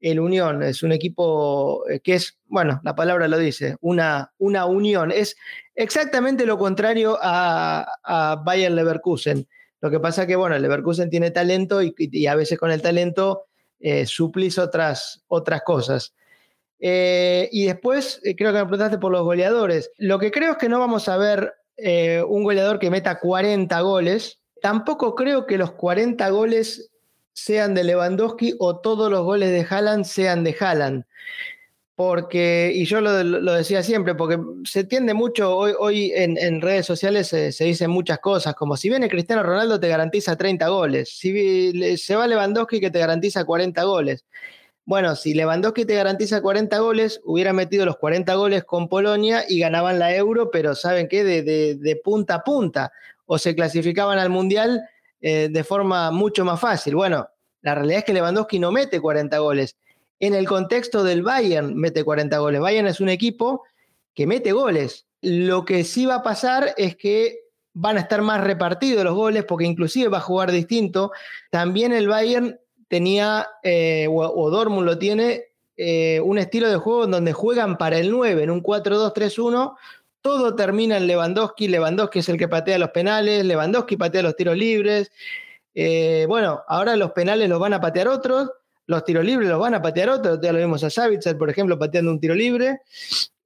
el 0.00 0.20
Unión 0.20 0.62
es 0.62 0.82
un 0.82 0.92
equipo 0.92 1.84
eh, 1.88 2.00
que 2.00 2.14
es, 2.14 2.38
bueno, 2.46 2.80
la 2.84 2.94
palabra 2.94 3.28
lo 3.28 3.38
dice, 3.38 3.76
una, 3.80 4.32
una 4.38 4.66
unión. 4.66 5.10
Es 5.10 5.36
exactamente 5.74 6.46
lo 6.46 6.58
contrario 6.58 7.18
a, 7.20 8.42
Bayern 8.44 8.76
Leverkusen. 8.76 9.46
Lo 9.80 9.90
que 9.90 10.00
pasa 10.00 10.26
que, 10.26 10.36
bueno, 10.36 10.58
Leverkusen 10.58 11.10
tiene 11.10 11.30
talento 11.30 11.80
y, 11.82 12.26
a 12.26 12.34
veces 12.34 12.58
con 12.58 12.70
el 12.70 12.82
talento 12.82 13.44
eh, 13.80 14.06
suplís 14.06 14.58
otras, 14.58 15.22
otras 15.28 15.62
cosas. 15.62 16.14
Eh, 16.80 17.48
y 17.52 17.66
después, 17.66 18.20
creo 18.36 18.52
que 18.52 18.58
me 18.58 18.66
preguntaste 18.66 18.98
por 18.98 19.12
los 19.12 19.22
goleadores. 19.22 19.90
Lo 19.98 20.18
que 20.18 20.30
creo 20.30 20.52
es 20.52 20.58
que 20.58 20.68
no 20.68 20.78
vamos 20.78 21.08
a 21.08 21.16
ver 21.16 21.54
un 22.26 22.42
goleador 22.42 22.80
que 22.80 22.90
meta 22.90 23.20
40 23.20 23.80
goles. 23.82 24.40
Tampoco 24.60 25.14
creo 25.14 25.46
que 25.46 25.58
los 25.58 25.70
40 25.70 26.28
goles 26.30 26.90
sean 27.44 27.74
de 27.74 27.84
Lewandowski 27.84 28.54
o 28.58 28.80
todos 28.80 29.10
los 29.10 29.24
goles 29.24 29.50
de 29.50 29.66
Haaland 29.68 30.04
sean 30.04 30.44
de 30.44 30.56
Haaland. 30.58 31.04
Porque, 31.94 32.70
y 32.72 32.84
yo 32.84 33.00
lo, 33.00 33.12
decía 33.54 33.82
siempre, 33.82 34.14
porque 34.14 34.38
se 34.64 34.84
tiende 34.84 35.14
mucho, 35.14 35.56
hoy, 35.56 35.72
hoy 35.76 36.12
en, 36.14 36.60
redes 36.60 36.86
sociales 36.86 37.26
se, 37.26 37.64
dicen 37.64 37.90
muchas 37.90 38.20
cosas, 38.20 38.54
como 38.54 38.76
si 38.76 38.88
viene 38.88 39.08
Cristiano 39.08 39.42
Ronaldo 39.42 39.80
te 39.80 39.88
garantiza 39.88 40.36
30 40.36 40.68
goles, 40.68 41.08
si 41.08 41.96
se 41.96 42.14
va 42.14 42.28
Lewandowski 42.28 42.78
que 42.78 42.92
te 42.92 43.00
garantiza 43.00 43.44
40 43.44 43.82
goles. 43.82 44.24
Bueno, 44.84 45.16
si 45.16 45.34
Lewandowski 45.34 45.84
te 45.84 45.96
garantiza 45.96 46.40
40 46.40 46.78
goles, 46.78 47.20
hubiera 47.24 47.52
metido 47.52 47.84
los 47.84 47.98
40 47.98 48.34
goles 48.36 48.64
con 48.64 48.88
Polonia 48.88 49.44
y 49.48 49.58
ganaban 49.58 49.98
la 49.98 50.14
euro, 50.14 50.50
pero 50.50 50.74
¿saben 50.74 51.08
qué? 51.08 51.24
De, 51.24 52.00
punta 52.02 52.36
a 52.36 52.44
punta. 52.44 52.92
O 53.26 53.36
se 53.38 53.54
clasificaban 53.54 54.18
al 54.18 54.30
Mundial 54.30 54.88
eh, 55.20 55.48
de 55.50 55.64
forma 55.64 56.10
mucho 56.10 56.44
más 56.44 56.60
fácil. 56.60 56.94
Bueno, 56.94 57.28
la 57.62 57.74
realidad 57.74 57.98
es 57.98 58.04
que 58.04 58.14
Lewandowski 58.14 58.58
no 58.58 58.72
mete 58.72 59.00
40 59.00 59.38
goles. 59.38 59.76
En 60.20 60.34
el 60.34 60.46
contexto 60.46 61.04
del 61.04 61.22
Bayern 61.22 61.74
mete 61.74 62.04
40 62.04 62.38
goles. 62.38 62.60
Bayern 62.60 62.88
es 62.88 63.00
un 63.00 63.08
equipo 63.08 63.64
que 64.14 64.26
mete 64.26 64.52
goles. 64.52 65.06
Lo 65.20 65.64
que 65.64 65.84
sí 65.84 66.06
va 66.06 66.16
a 66.16 66.22
pasar 66.22 66.74
es 66.76 66.96
que 66.96 67.40
van 67.72 67.96
a 67.96 68.00
estar 68.00 68.22
más 68.22 68.42
repartidos 68.42 69.04
los 69.04 69.14
goles 69.14 69.44
porque 69.44 69.64
inclusive 69.64 70.08
va 70.08 70.18
a 70.18 70.22
jugar 70.22 70.50
distinto. 70.50 71.12
También 71.50 71.92
el 71.92 72.08
Bayern 72.08 72.58
tenía, 72.88 73.46
eh, 73.62 74.08
o, 74.10 74.50
Dortmund 74.50 74.86
lo 74.86 74.98
tiene, 74.98 75.44
eh, 75.76 76.20
un 76.24 76.38
estilo 76.38 76.68
de 76.68 76.76
juego 76.76 77.04
en 77.04 77.12
donde 77.12 77.32
juegan 77.32 77.78
para 77.78 77.98
el 77.98 78.10
9, 78.10 78.42
en 78.42 78.50
un 78.50 78.62
4-2-3-1. 78.62 79.76
Todo 80.20 80.54
termina 80.54 80.96
en 80.96 81.06
Lewandowski. 81.06 81.68
Lewandowski 81.68 82.18
es 82.20 82.28
el 82.28 82.36
que 82.36 82.48
patea 82.48 82.78
los 82.78 82.90
penales, 82.90 83.44
Lewandowski 83.44 83.96
patea 83.96 84.22
los 84.22 84.36
tiros 84.36 84.56
libres. 84.56 85.10
Eh, 85.74 86.26
bueno, 86.28 86.62
ahora 86.66 86.96
los 86.96 87.12
penales 87.12 87.48
los 87.48 87.60
van 87.60 87.72
a 87.72 87.80
patear 87.80 88.08
otros, 88.08 88.50
los 88.86 89.04
tiros 89.04 89.24
libres 89.24 89.48
los 89.48 89.60
van 89.60 89.74
a 89.74 89.82
patear 89.82 90.08
otros, 90.08 90.40
ya 90.42 90.52
lo 90.52 90.58
vimos 90.58 90.82
a 90.82 90.90
Savitzer, 90.90 91.38
por 91.38 91.50
ejemplo, 91.50 91.78
pateando 91.78 92.10
un 92.10 92.18
tiro 92.18 92.34
libre, 92.34 92.80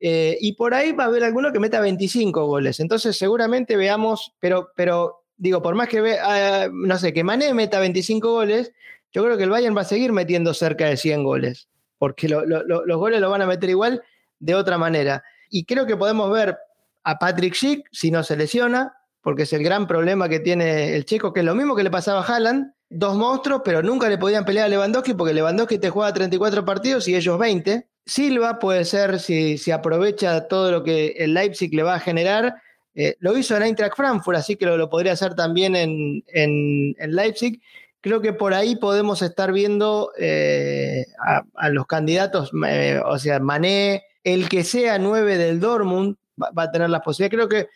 eh, 0.00 0.38
y 0.40 0.54
por 0.54 0.72
ahí 0.72 0.92
va 0.92 1.04
a 1.04 1.06
haber 1.08 1.24
alguno 1.24 1.52
que 1.52 1.58
meta 1.60 1.80
25 1.80 2.46
goles. 2.46 2.80
Entonces 2.80 3.18
seguramente 3.18 3.76
veamos, 3.76 4.32
pero, 4.40 4.70
pero 4.74 5.24
digo, 5.36 5.60
por 5.60 5.74
más 5.74 5.88
que 5.88 6.00
ve, 6.00 6.18
ah, 6.20 6.68
no 6.72 6.96
sé, 6.96 7.12
que 7.12 7.22
Mané 7.22 7.52
meta 7.52 7.80
25 7.80 8.32
goles, 8.32 8.72
yo 9.12 9.22
creo 9.24 9.36
que 9.36 9.42
el 9.42 9.50
Bayern 9.50 9.76
va 9.76 9.82
a 9.82 9.84
seguir 9.84 10.12
metiendo 10.12 10.54
cerca 10.54 10.86
de 10.86 10.96
100 10.96 11.24
goles, 11.24 11.68
porque 11.98 12.28
los 12.28 12.98
goles 12.98 13.20
los 13.20 13.30
van 13.30 13.42
a 13.42 13.46
meter 13.46 13.68
igual 13.68 14.02
de 14.38 14.54
otra 14.54 14.78
manera. 14.78 15.22
Y 15.52 15.66
creo 15.66 15.86
que 15.86 15.96
podemos 15.98 16.32
ver 16.32 16.56
a 17.04 17.18
Patrick 17.18 17.54
Schick, 17.54 17.86
si 17.92 18.10
no 18.10 18.24
se 18.24 18.36
lesiona, 18.36 18.94
porque 19.20 19.42
es 19.42 19.52
el 19.52 19.62
gran 19.62 19.86
problema 19.86 20.28
que 20.28 20.40
tiene 20.40 20.96
el 20.96 21.04
checo, 21.04 21.32
que 21.32 21.40
es 21.40 21.46
lo 21.46 21.54
mismo 21.54 21.76
que 21.76 21.84
le 21.84 21.90
pasaba 21.90 22.20
a 22.20 22.24
Haaland, 22.24 22.72
dos 22.88 23.16
monstruos, 23.16 23.60
pero 23.62 23.82
nunca 23.82 24.08
le 24.08 24.16
podían 24.16 24.46
pelear 24.46 24.66
a 24.66 24.68
Lewandowski 24.68 25.12
porque 25.12 25.34
Lewandowski 25.34 25.78
te 25.78 25.90
juega 25.90 26.12
34 26.12 26.64
partidos 26.64 27.06
y 27.06 27.14
ellos 27.14 27.38
20. 27.38 27.86
Silva 28.06 28.58
puede 28.58 28.86
ser, 28.86 29.20
si, 29.20 29.58
si 29.58 29.70
aprovecha 29.70 30.48
todo 30.48 30.70
lo 30.72 30.82
que 30.82 31.08
el 31.18 31.34
Leipzig 31.34 31.74
le 31.74 31.82
va 31.82 31.94
a 31.94 32.00
generar, 32.00 32.56
eh, 32.94 33.16
lo 33.20 33.36
hizo 33.36 33.54
en 33.56 33.62
Eintracht 33.62 33.94
Frankfurt, 33.94 34.38
así 34.38 34.56
que 34.56 34.64
lo, 34.64 34.88
podría 34.88 35.12
hacer 35.12 35.34
también 35.34 35.76
en, 35.76 36.24
en, 36.28 36.94
Leipzig. 37.14 37.60
Creo 38.00 38.22
que 38.22 38.32
por 38.32 38.54
ahí 38.54 38.76
podemos 38.76 39.20
estar 39.20 39.52
viendo 39.52 40.12
eh, 40.18 41.04
a, 41.54 41.68
los 41.68 41.86
candidatos, 41.86 42.50
eh, 42.66 43.00
o 43.04 43.18
sea, 43.18 43.38
Mané, 43.38 44.02
el 44.24 44.48
que 44.48 44.64
sea 44.64 44.98
9 44.98 45.36
del 45.36 45.60
Dortmund, 45.60 46.16
va, 46.40 46.64
a 46.64 46.70
tener 46.70 46.90
las 46.90 47.02
posibilidades. 47.02 47.48
Creo 47.48 47.48
que 47.48 47.68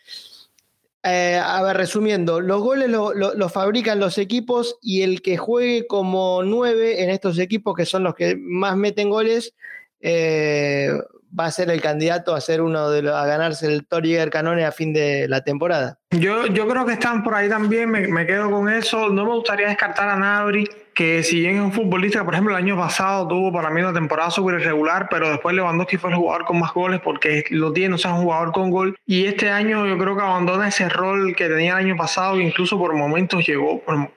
eh, 1.03 1.39
a 1.41 1.61
ver, 1.61 1.77
resumiendo, 1.77 2.41
los 2.41 2.61
goles 2.61 2.89
los 2.89 3.51
fabrican 3.53 3.99
los 3.99 4.17
equipos 4.17 4.77
y 4.81 5.03
el 5.03 5.21
que 5.21 5.37
juegue 5.37 5.87
como 5.87 6.43
nueve 6.43 7.03
en 7.03 7.09
estos 7.09 7.39
equipos, 7.39 7.75
que 7.75 7.85
son 7.85 8.03
los 8.03 8.13
que 8.13 8.35
más 8.37 8.75
meten 8.75 9.09
goles, 9.09 9.53
eh, 10.01 10.91
va 11.37 11.45
a 11.45 11.51
ser 11.51 11.69
el 11.69 11.81
candidato 11.81 12.35
a 12.35 12.41
ser 12.41 12.61
uno 12.61 12.89
de 12.89 13.03
los, 13.03 13.15
a 13.15 13.25
ganarse 13.25 13.67
el 13.67 13.87
Toriger 13.87 14.29
Canone 14.29 14.65
a 14.65 14.71
fin 14.71 14.91
de 14.91 15.27
la 15.29 15.43
temporada. 15.43 15.99
Yo, 16.11 16.45
yo 16.47 16.67
creo 16.67 16.85
que 16.85 16.93
están 16.93 17.23
por 17.23 17.35
ahí 17.35 17.47
también, 17.47 17.89
me, 17.89 18.07
me 18.07 18.25
quedo 18.25 18.51
con 18.51 18.67
eso. 18.67 19.07
No 19.09 19.23
me 19.25 19.33
gustaría 19.33 19.67
descartar 19.67 20.09
a 20.09 20.17
Nabri 20.17 20.67
que 20.97 21.21
si 21.21 21.41
bien 21.41 21.57
es 21.57 21.61
un 21.61 21.71
futbolista 21.71 22.25
por 22.25 22.33
ejemplo, 22.33 22.57
el 22.57 22.63
año 22.63 22.75
pasado 22.75 23.27
tuvo 23.27 23.53
para 23.53 23.69
mí 23.69 23.79
una 23.81 23.93
temporada 23.93 24.31
súper 24.31 24.59
irregular, 24.59 25.07
pero 25.11 25.29
después 25.29 25.55
Lewandowski 25.55 25.97
fue 25.97 26.09
el 26.09 26.15
jugador 26.15 26.45
con 26.45 26.57
más 26.57 26.73
goles 26.73 26.99
porque 27.03 27.43
lo 27.51 27.71
tiene, 27.71 27.93
o 27.93 27.97
sea, 27.99 28.13
es 28.13 28.17
un 28.17 28.23
jugador 28.23 28.51
con 28.51 28.71
gol. 28.71 28.97
Y 29.05 29.25
este 29.25 29.51
año 29.51 29.85
yo 29.85 29.95
creo 29.99 30.15
que 30.15 30.23
abandona 30.23 30.69
ese 30.69 30.89
rol 30.89 31.35
que 31.35 31.49
tenía 31.49 31.73
el 31.73 31.85
año 31.85 31.95
pasado, 31.95 32.41
incluso 32.41 32.79
por 32.79 32.95
momentos 32.95 33.45
llegó, 33.45 33.79
por 33.79 34.09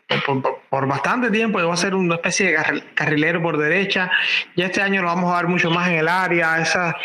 bastante 0.71 1.31
tiempo 1.31 1.59
llegó 1.59 1.73
a 1.73 1.77
ser 1.77 1.97
una 1.97 2.15
especie 2.15 2.53
de 2.53 2.83
carrilero 2.95 3.43
por 3.43 3.59
derecha. 3.59 4.11
Ya 4.55 4.67
este 4.67 4.81
año 4.81 5.03
lo 5.03 5.09
vamos 5.09 5.35
a 5.35 5.39
ver 5.39 5.49
mucho 5.49 5.69
más 5.69 5.89
en 5.89 5.95
el 5.97 6.07
área. 6.09 6.61
Esa, 6.61 6.97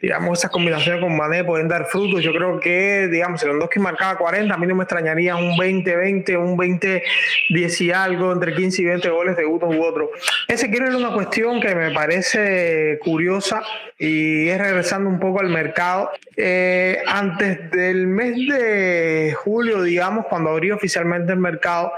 digamos, 0.00 0.40
esas 0.40 0.50
combinaciones 0.50 1.00
con 1.00 1.16
Mané 1.16 1.44
pueden 1.44 1.68
dar 1.68 1.86
frutos. 1.86 2.20
Yo 2.20 2.32
creo 2.32 2.58
que, 2.58 3.06
digamos, 3.08 3.40
si 3.40 3.46
Lewandowski 3.46 3.78
marcaba 3.78 4.18
40, 4.18 4.52
a 4.52 4.58
mí 4.58 4.66
no 4.66 4.74
me 4.74 4.82
extrañaría 4.82 5.36
un 5.36 5.56
20-20, 5.56 6.36
un 6.36 6.58
20-10 6.58 7.80
y 7.80 7.92
algo, 7.92 8.32
entre 8.32 8.54
15 8.54 8.82
y 8.82 8.84
20 8.86 9.08
goles 9.10 9.36
de 9.36 9.46
uno 9.46 9.68
u 9.68 9.84
otro. 9.84 10.10
Ese 10.48 10.68
quiero 10.68 10.88
ir 10.88 10.96
una 10.96 11.12
cuestión 11.12 11.60
que 11.60 11.76
me 11.76 11.92
parece 11.92 12.98
curiosa 13.00 13.62
y 13.98 14.48
es 14.48 14.58
regresando 14.58 15.08
un 15.08 15.20
poco 15.20 15.38
al 15.38 15.48
mercado. 15.48 16.10
Eh, 16.36 16.98
antes 17.06 17.70
del 17.70 18.08
mes 18.08 18.34
de 18.48 19.32
julio, 19.44 19.82
digamos, 19.82 20.26
cuando 20.26 20.50
abrió 20.50 20.74
oficialmente 20.74 21.32
el 21.32 21.38
mercado, 21.38 21.92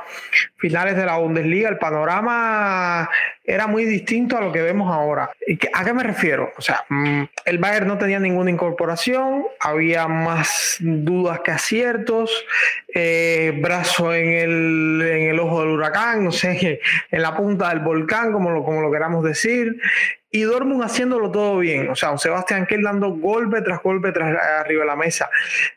finales 0.59 0.97
de 0.97 1.07
la 1.07 1.14
Bundesliga, 1.19 1.69
el 1.69 1.79
panorama 1.79 3.09
era 3.45 3.67
muy 3.67 3.85
distinto 3.85 4.39
a 4.39 4.41
lo 4.41 4.53
que 4.53 4.63
vemos 4.63 4.93
ahora. 4.93 5.31
¿A 5.73 5.85
qué 5.85 5.93
me 5.93 6.03
refiero? 6.03 6.53
O 6.57 6.63
sea, 6.63 6.85
mm, 6.89 7.23
el 7.45 7.59
Bayern 7.59 7.89
no 7.89 7.99
tenía 7.99 8.19
ninguna 8.19 8.51
incorporación, 8.51 9.45
había 9.61 10.09
más 10.09 10.77
dudas 10.81 11.41
que 11.41 11.51
aciertos, 11.51 12.45
eh, 12.95 13.59
brazo 13.63 14.15
en 14.15 14.29
el, 14.29 15.03
en 15.03 15.31
el 15.31 15.41
ojo 15.41 15.61
del 15.61 15.71
huracán, 15.71 16.25
no 16.25 16.33
sé, 16.33 16.81
en 17.11 17.23
la 17.23 17.37
punta 17.37 17.69
del 17.69 17.81
volcán, 17.81 18.33
como 18.33 18.51
lo, 18.51 18.65
como 18.65 18.81
lo 18.81 18.91
queramos 18.91 19.25
decir 19.25 19.77
y 20.35 20.43
Dortmund 20.43 20.83
haciéndolo 20.83 21.31
todo 21.31 21.59
bien. 21.59 21.89
O 21.89 21.95
sea, 21.95 22.11
un 22.11 22.19
Sebastián 22.19 22.67
Kell 22.67 22.83
dando 22.83 23.11
golpe 23.11 23.63
tras 23.63 23.81
golpe 23.81 24.11
tras 24.11 24.37
arriba 24.37 24.81
de 24.81 24.87
la 24.87 24.97
mesa. 24.97 25.31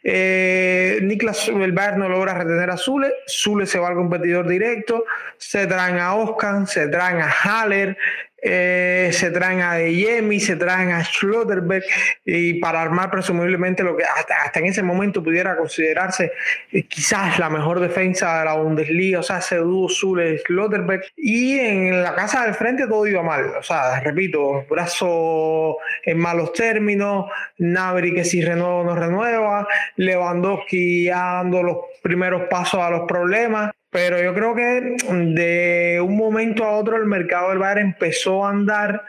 Eh, 0.04 0.98
Niklas 1.04 1.48
el 1.50 1.76
no 1.76 2.10
logra 2.10 2.34
retener 2.34 2.72
a 2.72 2.76
Zule. 2.76 3.14
Zule 3.28 3.68
se 3.68 3.78
va 3.78 3.90
al 3.90 3.94
competidor 3.94 4.48
directo. 4.48 5.06
Se 5.38 5.68
traen 5.68 6.00
a 6.00 6.16
Oscar, 6.16 6.66
se 6.66 6.88
traen 6.88 7.22
a 7.22 7.30
Haller. 7.30 8.00
Eh, 8.40 9.10
se 9.14 9.32
traen 9.32 9.62
a 9.62 9.80
Yemi, 9.80 10.40
se 10.40 10.56
traen 10.56 10.92
a 10.92 11.04
Schlotterberg 11.04 11.84
y 12.24 12.56
para 12.60 12.84
armar 12.84 13.10
presumiblemente 13.10 13.82
lo 13.82 13.98
que 13.98 14.04
hasta, 14.04 14.60
en 14.60 14.68
ese 14.68 14.84
momento 14.84 15.24
pudiera 15.24 15.58
considerarse 15.58 16.32
eh, 16.72 16.84
quizás 16.84 17.40
la 17.40 17.50
mejor 17.50 17.80
defensa 17.80 18.38
de 18.40 18.46
la 18.46 18.54
Bundesliga, 18.54 19.20
o 19.20 19.24
sea, 19.24 19.40
ese 19.40 19.58
dúo 19.58 19.90
Zule 19.90 20.38
Schlotterberg 20.38 21.02
y 21.16 21.58
en 21.58 22.04
la 22.04 22.14
casa 22.14 22.46
del 22.46 22.54
frente 22.54 22.86
todo 22.86 23.08
iba 23.08 23.24
mal, 23.24 23.56
o 23.58 23.64
sea, 23.64 24.00
repito, 24.02 24.66
brazo 24.70 25.78
en 26.06 26.20
malos 26.20 26.54
términos, 26.54 27.32
Nabri 27.58 28.14
que 28.14 28.24
si 28.24 28.42
renueva 28.42 28.84
no 28.84 28.96
renueva, 28.96 29.68
Lewandowski 29.96 31.08
dando 31.08 31.64
los 31.64 31.78
primeros 32.04 32.44
pasos 32.50 32.82
a 32.82 32.92
los 32.92 33.08
problemas 33.08 33.72
pero 33.90 34.22
yo 34.22 34.34
creo 34.34 34.54
que 34.54 34.96
de 35.10 36.02
un 36.02 36.18
momento 36.18 36.64
a 36.64 36.72
otro 36.72 36.98
el 36.98 37.06
mercado 37.06 37.50
del 37.50 37.60
Bayern 37.60 37.88
empezó 37.88 38.46
a 38.46 38.50
andar 38.50 39.06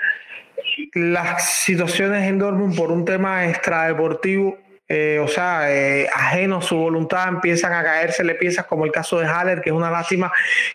las 0.94 1.50
situaciones 1.50 2.28
en 2.28 2.38
Dortmund 2.38 2.76
por 2.76 2.92
un 2.92 3.04
tema 3.04 3.48
extradeportivo, 3.48 4.58
eh, 4.88 5.20
o 5.22 5.28
sea, 5.28 5.70
eh, 5.70 6.08
ajeno 6.14 6.58
a 6.58 6.62
su 6.62 6.76
voluntad, 6.76 7.28
empiezan 7.28 7.72
a 7.74 7.82
caérsele 7.82 8.34
piezas 8.36 8.64
como 8.66 8.84
el 8.84 8.92
caso 8.92 9.18
de 9.18 9.26
Haller, 9.26 9.60
que 9.60 9.70
es 9.70 9.76
una 9.76 9.90
lástima, 9.90 10.32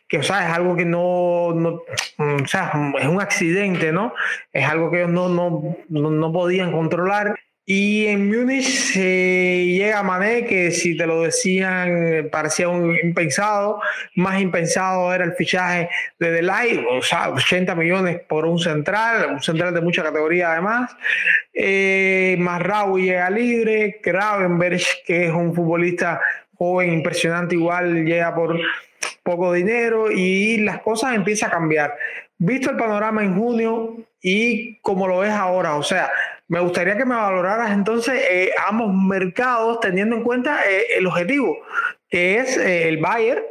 que 0.08 0.20
o 0.20 0.24
sea, 0.24 0.48
es 0.48 0.54
algo 0.56 0.76
que 0.76 0.86
no, 0.86 1.54
no 1.54 1.82
o 2.18 2.48
sea, 2.48 2.72
es 3.00 3.08
un 3.08 3.22
accidente, 3.22 3.92
¿no? 3.92 4.14
Es 4.52 4.68
algo 4.68 4.92
que 4.92 4.98
ellos 5.00 5.12
no, 5.12 5.30
no, 5.30 6.10
no 6.12 6.32
podían 6.32 6.72
controlar 6.72 7.36
y 7.66 8.08
en 8.08 8.28
Múnich 8.28 8.94
llega 8.94 10.04
Mané, 10.04 10.46
que 10.46 10.72
si 10.72 10.98
te 10.98 11.08
lo 11.08 11.22
decían 11.22 12.28
parecía 12.30 12.68
un 12.68 12.94
impensado, 13.02 13.80
más 14.16 14.42
impensado 14.42 15.14
era 15.14 15.24
el 15.24 15.34
fichaje 15.34 15.90
de 16.20 16.32
Delay, 16.32 16.84
o 16.92 17.02
sea, 17.02 17.30
80 17.30 17.74
millones 17.76 18.20
por 18.28 18.46
un 18.46 18.60
central, 18.60 19.30
un 19.32 19.42
central 19.42 19.74
de 19.74 19.80
mucha 19.80 20.04
categoría 20.04 20.52
además. 20.52 20.92
Eh, 21.54 22.38
llega 22.98 23.30
libre, 23.30 24.00
Gravenberg, 24.04 24.82
que 25.06 25.28
es 25.28 25.32
un 25.32 25.54
futbolista 25.54 26.20
joven, 26.58 26.92
impresionante, 26.92 27.56
igual 27.56 28.04
llega 28.06 28.36
por 28.36 28.60
poco 29.24 29.54
dinero 29.54 30.12
y 30.12 30.58
las 30.58 30.82
cosas 30.82 31.16
empiezan 31.16 31.50
a 31.50 31.54
cambiar. 31.54 31.96
Visto 32.38 32.72
el 32.72 32.78
panorama 32.78 33.24
en 33.24 33.36
junio 33.36 33.96
y 34.22 34.78
como 34.80 35.08
lo 35.08 35.20
ves 35.20 35.32
ahora, 35.32 35.76
o 35.76 35.84
sea, 35.84 36.12
me 36.48 36.60
gustaría 36.60 36.98
que 36.98 37.06
me 37.06 37.16
valoraras 37.16 37.72
entonces 37.72 38.22
eh, 38.30 38.52
ambos 38.68 38.94
mercados 38.94 39.80
teniendo 39.80 40.16
en 40.16 40.24
cuenta 40.24 40.60
eh, 40.70 40.98
el 40.98 41.08
objetivo, 41.08 41.58
que 42.10 42.38
es 42.38 42.58
eh, 42.58 42.90
el 42.90 42.98
Bayern 42.98 43.44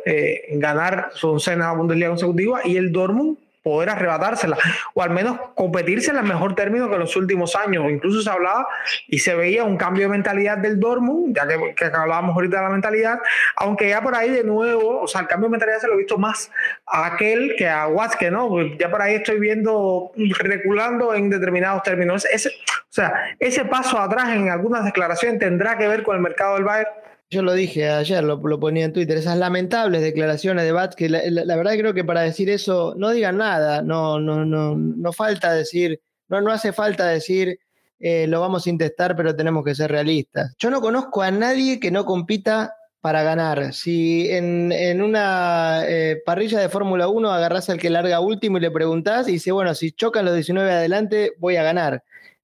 ganar 0.53 1.11
su 1.15 1.31
oncena 1.31 1.73
Bundesliga 1.73 2.11
consecutiva 2.11 2.61
y 2.65 2.77
el 2.77 2.93
Dortmund 2.93 3.39
poder 3.63 3.91
arrebatársela 3.91 4.57
o 4.95 5.03
al 5.03 5.11
menos 5.11 5.39
competirse 5.55 6.11
en 6.11 6.17
mejor 6.23 6.55
término 6.55 6.89
que 6.89 6.95
en 6.95 7.01
los 7.01 7.17
últimos 7.17 7.55
años. 7.57 7.85
Incluso 7.91 8.23
se 8.23 8.31
hablaba 8.31 8.67
y 9.09 9.19
se 9.19 9.35
veía 9.35 9.65
un 9.65 9.77
cambio 9.77 10.05
de 10.05 10.09
mentalidad 10.09 10.59
del 10.59 10.81
Dortmund, 10.81 11.37
ya 11.37 11.47
que, 11.47 11.75
que, 11.75 11.85
hablábamos 11.85 12.35
ahorita 12.35 12.59
de 12.59 12.63
la 12.63 12.71
mentalidad, 12.71 13.19
aunque 13.57 13.89
ya 13.89 14.01
por 14.01 14.15
ahí 14.15 14.31
de 14.31 14.45
nuevo, 14.45 15.01
o 15.01 15.07
sea, 15.07 15.23
el 15.23 15.27
cambio 15.27 15.49
de 15.49 15.53
mentalidad 15.53 15.79
se 15.81 15.89
lo 15.89 15.95
he 15.95 15.99
visto 15.99 16.19
más 16.19 16.51
a 16.87 17.07
aquel 17.07 17.55
que 17.57 17.69
a 17.69 17.87
Watzke, 17.89 18.31
¿no? 18.31 18.49
Pues 18.49 18.73
ya 18.79 18.91
por 18.91 19.03
ahí 19.03 19.15
estoy 19.15 19.39
viendo 19.39 20.13
reculando 20.39 21.15
en 21.15 21.31
determinados 21.31 21.83
términos. 21.83 22.25
Ese, 22.25 22.49
o 22.49 22.95
sea, 22.95 23.37
ese 23.39 23.65
paso 23.65 23.99
atrás 23.99 24.31
en 24.31 24.49
algunas 24.49 24.85
declaraciones 24.85 25.39
tendrá 25.39 25.79
que 25.79 25.89
ver 25.89 26.03
con 26.03 26.17
el 26.17 26.23
mercado 26.23 26.55
del 26.55 26.65
Bayern. 26.65 26.91
Yo 27.33 27.41
lo 27.41 27.55
dije 27.55 27.89
ayer, 27.89 28.23
lo, 28.23 28.39
ponía 28.61 28.85
en 28.85 28.93
Twitter, 28.93 29.17
esas 29.17 29.39
lamentables 29.39 30.03
declaraciones 30.03 30.67
de 30.67 30.73
Bat, 30.73 30.95
que 30.95 31.09
la, 31.09 31.23
la, 31.31 31.57
verdad 31.57 31.79
creo 31.79 31.95
que 31.95 32.05
para 32.05 32.21
decir 32.21 32.51
eso 32.51 32.95
no 32.99 33.09
digan 33.09 33.39
nada, 33.39 33.81
no, 33.81 34.21
no, 34.21 34.45
no, 34.45 34.77
no 34.77 35.13
falta 35.15 35.55
decir, 35.55 35.99
no, 36.29 36.43
no 36.43 36.53
hace 36.53 36.75
falta 36.75 37.07
decir 37.07 37.59
eh, 37.99 38.27
lo 38.27 38.43
vamos 38.43 38.67
a 38.67 38.71
intentar, 38.71 39.17
pero 39.17 39.35
tenemos 39.35 39.65
que 39.65 39.75
ser 39.75 39.91
realistas. 39.91 40.55
Yo 40.59 40.69
no 40.69 40.83
conozco 40.83 41.23
a 41.23 41.31
nadie 41.31 41.81
que 41.81 41.91
no 41.91 42.05
compita 42.05 42.75
para 43.01 43.23
ganar. 43.23 43.73
Si 43.73 44.29
en, 44.29 45.01
una 45.01 45.85
eh, 45.89 46.21
parrilla 46.27 46.61
de 46.61 46.69
Fórmula 46.69 47.09
1 47.09 47.31
agarrás 47.31 47.71
al 47.71 47.79
que 47.79 47.89
larga 47.89 48.21
último 48.21 48.59
y 48.59 48.61
le 48.61 48.71
preguntás 48.71 49.27
y 49.27 49.33
dice, 49.33 49.53
bueno, 49.53 49.75
si 49.75 49.93
chocan 49.93 50.27
los 50.27 50.35
19 50.35 50.71
adelante, 50.71 51.33
voy 51.39 51.57
a 51.57 51.63
ganar 51.63 52.03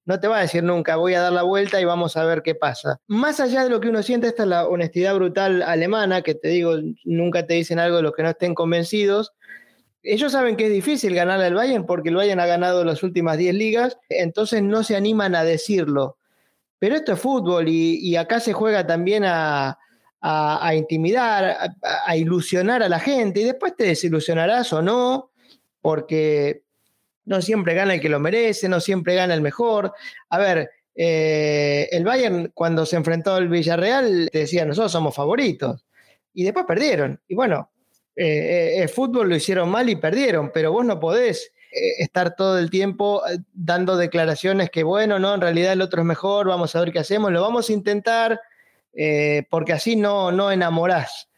no 0.09 0.19
te 0.19 0.27
va 0.27 0.39
a 0.39 0.41
decir 0.41 0.63
nunca, 0.63 0.95
voy 0.95 1.13
a 1.13 1.21
dar 1.21 1.31
la 1.31 1.43
vuelta 1.43 1.79
y 1.79 1.85
vamos 1.85 2.17
a 2.17 2.25
ver 2.25 2.41
qué 2.41 2.55
pasa. 2.55 2.99
Más 3.05 3.39
allá 3.39 3.63
de 3.63 3.69
lo 3.69 3.79
que 3.79 3.89
uno 3.89 4.01
siente, 4.01 4.25
esta 4.25 4.41
es 4.41 4.49
la 4.49 4.67
honestidad 4.67 5.13
brutal 5.13 5.61
alemana, 5.61 6.23
que 6.23 6.33
te 6.33 6.47
digo, 6.47 6.77
nunca 7.03 7.45
te 7.45 7.53
dicen 7.53 7.77
algo 7.77 7.97
de 7.97 8.01
los 8.01 8.13
que 8.13 8.23
no 8.23 8.29
estén 8.29 8.55
convencidos. 8.55 9.33
Ellos 10.01 10.31
saben 10.31 10.55
que 10.55 10.65
es 10.65 10.73
difícil 10.73 11.13
ganarle 11.13 11.45
al 11.45 11.53
Bayern 11.53 11.85
porque 11.85 12.09
el 12.09 12.15
Bayern 12.15 12.39
ha 12.39 12.47
ganado 12.47 12.83
las 12.83 13.03
últimas 13.03 13.37
10 13.37 13.53
ligas, 13.53 13.99
entonces 14.09 14.63
no 14.63 14.81
se 14.81 14.95
animan 14.95 15.35
a 15.35 15.43
decirlo. 15.43 16.17
Pero 16.79 16.95
esto 16.95 17.13
es 17.13 17.19
fútbol 17.19 17.67
y, 17.67 18.15
acá 18.15 18.39
se 18.39 18.51
juega 18.51 18.87
también 18.87 19.25
a, 19.27 19.77
intimidar, 20.75 21.75
a 21.83 22.17
ilusionar 22.17 22.81
a 22.81 22.89
la 22.89 22.99
gente 22.99 23.41
y 23.41 23.43
después 23.43 23.75
te 23.75 23.83
desilusionarás 23.83 24.73
o 24.73 24.81
no, 24.81 25.29
porque 25.81 26.63
no 27.29 27.43
siempre 27.43 27.75
gana 27.75 27.93
el 27.93 28.01
que 28.01 28.09
lo 28.09 28.19
merece, 28.19 28.67
no 28.67 28.79
siempre 28.79 29.13
gana 29.13 29.35
el 29.35 29.41
mejor. 29.41 29.93
A 30.29 30.39
ver, 30.39 30.71
eh, 30.95 31.87
el 31.91 32.03
Bayern 32.03 32.51
cuando 32.55 32.87
se 32.87 32.95
enfrentó 32.95 33.35
al 33.35 33.47
Villarreal 33.47 34.29
decía, 34.33 34.65
nosotros 34.65 34.91
somos 34.91 35.15
favoritos. 35.15 35.85
Y 36.33 36.43
después 36.43 36.65
perdieron. 36.65 37.21
Y 37.27 37.35
bueno, 37.35 37.69
eh, 38.15 38.25
eh, 38.25 38.81
el 38.81 38.89
fútbol 38.89 39.29
lo 39.29 39.35
hicieron 39.35 39.69
mal 39.69 39.87
y 39.89 39.95
perdieron, 39.95 40.51
pero 40.51 40.71
vos 40.71 40.83
no 40.83 40.99
podés 40.99 41.53
estar 41.71 42.35
todo 42.35 42.57
el 42.57 42.71
tiempo 42.71 43.21
dando 43.53 43.95
declaraciones 43.95 44.71
que, 44.71 44.81
bueno, 44.81 45.19
no, 45.19 45.35
en 45.35 45.41
realidad 45.41 45.73
el 45.73 45.83
otro 45.83 46.01
es 46.01 46.07
mejor, 46.07 46.47
vamos 46.47 46.75
a 46.75 46.79
ver 46.79 46.91
qué 46.91 46.97
hacemos, 46.97 47.31
lo 47.31 47.43
vamos 47.43 47.69
a 47.69 47.73
intentar, 47.73 48.41
porque 49.51 49.73
así 49.73 49.95
no, 49.95 50.31
no 50.31 50.51
enamorás. 50.51 51.29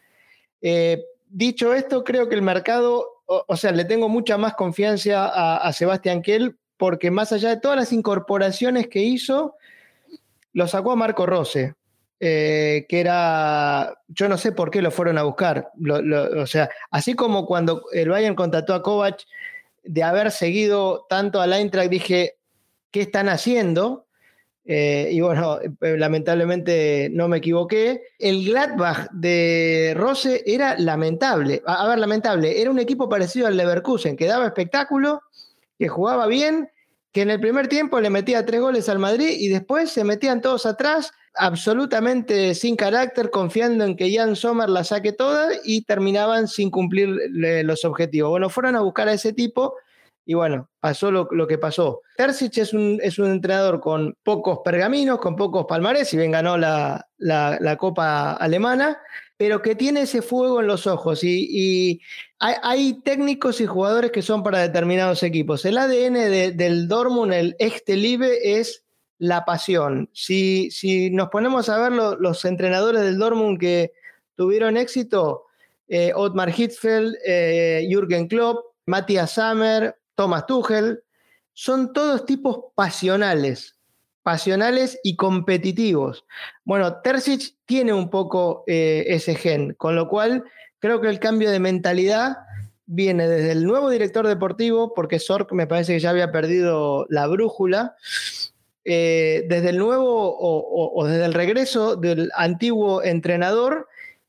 dicho 1.28 1.74
esto, 1.74 2.02
creo 2.02 2.30
que 2.30 2.34
el 2.34 2.40
mercado 2.40 3.11
o, 3.46 3.56
sea, 3.56 3.72
le 3.72 3.84
tengo 3.84 4.08
mucha 4.08 4.36
más 4.38 4.54
confianza 4.54 5.56
a, 5.56 5.72
Sebastián 5.72 6.22
Kell 6.22 6.56
porque 6.76 7.10
más 7.10 7.32
allá 7.32 7.50
de 7.50 7.60
todas 7.60 7.76
las 7.76 7.92
incorporaciones 7.92 8.88
que 8.88 9.00
hizo, 9.00 9.56
lo 10.52 10.66
sacó 10.66 10.92
a 10.92 10.96
Marco 10.96 11.26
Rose, 11.26 11.74
eh, 12.20 12.86
que 12.88 13.00
era, 13.00 13.94
yo 14.08 14.28
no 14.28 14.36
sé 14.36 14.52
por 14.52 14.70
qué 14.70 14.82
lo 14.82 14.90
fueron 14.90 15.18
a 15.18 15.22
buscar. 15.22 15.70
o 16.36 16.46
sea, 16.46 16.70
así 16.90 17.14
como 17.14 17.46
cuando 17.46 17.84
el 17.92 18.08
Bayern 18.08 18.34
contrató 18.34 18.74
a 18.74 18.82
Kovac 18.82 19.22
de 19.84 20.02
haber 20.02 20.30
seguido 20.30 21.06
tanto 21.08 21.40
a 21.40 21.46
la 21.46 21.58
Eintracht, 21.58 21.90
dije, 21.90 22.36
¿qué 22.90 23.02
están 23.02 23.28
haciendo? 23.28 24.06
Eh, 24.64 25.08
y 25.12 25.20
bueno, 25.20 25.58
eh, 25.80 25.96
lamentablemente 25.96 27.08
no 27.12 27.28
me 27.28 27.38
equivoqué. 27.38 28.02
El 28.18 28.44
Gladbach 28.44 29.10
de 29.12 29.94
Rose 29.96 30.42
era 30.46 30.78
lamentable. 30.78 31.62
A, 31.66 31.88
ver, 31.88 31.98
lamentable. 31.98 32.60
Era 32.60 32.70
un 32.70 32.78
equipo 32.78 33.08
parecido 33.08 33.46
al 33.46 33.56
Leverkusen, 33.56 34.16
que 34.16 34.26
daba 34.26 34.46
espectáculo, 34.46 35.22
que 35.78 35.88
jugaba 35.88 36.26
bien, 36.26 36.70
que 37.12 37.22
en 37.22 37.30
el 37.30 37.40
primer 37.40 37.68
tiempo 37.68 38.00
le 38.00 38.10
metía 38.10 38.46
tres 38.46 38.60
goles 38.60 38.88
al 38.88 38.98
Madrid 38.98 39.36
y 39.38 39.48
después 39.48 39.90
se 39.90 40.04
metían 40.04 40.40
todos 40.40 40.64
atrás 40.64 41.12
absolutamente 41.34 42.54
sin 42.54 42.76
carácter, 42.76 43.30
confiando 43.30 43.84
en 43.84 43.96
que 43.96 44.14
Jan 44.14 44.36
Sommer 44.36 44.68
la 44.68 44.84
saque 44.84 45.12
toda 45.12 45.48
y 45.64 45.82
terminaban 45.82 46.46
sin 46.46 46.70
cumplir 46.70 47.08
los 47.30 47.84
objetivos. 47.84 48.30
Bueno, 48.30 48.50
fueron 48.50 48.76
a 48.76 48.80
buscar 48.80 49.08
a 49.08 49.14
ese 49.14 49.32
tipo 49.32 49.74
y 50.24 50.34
bueno, 50.34 50.68
pasó 50.78 51.10
lo, 51.10 51.46
que 51.46 51.58
pasó. 51.58 52.02
Terzic 52.16 52.58
es 52.58 52.72
un, 52.72 53.00
es 53.02 53.18
un, 53.18 53.30
entrenador 53.30 53.80
con 53.80 54.16
pocos 54.22 54.60
pergaminos, 54.64 55.18
con 55.18 55.34
pocos 55.34 55.66
palmares, 55.66 56.08
si 56.08 56.16
bien 56.16 56.30
ganó 56.30 56.56
la, 56.56 57.06
Copa 57.78 58.32
Alemana, 58.34 58.98
pero 59.36 59.60
que 59.60 59.74
tiene 59.74 60.02
ese 60.02 60.22
fuego 60.22 60.60
en 60.60 60.68
los 60.68 60.86
ojos. 60.86 61.24
Y, 61.24 62.00
hay, 62.38 63.00
técnicos 63.02 63.60
y 63.60 63.66
jugadores 63.66 64.12
que 64.12 64.22
son 64.22 64.42
para 64.42 64.60
determinados 64.60 65.22
equipos. 65.22 65.64
El 65.64 65.78
ADN 65.78 66.56
del 66.56 66.86
Dortmund, 66.88 67.32
el 67.32 67.56
Libe, 67.86 68.58
es 68.58 68.84
la 69.18 69.44
pasión. 69.44 70.08
Si, 70.12 70.70
si 70.70 71.10
nos 71.10 71.30
ponemos 71.30 71.68
a 71.68 71.78
ver 71.78 71.92
los 71.92 72.44
entrenadores 72.44 73.02
del 73.02 73.18
Dortmund 73.18 73.58
que 73.58 73.92
tuvieron 74.36 74.76
éxito, 74.76 75.46
eh, 75.88 76.12
Otmar 76.14 76.52
Hitzfeld, 76.56 77.16
eh, 77.24 77.86
Jürgen 77.88 78.28
Klopp, 78.28 78.72
Matthias 78.86 79.32
Sammer, 79.32 79.96
Thomas 80.22 80.46
Tuchel, 80.46 81.02
son 81.52 81.92
todos 81.92 82.26
tipos 82.26 82.66
pasionales, 82.76 83.74
pasionales 84.22 85.00
y 85.02 85.16
competitivos. 85.16 86.24
Bueno, 86.64 87.00
Terzic 87.00 87.56
tiene 87.64 87.92
un 87.92 88.08
poco 88.08 88.62
eh, 88.68 89.02
ese 89.08 89.34
gen, 89.34 89.74
con 89.74 89.96
lo 89.96 90.08
cual 90.08 90.44
creo 90.78 91.00
que 91.00 91.08
el 91.08 91.18
cambio 91.18 91.50
de 91.50 91.58
mentalidad 91.58 92.36
viene 92.86 93.26
desde 93.26 93.50
el 93.50 93.64
nuevo 93.64 93.90
director 93.90 94.28
deportivo, 94.28 94.94
porque 94.94 95.18
Sork 95.18 95.50
me 95.50 95.66
parece 95.66 95.94
que 95.94 96.00
ya 96.00 96.10
había 96.10 96.30
perdido 96.30 97.04
la 97.08 97.26
brújula, 97.26 97.96
eh, 98.84 99.44
desde 99.48 99.70
el 99.70 99.78
nuevo 99.78 100.36
o, 100.38 101.04
desde 101.04 101.24
el 101.24 101.34
regreso 101.34 101.96
del 101.96 102.30
antiguo 102.36 103.02
entrenador 103.02 103.88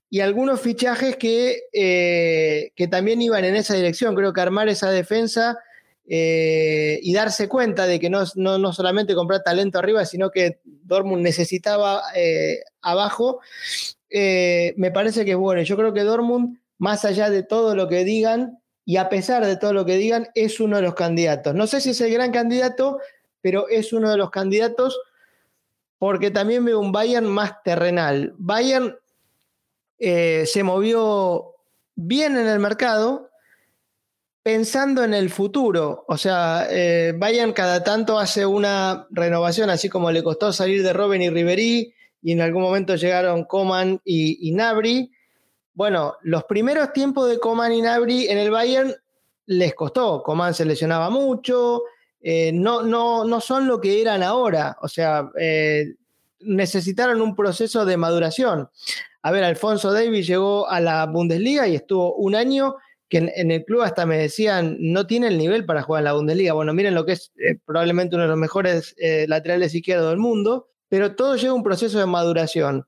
y 0.10 0.22
algunos 0.22 0.60
fichajes 0.60 1.18
que, 1.18 1.62
eh, 1.72 2.72
que 2.76 2.88
también 2.88 3.22
iban 3.22 3.46
en 3.46 3.56
esa 3.56 3.76
dirección. 3.76 4.16
Creo 4.16 4.34
que 4.34 4.41
armar 4.41 4.70
esa 4.70 4.89
defensa 4.89 5.60
eh, 6.06 6.99
y 7.01 7.14
darse 7.14 7.47
cuenta 7.47 7.86
de 7.88 7.99
que 7.99 8.10
no, 8.10 8.24
no, 8.36 8.74
solamente 8.74 9.16
comprar 9.16 9.43
talento 9.43 9.80
arriba, 9.80 10.06
sino 10.06 10.32
que 10.32 10.60
Dortmund 10.64 11.24
necesitaba 11.24 12.01
abajo, 12.82 13.39
me 14.10 14.91
parece 14.93 15.26
que 15.26 15.32
es 15.32 15.38
bueno. 15.38 15.62
Yo 15.62 15.76
creo 15.78 15.93
que 15.93 16.04
Dortmund, 16.04 16.60
más 16.78 17.06
allá 17.06 17.30
de 17.30 17.43
todo 17.43 17.76
lo 17.76 17.88
que 17.88 18.04
digan, 18.04 18.60
y 18.86 18.97
a 18.97 19.10
pesar 19.10 19.45
de 19.45 19.56
todo 19.56 19.74
lo 19.74 19.86
que 19.86 19.97
digan, 19.97 20.28
es 20.36 20.60
uno 20.60 20.78
de 20.78 20.82
los 20.82 20.95
candidatos. 20.95 21.56
No 21.56 21.68
sé 21.68 21.80
si 21.80 21.91
es 21.91 22.01
el 22.01 22.12
gran 22.12 22.32
candidato, 22.32 22.99
pero 23.41 23.68
es 23.70 23.93
uno 23.93 24.10
de 24.12 24.18
los 24.18 24.30
candidatos 24.30 24.99
porque 25.97 26.32
también 26.32 26.66
veo 26.66 26.80
un 26.80 26.91
Bayern 26.91 27.28
más 27.28 27.64
terrenal. 27.64 28.34
Bayern 28.38 28.97
eh, 29.99 30.43
se 30.45 30.64
movió 30.64 31.56
bien 31.95 32.36
en 32.36 32.47
el 32.47 32.60
mercado 32.60 33.30
pensando 34.44 35.04
en 35.04 35.14
el 35.14 35.30
futuro. 35.30 36.04
O 36.08 36.18
sea, 36.18 36.68
eh, 36.70 37.14
Bayern 37.18 37.54
cada 37.54 37.84
tanto 37.84 38.20
hace 38.20 38.46
una 38.46 39.08
renovación, 39.10 39.70
así 39.70 39.88
como 39.89 40.12
le 40.12 40.22
costó 40.22 40.52
salir 40.52 40.84
de 40.84 40.94
Robin 40.94 41.22
y 41.22 41.30
Ribery, 41.30 41.94
y 42.22 42.32
en 42.32 42.41
algún 42.41 42.62
momento 42.62 42.96
llegaron 42.96 43.46
Coman 43.46 44.02
y, 44.04 44.48
y 44.48 44.52
Nabri. 44.52 45.10
Bueno, 45.74 46.16
los 46.22 46.44
primeros 46.44 46.94
tiempos 46.94 47.30
de 47.30 47.39
Coman 47.39 47.72
y 47.72 47.82
Nabri 47.82 48.28
en 48.28 48.38
el 48.38 48.52
Bayern 48.52 48.94
les 49.46 49.74
costó. 49.74 50.22
Coman 50.22 50.54
se 50.54 50.66
lesionaba 50.66 51.10
mucho, 51.10 51.84
eh, 52.22 52.52
no, 52.54 52.84
no, 52.84 53.26
no 53.26 53.41
son 53.41 53.68
lo 53.68 53.82
que 53.82 54.02
eran 54.02 54.24
ahora. 54.24 54.78
O 54.82 54.88
sea, 54.88 55.30
eh, 55.39 55.96
necesitaron 56.39 57.22
un 57.22 57.36
proceso 57.36 57.86
de 57.86 57.98
maduración. 57.98 58.70
A 59.22 59.32
ver, 59.32 59.44
Alfonso 59.44 59.91
Davis 59.91 60.28
llegó 60.28 60.70
a 60.70 60.80
la 60.80 61.06
Bundesliga 61.06 61.68
y 61.68 61.76
estuvo 61.76 62.16
un 62.16 62.36
año 62.36 62.76
que 63.14 63.32
en, 63.36 63.51
el 63.51 63.64
club 63.64 63.84
hasta 63.84 64.07
me 64.07 64.18
decían 64.18 64.76
no 64.80 65.05
tiene 65.05 65.28
el 65.28 65.38
nivel 65.38 65.66
para 65.66 65.84
jugar 65.84 66.01
en 66.01 66.05
la 66.05 66.14
Bundesliga. 66.14 66.53
Bueno, 66.53 66.74
miren 66.74 66.95
lo 66.95 67.05
que 67.05 67.11
es 67.11 67.32
eh, 67.38 67.59
probablemente 67.64 68.16
uno 68.16 68.24
de 68.24 68.30
los 68.30 68.38
mejores 68.38 68.95
laterales 69.28 69.76
izquierdos 69.76 70.09
del 70.09 70.18
mundo, 70.18 70.70
pero 70.89 71.16
todo 71.16 71.36
lleva 71.36 71.53
un 71.53 71.64
proceso 71.64 71.99
de 71.99 72.05
maduración. 72.05 72.88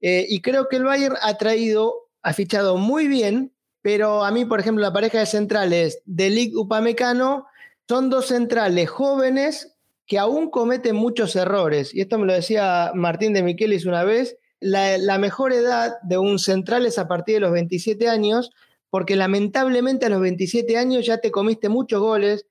y 0.00 0.40
creo 0.42 0.68
que 0.68 0.76
el 0.76 0.84
Bayern 0.84 1.16
ha 1.22 1.38
traído, 1.38 2.10
ha 2.22 2.34
fichado 2.34 2.76
muy 2.76 3.08
bien, 3.08 3.54
pero 3.80 4.22
a 4.22 4.30
mí, 4.30 4.44
por 4.44 4.60
ejemplo, 4.60 4.82
la 4.82 4.92
pareja 4.92 5.18
de 5.18 5.26
centrales 5.26 6.02
de 6.04 6.28
Ligue 6.28 6.56
Upamecano 6.56 7.46
son 7.88 8.10
dos 8.10 8.26
centrales 8.26 8.90
jóvenes 8.90 9.74
que 10.06 10.18
aún 10.18 10.50
cometen 10.50 10.96
muchos 10.96 11.36
errores. 11.36 11.94
Y 11.94 12.00
esto 12.00 12.18
me 12.18 12.26
lo 12.26 12.32
decía 12.32 12.92
Martín 12.94 13.32
de 13.32 13.42
Miquelis 13.42 13.86
una 13.86 14.04
vez. 14.04 14.36
La, 14.60 15.18
mejor 15.18 15.52
edad 15.52 16.00
de 16.02 16.18
un 16.18 16.38
central 16.38 16.86
es 16.86 16.98
a 16.98 17.08
partir 17.08 17.36
de 17.36 17.40
los 17.40 17.52
27 17.52 18.08
años, 18.08 18.50
porque 18.94 19.16
lamentablemente 19.16 20.06
a 20.06 20.08
los 20.08 20.20
27 20.20 20.78
años 20.78 21.04
ya 21.04 21.18
te 21.18 21.32
comiste 21.32 21.68
muchos 21.68 21.98
goles, 21.98 22.46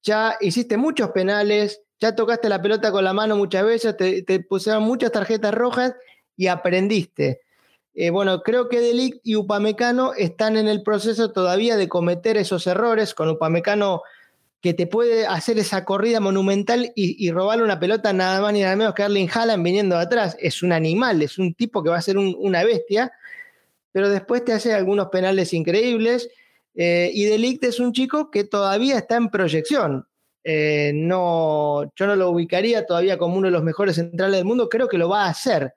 ya 0.00 0.36
hiciste 0.40 0.76
muchos 0.76 1.10
penales, 1.10 1.82
ya 1.98 2.14
tocaste 2.14 2.48
la 2.48 2.62
pelota 2.62 2.92
con 2.92 3.02
la 3.02 3.12
mano 3.12 3.36
muchas 3.36 3.64
veces, 3.64 3.96
te, 3.96 4.40
pusieron 4.48 4.84
muchas 4.84 5.10
tarjetas 5.10 5.52
rojas 5.52 5.96
y 6.36 6.46
aprendiste. 6.46 7.40
Eh, 7.94 8.10
bueno, 8.10 8.44
creo 8.44 8.68
que 8.68 8.78
Delict 8.78 9.18
y 9.24 9.34
Upamecano 9.34 10.14
están 10.14 10.56
en 10.56 10.68
el 10.68 10.84
proceso 10.84 11.32
todavía 11.32 11.76
de 11.76 11.88
cometer 11.88 12.36
esos 12.36 12.68
errores. 12.68 13.12
Con 13.12 13.30
Upamecano 13.30 14.02
que 14.60 14.74
te 14.74 14.86
puede 14.86 15.26
hacer 15.26 15.58
esa 15.58 15.84
corrida 15.84 16.20
monumental 16.20 16.92
y, 16.94 17.28
robarle 17.32 17.64
una 17.64 17.80
pelota 17.80 18.12
nada 18.12 18.40
más 18.40 18.52
ni 18.52 18.60
nada 18.60 18.76
menos 18.76 18.94
que 18.94 19.02
Erling 19.02 19.30
Haaland 19.34 19.64
viniendo 19.64 19.96
de 19.96 20.02
atrás. 20.02 20.36
Es 20.38 20.62
un 20.62 20.70
animal, 20.70 21.22
es 21.22 21.38
un 21.38 21.54
tipo 21.54 21.82
que 21.82 21.90
va 21.90 21.96
a 21.96 22.02
ser 22.02 22.18
una 22.18 22.62
bestia, 22.62 23.10
pero 23.92 24.08
después 24.08 24.44
te 24.44 24.52
hace 24.52 24.74
algunos 24.74 25.08
penales 25.08 25.52
increíbles. 25.52 26.28
Eh, 26.74 27.10
y 27.12 27.24
Delict 27.24 27.64
es 27.64 27.80
un 27.80 27.92
chico 27.92 28.30
que 28.30 28.44
todavía 28.44 28.98
está 28.98 29.16
en 29.16 29.30
proyección. 29.30 30.06
Eh, 30.44 30.92
no, 30.94 31.92
yo 31.94 32.06
no 32.06 32.16
lo 32.16 32.30
ubicaría 32.30 32.86
todavía 32.86 33.18
como 33.18 33.36
uno 33.36 33.48
de 33.48 33.52
los 33.52 33.62
mejores 33.62 33.96
centrales 33.96 34.36
del 34.36 34.46
mundo, 34.46 34.68
creo 34.68 34.88
que 34.88 34.98
lo 34.98 35.08
va 35.08 35.24
a 35.24 35.30
hacer. 35.30 35.74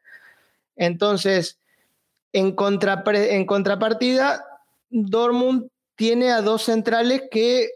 Entonces, 0.76 1.60
en, 2.34 2.54
contrapartida, 2.54 4.46
Dortmund 4.90 5.68
tiene 5.96 6.32
a 6.32 6.42
dos 6.42 6.64
centrales 6.64 7.24
que 7.30 7.70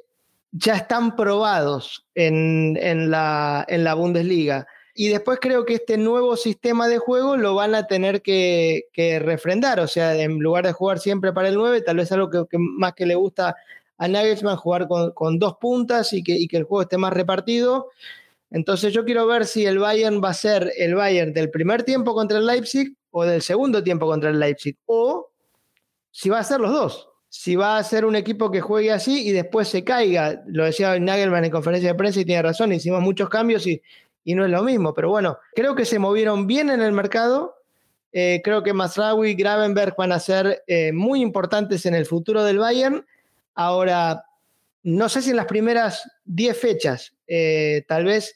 ya 0.52 0.76
están 0.76 1.16
probados 1.16 2.06
en, 2.16 3.12
la, 3.12 3.94
Bundesliga. 3.98 4.68
Y 4.98 5.10
después 5.10 5.40
creo 5.42 5.66
que 5.66 5.74
este 5.74 5.98
nuevo 5.98 6.38
sistema 6.38 6.88
de 6.88 7.00
juego 7.00 7.36
lo 7.36 7.54
van 7.54 7.76
a 7.76 7.86
tener 7.86 8.22
que, 8.22 8.88
refrendar. 9.22 9.82
O 9.82 9.88
sea, 9.88 10.16
en 10.16 10.40
lugar 10.40 10.66
de 10.66 10.72
jugar 10.72 11.00
siempre 11.00 11.34
para 11.34 11.50
el 11.50 11.56
9, 11.56 11.82
tal 11.82 11.98
vez 11.98 12.12
algo 12.14 12.30
que, 12.30 12.58
más 12.58 12.94
que 12.94 13.06
le 13.06 13.16
gusta 13.16 13.58
a 13.98 14.08
Nagelsmann, 14.08 14.56
jugar 14.56 14.88
con, 14.88 15.38
dos 15.38 15.58
puntas 15.58 16.14
y 16.14 16.24
que, 16.24 16.48
el 16.50 16.64
juego 16.64 16.84
esté 16.84 16.98
más 16.98 17.12
repartido. 17.12 17.90
Entonces 18.52 18.94
yo 18.94 19.04
quiero 19.04 19.28
ver 19.28 19.46
si 19.46 19.66
el 19.66 19.80
Bayern 19.80 20.22
va 20.24 20.30
a 20.30 20.34
ser 20.34 20.72
el 20.78 20.96
Bayern 20.96 21.34
del 21.34 21.52
primer 21.52 21.84
tiempo 21.84 22.14
contra 22.14 22.38
el 22.38 22.46
Leipzig 22.46 22.96
o 23.12 23.26
del 23.26 23.42
segundo 23.42 23.84
tiempo 23.84 24.06
contra 24.06 24.30
el 24.30 24.40
Leipzig. 24.40 24.78
O 24.86 25.30
si 26.10 26.30
va 26.30 26.40
a 26.40 26.44
ser 26.46 26.62
los 26.62 26.72
dos 26.72 27.10
si 27.38 27.58
va 27.58 27.78
a 27.78 27.84
ser 27.84 28.06
un 28.06 28.16
equipo 28.16 28.50
que 28.50 28.62
juegue 28.62 28.94
así 28.94 29.28
y 29.28 29.34
después 29.34 29.68
se 29.68 29.84
caiga. 29.84 30.42
Lo 30.48 30.64
decía 30.64 30.98
Nagelman 30.98 31.44
en 31.44 31.52
conferencia 31.52 31.92
de 31.92 31.96
prensa 31.96 32.22
y 32.22 32.26
tiene 32.26 32.42
razón, 32.42 32.72
hicimos 32.72 33.02
muchos 33.02 33.28
cambios 33.28 33.68
y, 33.68 33.82
no 34.34 34.46
es 34.46 34.52
lo 34.52 34.64
mismo. 34.64 34.94
Pero 34.94 35.10
bueno, 35.10 35.38
creo 35.54 35.76
que 35.76 35.86
se 35.86 36.00
movieron 36.00 36.48
bien 36.48 36.70
en 36.72 36.82
el 36.82 36.92
mercado. 36.92 37.56
Eh, 38.12 38.42
creo 38.44 38.64
que 38.64 38.74
Masraoui 38.74 39.32
y 39.32 39.36
Gravenberg 39.36 39.96
van 39.98 40.12
a 40.12 40.20
ser 40.20 40.64
eh, 40.68 40.92
muy 40.94 41.22
importantes 41.22 41.86
en 41.86 41.94
el 41.94 42.06
futuro 42.06 42.44
del 42.44 42.58
Bayern. 42.58 43.06
Ahora, 43.54 44.24
no 44.84 45.10
sé 45.10 45.22
si 45.22 45.32
en 45.32 45.36
las 45.36 45.46
primeras 45.48 46.10
10 46.26 46.58
fechas, 46.58 47.14
eh, 47.28 47.84
tal 47.88 48.06
vez 48.06 48.36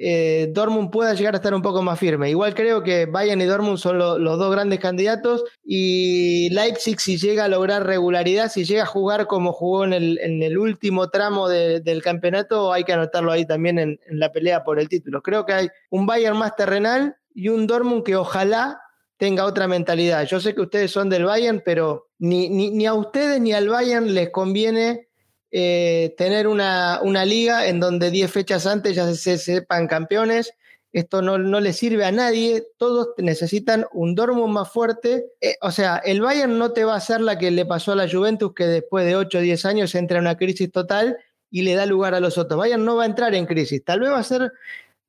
eh, 0.00 0.48
Dortmund 0.52 0.92
pueda 0.92 1.12
llegar 1.14 1.34
a 1.34 1.38
estar 1.38 1.52
un 1.52 1.60
poco 1.60 1.82
más 1.82 1.98
firme. 1.98 2.30
Igual 2.30 2.54
creo 2.54 2.84
que 2.84 3.06
Bayern 3.06 3.40
y 3.40 3.46
Dortmund 3.46 3.78
son 3.78 3.98
los 3.98 4.38
dos 4.38 4.52
grandes 4.52 4.78
candidatos 4.78 5.42
y 5.64 6.48
Leipzig 6.50 7.00
si 7.00 7.16
llega 7.16 7.44
a 7.44 7.48
lograr 7.48 7.84
regularidad, 7.84 8.48
si 8.48 8.64
llega 8.64 8.84
a 8.84 8.86
jugar 8.86 9.26
como 9.26 9.52
jugó 9.52 9.84
en 9.84 9.92
el, 9.92 10.56
último 10.56 11.10
tramo 11.10 11.48
del 11.48 12.02
campeonato, 12.02 12.72
hay 12.72 12.84
que 12.84 12.92
anotarlo 12.92 13.32
ahí 13.32 13.44
también 13.44 13.78
en, 13.80 13.98
la 14.10 14.30
pelea 14.30 14.62
por 14.62 14.78
el 14.78 14.88
título. 14.88 15.20
Creo 15.20 15.44
que 15.44 15.52
hay 15.52 15.68
un 15.90 16.06
Bayern 16.06 16.38
más 16.38 16.54
terrenal 16.54 17.16
y 17.34 17.48
un 17.48 17.66
Dortmund 17.66 18.04
que 18.04 18.14
ojalá 18.14 18.80
tenga 19.16 19.46
otra 19.46 19.66
mentalidad. 19.66 20.24
Yo 20.26 20.38
sé 20.38 20.54
que 20.54 20.60
ustedes 20.60 20.92
son 20.92 21.08
del 21.08 21.24
Bayern, 21.24 21.60
pero 21.64 22.06
ni, 22.20 22.48
ni 22.48 22.86
a 22.86 22.94
ustedes 22.94 23.40
ni 23.40 23.52
al 23.52 23.68
Bayern 23.68 24.14
les 24.14 24.30
conviene 24.30 25.07
eh, 25.50 26.14
tener 26.16 26.46
una, 26.46 27.00
liga 27.24 27.66
en 27.66 27.80
donde 27.80 28.10
10 28.10 28.30
fechas 28.30 28.66
antes 28.66 28.94
ya 28.94 29.12
se, 29.14 29.38
sepan 29.38 29.86
campeones. 29.86 30.52
Esto 30.92 31.20
no, 31.20 31.38
no, 31.38 31.60
le 31.60 31.72
sirve 31.72 32.04
a 32.04 32.12
nadie. 32.12 32.66
Todos 32.76 33.08
necesitan 33.18 33.86
un 33.92 34.14
Dortmund 34.14 34.52
más 34.52 34.70
fuerte. 34.70 35.26
Eh, 35.40 35.56
o 35.60 35.70
sea, 35.70 35.98
el 35.98 36.20
Bayern 36.20 36.58
no 36.58 36.72
te 36.72 36.84
va 36.84 36.94
a 36.94 36.98
hacer 36.98 37.20
la 37.20 37.38
que 37.38 37.50
le 37.50 37.66
pasó 37.66 37.92
a 37.92 37.96
la 37.96 38.08
Juventus, 38.10 38.52
que 38.54 38.66
después 38.66 39.04
de 39.04 39.16
8 39.16 39.38
o 39.38 39.40
10 39.40 39.64
años 39.66 39.94
entra 39.94 40.18
en 40.18 40.24
una 40.24 40.36
crisis 40.36 40.70
total 40.72 41.16
y 41.50 41.62
le 41.62 41.74
da 41.74 41.86
lugar 41.86 42.14
a 42.14 42.20
los 42.20 42.38
otros. 42.38 42.58
Bayern 42.58 42.84
no 42.84 42.96
va 42.96 43.04
a 43.04 43.06
entrar 43.06 43.34
en 43.34 43.46
crisis. 43.46 43.84
Tal 43.84 44.00
vez 44.00 44.10
va 44.10 44.18
a 44.18 44.24
ser 44.24 44.52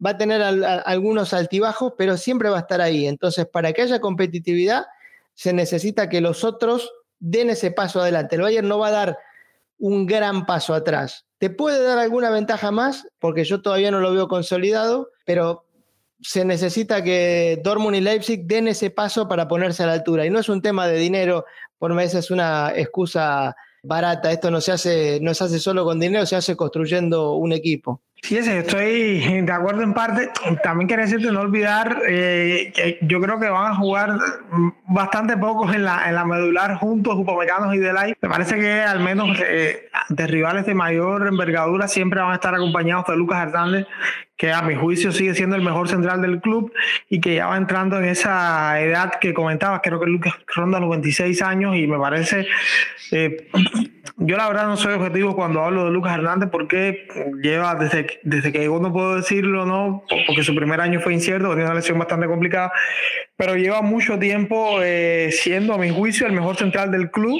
va 0.05 0.11
a 0.11 0.17
tener 0.17 0.41
algunos 0.41 1.33
altibajos, 1.33 1.93
pero 1.97 2.17
siempre 2.17 2.49
va 2.49 2.57
a 2.57 2.61
estar 2.61 2.81
ahí. 2.81 3.05
Entonces, 3.07 3.45
para 3.45 3.73
que 3.73 3.81
haya 3.81 3.99
competitividad, 3.99 4.85
se 5.33 5.53
necesita 5.53 6.09
que 6.09 6.21
los 6.21 6.43
otros 6.43 6.91
den 7.19 7.49
ese 7.49 7.71
paso 7.71 8.01
adelante. 8.01 8.35
El 8.35 8.43
Bayern 8.43 8.67
no 8.67 8.79
va 8.79 8.87
a 8.87 8.91
dar 8.91 9.17
un 9.79 10.05
gran 10.05 10.45
paso 10.45 10.73
atrás. 10.73 11.25
Te 11.39 11.49
puede 11.49 11.83
dar 11.83 11.97
alguna 11.97 12.29
ventaja 12.29 12.69
más, 12.69 13.07
porque 13.19 13.45
yo 13.45 13.61
todavía 13.61 13.91
no 13.91 13.99
lo 13.99 14.13
veo 14.13 14.27
consolidado, 14.27 15.09
pero 15.25 15.65
se 16.21 16.43
necesita 16.43 17.03
que 17.03 17.59
Dortmund 17.63 17.95
y 17.95 18.01
Leipzig 18.01 18.45
den 18.45 18.67
ese 18.67 18.89
paso 18.89 19.27
para 19.27 19.47
ponerse 19.47 19.83
a 19.83 19.87
la 19.87 19.93
altura. 19.93 20.25
Y 20.25 20.29
no 20.29 20.39
es 20.39 20.49
un 20.49 20.61
tema 20.61 20.87
de 20.87 20.97
dinero, 20.97 21.45
por 21.77 21.95
veces 21.95 22.25
es 22.25 22.31
una 22.31 22.73
excusa 22.75 23.55
barata. 23.83 24.31
Esto 24.31 24.51
no 24.51 24.59
se 24.59 24.73
hace, 24.73 25.19
no 25.21 25.33
se 25.33 25.45
hace 25.45 25.59
solo 25.59 25.85
con 25.85 25.99
dinero, 25.99 26.25
se 26.25 26.35
hace 26.35 26.55
construyendo 26.55 27.35
un 27.35 27.53
equipo. 27.53 28.01
Sí, 28.21 28.37
estoy 28.37 29.41
de 29.41 29.51
acuerdo 29.51 29.81
en 29.81 29.93
parte. 29.93 30.29
También 30.61 30.87
quería 30.87 31.05
decirte 31.05 31.31
no 31.31 31.41
olvidar 31.41 32.01
eh, 32.07 32.71
que 32.75 32.99
yo 33.01 33.19
creo 33.21 33.39
que 33.39 33.49
van 33.49 33.71
a 33.71 33.75
jugar 33.75 34.17
bastante 34.87 35.37
pocos 35.37 35.73
en 35.73 35.85
la, 35.85 36.07
en 36.07 36.15
la 36.15 36.25
medular 36.25 36.75
juntos, 36.75 37.15
Upamecanos 37.17 37.73
y 37.73 37.79
Delay. 37.79 38.13
Me 38.21 38.29
parece 38.29 38.55
que 38.59 38.81
al 38.81 38.99
menos 38.99 39.37
eh, 39.39 39.89
de 40.09 40.27
rivales 40.27 40.65
de 40.65 40.75
mayor 40.75 41.27
envergadura 41.27 41.87
siempre 41.87 42.19
van 42.19 42.31
a 42.31 42.35
estar 42.35 42.53
acompañados 42.53 43.05
de 43.07 43.15
Lucas 43.15 43.41
Hernández, 43.41 43.87
que 44.39 44.53
a 44.53 44.61
mi 44.61 44.73
juicio 44.73 45.11
sigue 45.11 45.35
siendo 45.35 45.57
el 45.57 45.61
mejor 45.61 45.89
central 45.89 46.21
del 46.21 46.39
club 46.39 46.71
y 47.09 47.19
que 47.19 47.35
ya 47.35 47.47
va 47.47 47.57
entrando 47.57 47.97
en 47.97 48.05
esa 48.05 48.79
edad 48.79 49.19
que 49.19 49.33
comentabas. 49.33 49.81
Creo 49.83 49.99
que 49.99 50.05
Lucas 50.05 50.33
ronda 50.55 50.79
los 50.79 50.89
26 50.89 51.41
años 51.41 51.75
y 51.75 51.85
me 51.87 51.99
parece. 51.99 52.47
Eh, 53.11 53.49
yo 54.15 54.37
la 54.37 54.47
verdad 54.47 54.67
no 54.67 54.77
soy 54.77 54.93
objetivo 54.93 55.35
cuando 55.35 55.61
hablo 55.61 55.83
de 55.83 55.91
Lucas 55.91 56.13
Hernández 56.13 56.47
porque 56.49 57.05
lleva 57.43 57.75
desde, 57.75 58.19
desde 58.23 58.53
que 58.53 58.59
llegó, 58.59 58.79
no 58.79 58.93
puedo 58.93 59.17
decirlo, 59.17 59.65
¿no? 59.65 60.05
Porque 60.25 60.43
su 60.43 60.55
primer 60.55 60.79
año 60.79 61.01
fue 61.01 61.13
incierto, 61.13 61.49
tenía 61.49 61.65
una 61.65 61.73
lesión 61.75 61.99
bastante 61.99 62.27
complicada, 62.27 62.71
pero 63.35 63.55
lleva 63.55 63.81
mucho 63.81 64.17
tiempo 64.19 64.79
eh, 64.81 65.31
siendo, 65.33 65.73
a 65.73 65.77
mi 65.77 65.89
juicio, 65.89 66.25
el 66.25 66.33
mejor 66.33 66.55
central 66.55 66.91
del 66.91 67.11
club 67.11 67.37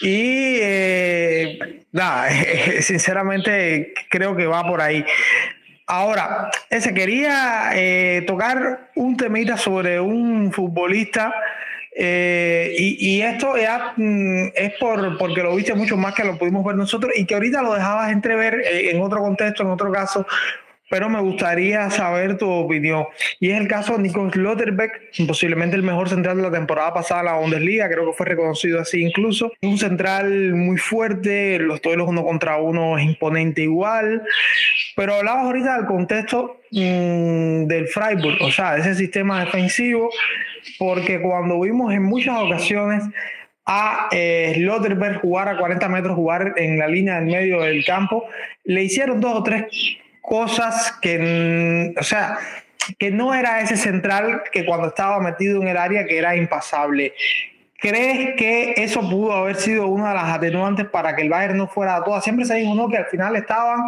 y 0.00 0.58
eh, 0.60 1.84
nada, 1.90 2.28
sinceramente 2.80 3.92
creo 4.08 4.36
que 4.36 4.46
va 4.46 4.64
por 4.64 4.80
ahí. 4.80 5.04
Ahora, 5.90 6.50
ese 6.68 6.92
quería 6.92 7.70
eh, 7.74 8.22
tocar 8.26 8.90
un 8.94 9.16
temita 9.16 9.56
sobre 9.56 9.98
un 9.98 10.52
futbolista 10.52 11.34
eh, 11.96 12.74
y, 12.78 13.22
esto 13.22 13.54
mm, 13.96 14.48
es 14.54 14.74
por, 14.78 15.16
porque 15.16 15.42
lo 15.42 15.56
viste 15.56 15.72
mucho 15.72 15.96
más 15.96 16.14
que 16.14 16.24
lo 16.24 16.36
pudimos 16.36 16.62
ver 16.62 16.76
nosotros 16.76 17.12
y 17.16 17.24
que 17.24 17.34
ahorita 17.34 17.62
lo 17.62 17.72
dejabas 17.72 18.12
entrever 18.12 18.60
eh, 18.60 18.90
en 18.90 19.00
otro 19.00 19.20
contexto, 19.20 19.62
en 19.62 19.70
otro 19.70 19.90
caso, 19.90 20.26
pero 20.90 21.08
me 21.08 21.20
gustaría 21.20 21.90
saber 21.90 22.38
tu 22.38 22.48
opinión. 22.50 23.06
Y 23.40 23.50
es 23.50 23.60
el 23.60 23.68
caso 23.68 23.96
de 23.96 24.02
Nico 24.02 24.30
Slotterbeck, 24.30 25.26
posiblemente 25.26 25.76
el 25.76 25.82
mejor 25.82 26.08
central 26.08 26.36
de 26.36 26.42
la 26.44 26.50
temporada 26.50 26.94
pasada 26.94 27.20
en 27.20 27.26
la 27.26 27.34
Bundesliga, 27.34 27.88
creo 27.88 28.06
que 28.06 28.16
fue 28.16 28.26
reconocido 28.26 28.80
así 28.80 29.02
incluso. 29.02 29.52
Un 29.62 29.78
central 29.78 30.54
muy 30.54 30.76
fuerte, 30.76 31.58
los 31.58 31.82
duelos 31.82 32.08
uno 32.08 32.24
contra 32.24 32.58
uno 32.58 32.98
es 32.98 33.04
imponente 33.04 33.62
igual, 33.62 34.22
pero 34.96 35.14
hablabas 35.14 35.44
ahorita 35.44 35.76
del 35.76 35.86
contexto 35.86 36.60
mm, 36.70 37.66
del 37.66 37.88
Freiburg, 37.88 38.42
o 38.42 38.50
sea, 38.50 38.76
ese 38.76 38.94
sistema 38.94 39.44
defensivo 39.44 40.10
porque 40.78 41.20
cuando 41.20 41.60
vimos 41.60 41.92
en 41.92 42.02
muchas 42.02 42.38
ocasiones 42.38 43.04
a 43.66 44.08
eh, 44.12 44.66
jugar 45.20 45.48
a 45.48 45.58
40 45.58 45.88
metros, 45.88 46.16
jugar 46.16 46.54
en 46.56 46.78
la 46.78 46.88
línea 46.88 47.16
del 47.16 47.26
medio 47.26 47.60
del 47.60 47.84
campo, 47.84 48.24
le 48.64 48.84
hicieron 48.84 49.20
dos 49.20 49.34
o 49.34 49.42
tres 49.42 49.64
cosas 50.22 50.92
que, 51.00 51.94
o 51.98 52.02
sea, 52.02 52.38
que 52.98 53.10
no 53.10 53.34
era 53.34 53.60
ese 53.60 53.76
central 53.76 54.42
que 54.52 54.64
cuando 54.64 54.88
estaba 54.88 55.20
metido 55.20 55.60
en 55.62 55.68
el 55.68 55.76
área 55.76 56.06
que 56.06 56.18
era 56.18 56.36
impasable. 56.36 57.14
¿Crees 57.80 58.34
que 58.36 58.74
eso 58.76 59.08
pudo 59.08 59.32
haber 59.32 59.56
sido 59.56 59.86
una 59.86 60.08
de 60.08 60.14
las 60.16 60.34
atenuantes 60.34 60.86
para 60.86 61.14
que 61.14 61.22
el 61.22 61.28
Bayern 61.28 61.56
no 61.56 61.68
fuera 61.68 61.96
a 61.96 62.04
todas? 62.04 62.24
Siempre 62.24 62.44
se 62.44 62.56
dijo 62.56 62.88
que 62.88 62.96
al 62.96 63.06
final 63.06 63.36
estaban 63.36 63.86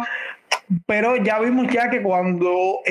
pero 0.85 1.17
ya 1.17 1.39
vimos 1.39 1.67
ya 1.67 1.89
que 1.89 2.01
cuando, 2.01 2.51
o 2.51 2.83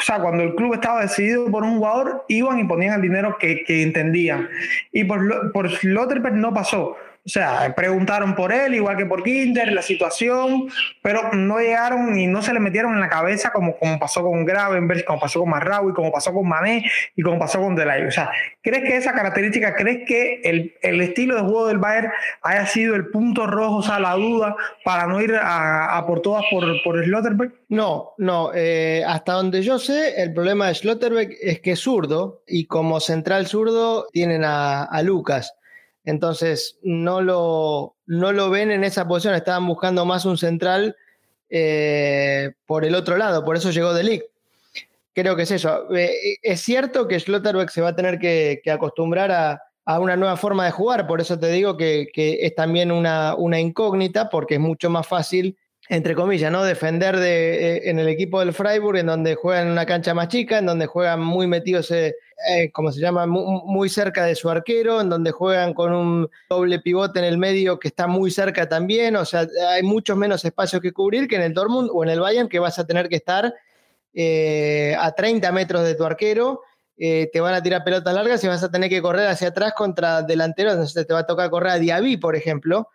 sea, 0.00 0.20
cuando 0.20 0.42
el 0.42 0.54
club 0.54 0.74
estaba 0.74 1.02
decidido 1.02 1.50
por 1.50 1.62
un 1.62 1.78
jugador, 1.78 2.24
iban 2.28 2.58
y 2.58 2.64
ponían 2.64 2.94
el 2.94 3.02
dinero 3.02 3.36
que, 3.38 3.62
que 3.64 3.82
entendían. 3.82 4.48
Y 4.92 5.04
por, 5.04 5.52
por 5.52 5.70
Slotterberg 5.70 6.34
no 6.34 6.52
pasó. 6.52 6.96
O 7.24 7.28
sea, 7.28 7.74
preguntaron 7.76 8.34
por 8.34 8.50
él, 8.50 8.74
igual 8.74 8.96
que 8.96 9.04
por 9.04 9.22
Kinder, 9.22 9.72
la 9.72 9.82
situación, 9.82 10.68
pero 11.02 11.32
no 11.32 11.58
llegaron 11.58 12.18
y 12.18 12.26
no 12.26 12.40
se 12.40 12.54
le 12.54 12.60
metieron 12.60 12.94
en 12.94 13.00
la 13.00 13.10
cabeza 13.10 13.50
como, 13.52 13.76
como 13.76 13.98
pasó 13.98 14.22
con 14.22 14.46
Gravenberg, 14.46 15.04
como 15.04 15.20
pasó 15.20 15.40
con 15.40 15.50
Marraui, 15.50 15.92
como 15.92 16.10
pasó 16.10 16.32
con 16.32 16.48
Mané 16.48 16.90
y 17.14 17.22
como 17.22 17.38
pasó 17.38 17.60
con 17.60 17.76
Delay. 17.76 18.04
O 18.04 18.10
sea, 18.10 18.30
¿crees 18.62 18.84
que 18.84 18.96
esa 18.96 19.12
característica, 19.12 19.74
crees 19.74 20.06
que 20.08 20.40
el, 20.44 20.74
el 20.80 21.00
estilo 21.02 21.36
de 21.36 21.42
juego 21.42 21.66
del 21.66 21.78
Bayern 21.78 22.10
haya 22.42 22.64
sido 22.66 22.94
el 22.94 23.08
punto 23.08 23.46
rojo, 23.46 23.76
o 23.76 23.82
sea, 23.82 24.00
la 24.00 24.14
duda 24.14 24.56
para 24.82 25.06
no 25.06 25.20
ir 25.20 25.38
a, 25.38 26.02
por 26.06 26.22
todas 26.22 26.44
por, 26.50 26.64
por? 26.82 27.00
No, 27.68 28.14
no. 28.16 28.50
Eh, 28.54 29.04
hasta 29.06 29.34
donde 29.34 29.62
yo 29.62 29.78
sé, 29.78 30.22
el 30.22 30.32
problema 30.32 30.68
de 30.68 30.74
Slotterbeck 30.74 31.36
es 31.42 31.60
que 31.60 31.72
es 31.72 31.80
zurdo 31.80 32.42
y 32.46 32.64
como 32.64 32.98
central 32.98 33.46
zurdo 33.46 34.06
tienen 34.10 34.42
a, 34.42 34.84
a 34.84 35.02
Lucas. 35.02 35.54
Entonces, 36.04 36.78
no 36.82 37.20
lo, 37.20 37.96
no 38.06 38.32
lo 38.32 38.50
ven 38.50 38.70
en 38.70 38.84
esa 38.84 39.06
posición, 39.06 39.34
estaban 39.34 39.66
buscando 39.66 40.04
más 40.04 40.24
un 40.24 40.38
central 40.38 40.96
eh, 41.48 42.52
por 42.66 42.84
el 42.84 42.94
otro 42.94 43.16
lado, 43.16 43.44
por 43.44 43.56
eso 43.56 43.70
llegó 43.70 43.92
De 43.92 44.24
Creo 45.12 45.36
que 45.36 45.42
es 45.42 45.50
eso. 45.50 45.92
Eh, 45.94 46.38
es 46.42 46.60
cierto 46.60 47.08
que 47.08 47.18
Schlotterbeck 47.18 47.68
se 47.70 47.82
va 47.82 47.88
a 47.88 47.96
tener 47.96 48.18
que, 48.18 48.62
acostumbrar 48.72 49.30
a, 49.32 49.62
una 49.98 50.16
nueva 50.16 50.36
forma 50.36 50.64
de 50.64 50.70
jugar, 50.70 51.08
por 51.08 51.20
eso 51.20 51.38
te 51.38 51.50
digo 51.50 51.76
que, 51.76 52.08
es 52.14 52.54
también 52.54 52.92
una, 52.92 53.34
una, 53.34 53.58
incógnita, 53.58 54.30
porque 54.30 54.54
es 54.54 54.60
mucho 54.60 54.88
más 54.88 55.06
fácil, 55.06 55.58
entre 55.90 56.14
comillas, 56.14 56.52
¿no? 56.52 56.62
defender 56.62 57.18
de, 57.18 57.78
eh, 57.78 57.90
en 57.90 57.98
el 57.98 58.08
equipo 58.08 58.38
del 58.38 58.52
Freiburg, 58.52 58.96
en 58.98 59.06
donde 59.06 59.34
juegan 59.34 59.66
en 59.66 59.72
una 59.72 59.84
cancha 59.84 60.14
más 60.14 60.28
chica, 60.28 60.58
en 60.58 60.66
donde 60.66 60.86
juegan 60.86 61.20
muy 61.20 61.48
metidos 61.48 61.90
eh, 61.90 62.14
como 62.72 62.92
se 62.92 63.00
llama, 63.00 63.26
muy, 63.26 63.88
cerca 63.88 64.24
de 64.24 64.36
su 64.36 64.48
arquero, 64.48 65.00
en 65.00 65.08
donde 65.08 65.32
juegan 65.32 65.74
con 65.74 65.92
un 65.92 66.30
doble 66.48 66.78
pivote 66.78 67.18
en 67.18 67.24
el 67.24 67.38
medio 67.38 67.80
que 67.80 67.88
está 67.88 68.06
muy 68.06 68.30
cerca 68.30 68.68
también, 68.68 69.16
o 69.16 69.24
sea, 69.24 69.48
hay 69.68 69.82
muchos 69.82 70.16
menos 70.16 70.44
espacios 70.44 70.80
que 70.80 70.92
cubrir 70.92 71.26
que 71.26 71.34
en 71.34 71.42
el 71.42 71.54
Dortmund 71.54 71.90
o 71.92 72.04
en 72.04 72.10
el 72.10 72.20
Bayern, 72.20 72.48
que 72.48 72.60
vas 72.60 72.78
a 72.78 72.86
tener 72.86 73.08
que 73.08 73.16
estar 73.16 73.52
eh, 74.14 74.94
a 74.96 75.10
30 75.10 75.50
metros 75.50 75.82
de 75.82 75.96
tu 75.96 76.04
arquero, 76.04 76.62
eh, 76.98 77.28
te 77.32 77.40
van 77.40 77.54
a 77.54 77.62
tirar 77.64 77.82
pelotas 77.82 78.14
largas 78.14 78.44
y 78.44 78.46
vas 78.46 78.62
a 78.62 78.70
tener 78.70 78.88
que 78.88 79.02
correr 79.02 79.26
hacia 79.26 79.48
atrás 79.48 79.72
contra 79.76 80.22
delanteros, 80.22 80.74
entonces 80.74 81.04
te 81.04 81.12
va 81.12 81.20
a 81.20 81.26
tocar 81.26 81.50
correr 81.50 81.72
a 81.72 81.78
Diaby, 81.80 82.16
por 82.16 82.36
ejemplo, 82.36 82.88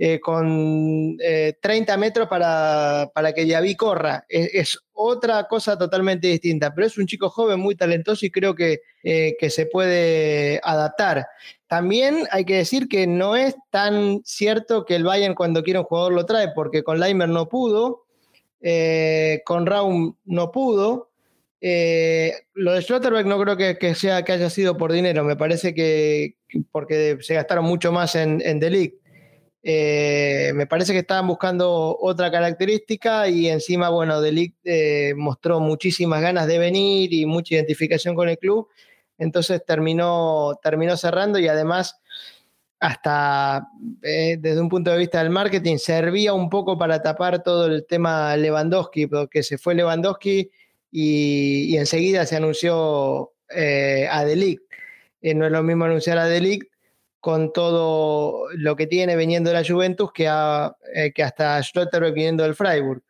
eh, 0.00 0.20
con 0.20 1.16
30 1.18 1.92
eh, 1.92 1.96
metros 1.96 2.28
para, 2.28 3.10
para 3.12 3.32
que 3.32 3.48
Yaví 3.48 3.74
corra. 3.74 4.24
Es, 4.28 4.78
otra 4.92 5.48
cosa 5.48 5.76
totalmente 5.76 6.28
distinta, 6.28 6.72
pero 6.72 6.86
es 6.86 6.98
un 6.98 7.06
chico 7.06 7.28
joven 7.30 7.58
muy 7.58 7.74
talentoso 7.74 8.24
y 8.24 8.30
creo 8.30 8.54
que, 8.54 8.80
eh, 9.02 9.36
que 9.40 9.50
se 9.50 9.66
puede 9.66 10.60
adaptar. 10.62 11.26
También 11.66 12.28
hay 12.30 12.44
que 12.44 12.54
decir 12.54 12.86
que 12.88 13.08
no 13.08 13.34
es 13.34 13.56
tan 13.70 14.20
cierto 14.24 14.84
que 14.84 14.94
el 14.94 15.02
Bayern 15.02 15.34
cuando 15.34 15.64
quiere 15.64 15.80
un 15.80 15.84
jugador 15.84 16.12
lo 16.12 16.26
trae, 16.26 16.52
porque 16.54 16.84
con 16.84 17.00
Leimer 17.00 17.28
no 17.28 17.48
pudo, 17.48 18.04
con 19.44 19.66
Raum 19.66 20.14
no 20.24 20.52
pudo. 20.52 21.10
lo 21.60 22.72
de 22.72 22.82
Schlotterbeck 22.82 23.26
no 23.26 23.40
creo 23.40 23.56
que, 23.56 23.94
sea, 23.96 24.22
que 24.24 24.32
haya 24.32 24.50
sido 24.50 24.76
por 24.76 24.92
dinero, 24.92 25.24
me 25.24 25.36
parece 25.36 25.74
que 25.74 26.36
porque 26.70 27.18
se 27.20 27.34
gastaron 27.34 27.64
mucho 27.64 27.90
más 27.90 28.14
en, 28.14 28.40
en 28.44 28.60
Delict. 28.60 28.97
Eh, 29.70 30.52
me 30.54 30.66
parece 30.66 30.94
que 30.94 31.00
estaban 31.00 31.26
buscando 31.26 31.94
otra 32.00 32.30
característica 32.30 33.28
y 33.28 33.48
encima, 33.48 33.90
bueno, 33.90 34.22
Delic 34.22 34.54
eh, 34.64 35.12
mostró 35.14 35.60
muchísimas 35.60 36.22
ganas 36.22 36.46
de 36.46 36.58
venir 36.58 37.12
y 37.12 37.26
mucha 37.26 37.56
identificación 37.56 38.14
con 38.14 38.30
el 38.30 38.38
club, 38.38 38.68
entonces 39.18 39.62
terminó, 39.66 40.58
terminó 40.62 40.96
cerrando 40.96 41.38
y 41.38 41.48
además 41.48 42.00
hasta 42.80 43.68
eh, 44.00 44.38
desde 44.40 44.58
un 44.58 44.70
punto 44.70 44.90
de 44.90 44.96
vista 44.96 45.22
del 45.22 45.28
marketing 45.28 45.76
servía 45.76 46.32
un 46.32 46.48
poco 46.48 46.78
para 46.78 47.02
tapar 47.02 47.42
todo 47.42 47.66
el 47.66 47.84
tema 47.86 48.34
Lewandowski, 48.38 49.06
porque 49.06 49.42
se 49.42 49.58
fue 49.58 49.74
Lewandowski 49.74 50.50
y, 50.90 51.76
enseguida 51.76 52.24
se 52.24 52.36
anunció 52.36 53.32
a 53.50 54.24
Delic. 54.24 54.62
no 55.20 55.44
es 55.44 55.52
lo 55.52 55.62
mismo 55.62 55.84
anunciar 55.84 56.16
a 56.16 56.24
Delic 56.24 56.70
con 57.20 57.52
todo 57.52 58.46
lo 58.54 58.76
que 58.76 58.86
tiene 58.86 59.16
viniendo 59.16 59.50
de 59.50 59.60
la 59.60 59.68
Juventus 59.68 60.10
que, 60.12 60.26
eh, 60.94 61.12
que 61.12 61.22
hasta 61.22 61.62
Schlotterbeck 61.62 62.14
viniendo 62.14 62.44
del 62.44 62.54
Freiburg. 62.54 63.02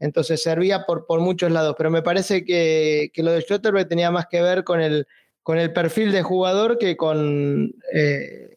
Entonces 0.00 0.42
servía 0.42 0.84
por, 0.84 1.06
por 1.06 1.20
muchos 1.20 1.52
lados, 1.52 1.76
pero 1.78 1.90
me 1.90 2.02
parece 2.02 2.44
que, 2.44 3.10
que, 3.12 3.22
lo 3.22 3.30
de 3.30 3.42
Schlotterbeck 3.42 3.88
tenía 3.88 4.10
más 4.10 4.26
que 4.26 4.42
ver 4.42 4.64
con 4.64 4.80
el, 4.80 5.06
con 5.42 5.58
el 5.58 5.72
perfil 5.72 6.10
de 6.10 6.22
jugador 6.22 6.76
que 6.78 6.96
con, 6.96 7.72
eh, 7.92 8.50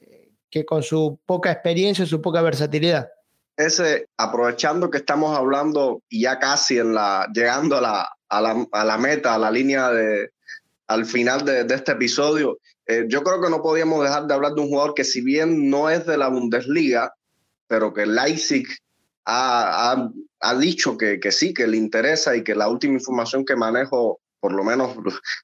que 0.49 0.66
con 0.66 0.82
su 0.84 1.20
poca 1.26 1.51
experiencia, 1.51 2.06
su 2.06 2.22
poca 2.22 2.41
versatilidad. 2.41 3.10
Ese, 3.58 4.08
aprovechando 4.18 4.89
que 4.89 4.97
estamos 4.97 5.38
hablando 5.38 6.01
y 6.10 6.24
ya 6.24 6.39
casi 6.39 6.78
en 6.78 6.93
la, 6.93 7.28
llegando 7.34 7.78
a 7.78 7.82
la, 7.82 8.10
a 8.30 8.84
la, 8.86 8.97
meta, 8.97 9.36
a 9.36 9.38
la 9.38 9.51
línea 9.51 9.89
de, 9.89 10.32
al 10.88 11.06
final 11.06 11.45
de, 11.45 11.66
este 11.74 11.93
episodio, 11.93 12.58
eh, 12.88 13.05
yo 13.07 13.23
creo 13.23 13.41
que 13.41 13.49
no 13.49 13.61
podíamos 13.61 14.03
dejar 14.03 14.27
de 14.27 14.33
hablar 14.33 14.53
de 14.53 14.61
un 14.61 14.69
jugador 14.69 14.93
que 14.93 15.03
si 15.03 15.21
bien 15.21 15.69
no 15.69 15.89
es 15.89 16.05
de 16.05 16.17
la 16.17 16.27
Bundesliga, 16.27 17.13
pero 17.67 17.93
que 17.93 18.05
Leipzig 18.05 18.67
ha, 19.25 20.09
ha, 20.39 20.55
dicho 20.55 20.97
que, 20.97 21.19
que, 21.19 21.31
sí, 21.31 21.53
que 21.53 21.67
le 21.67 21.77
interesa 21.77 22.36
y 22.36 22.43
que 22.43 22.53
la 22.53 22.69
última 22.69 22.93
información 22.93 23.43
que 23.43 23.55
manejo, 23.55 24.19
por 24.39 24.53
lo 24.53 24.63
menos 24.63 24.95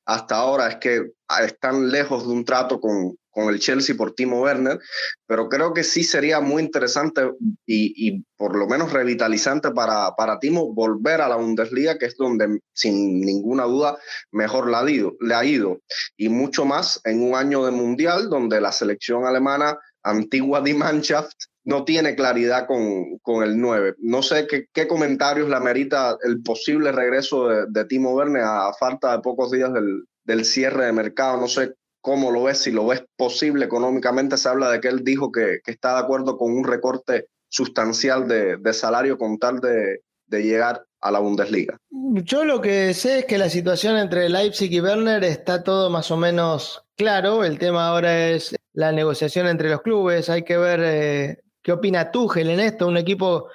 hasta 0.06 0.36
ahora, 0.36 0.68
es 0.68 0.76
que 0.76 1.12
están 1.44 1.90
lejos 1.90 2.28
de 2.28 2.34
un 2.34 2.46
trato 2.46 2.80
con, 2.80 3.18
con 3.32 3.50
el 3.50 3.60
Chelsea 3.60 3.96
por 3.96 4.14
Timo 4.14 4.42
Werner, 4.42 4.80
pero 5.26 5.50
creo 5.50 5.74
que 5.74 5.84
sí 5.84 6.04
sería 6.04 6.42
muy 6.42 6.62
interesante 6.62 7.32
y, 7.66 7.94
y, 8.08 8.24
por 8.38 8.58
lo 8.58 8.68
menos 8.68 8.92
revitalizante 8.92 9.72
para, 9.72 10.16
para 10.16 10.40
Timo 10.40 10.74
volver 10.74 11.22
a 11.22 11.30
la 11.30 11.38
Bundesliga, 11.38 11.98
que 11.98 12.08
es 12.08 12.18
donde 12.18 12.60
sin 12.74 13.22
ninguna 13.22 13.64
duda 13.64 13.98
mejor 14.32 14.74
ha, 14.74 14.90
ido, 14.90 15.16
le 15.20 15.34
ha 15.36 15.46
ido. 15.46 15.82
Y 16.18 16.30
mucho 16.30 16.66
más 16.66 17.00
en 17.06 17.24
un 17.24 17.36
año 17.36 17.66
de 17.66 17.72
mundial 17.72 18.30
donde 18.30 18.60
la 18.60 18.72
selección 18.72 19.26
alemana 19.26 19.78
antigua 20.04 20.62
de 20.62 20.74
Mannschaft 20.74 21.34
no 21.64 21.86
tiene 21.86 22.16
claridad 22.16 22.66
con, 22.66 23.20
con 23.20 23.44
el 23.44 23.60
9. 23.60 23.96
No 24.00 24.24
sé 24.24 24.48
qué, 24.48 24.66
qué, 24.74 24.88
comentarios 24.88 25.48
le 25.48 25.56
amerita 25.56 26.18
el 26.24 26.42
posible 26.42 26.92
regreso 26.92 27.48
de, 27.48 27.66
de 27.70 27.86
Timo 27.86 28.16
Werner 28.16 28.44
a, 28.44 28.74
falta 28.80 29.16
de 29.16 29.22
pocos 29.22 29.52
días 29.52 29.72
del, 29.72 30.04
del 30.24 30.46
cierre 30.46 30.86
de 30.86 30.94
mercado. 30.94 31.40
No 31.40 31.48
sé 31.48 31.76
cómo 32.02 32.32
lo 32.32 32.44
ves, 32.44 32.60
si 32.60 32.72
lo 32.72 32.86
ves 32.88 33.04
posible 33.16 33.66
económicamente. 33.66 34.38
Se 34.38 34.50
habla 34.50 34.72
de 34.72 34.82
que 34.82 34.88
él 34.88 35.04
dijo 35.04 35.32
que, 35.32 35.60
está 35.66 35.94
de 35.94 36.00
acuerdo 36.00 36.38
con 36.38 36.52
un 36.52 36.64
recorte 36.64 37.28
sustancial 37.48 38.28
de, 38.28 38.74
salario 38.74 39.18
con 39.18 39.38
tal 39.38 39.60
de, 39.60 40.02
llegar 40.30 40.86
a 41.02 41.12
la 41.12 41.20
Bundesliga. 41.20 41.78
Yo 41.90 42.46
lo 42.46 42.62
que 42.62 42.94
sé 42.94 43.20
es 43.20 43.26
que 43.26 43.38
la 43.38 43.50
situación 43.50 43.98
entre 43.98 44.30
Leipzig 44.30 44.72
y 44.72 44.80
Werner 44.80 45.24
está 45.24 45.64
todo 45.64 45.90
más 45.90 46.10
o 46.12 46.18
menos 46.18 46.84
claro. 46.96 47.44
El 47.44 47.60
tema 47.60 47.88
ahora 47.88 48.30
es 48.30 48.56
la 48.74 48.92
negociación 48.92 49.48
entre 49.48 49.70
los 49.70 49.82
clubes. 49.82 50.30
Hay 50.30 50.44
que 50.44 50.58
ver 50.58 50.80
eh, 50.84 51.38
qué 51.62 51.74
opina 51.74 52.12
Tuchel 52.12 52.50
en 52.50 52.62
esto, 52.62 52.88
un 52.88 52.98
equipo 52.98 53.50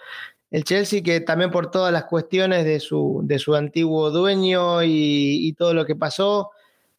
el 0.51 0.65
Chelsea 0.65 1.03
que 1.03 1.21
también 1.21 1.51
por 1.51 1.71
todas 1.71 1.93
las 1.93 2.05
cuestiones 2.05 2.65
de 2.65 2.79
su, 2.81 3.21
de 3.25 3.39
su 3.39 3.55
antiguo 3.55 4.11
dueño 4.11 4.83
y, 4.83 5.49
y, 5.49 5.53
todo 5.55 5.75
lo 5.75 5.85
que 5.85 5.97
pasó, 5.97 6.51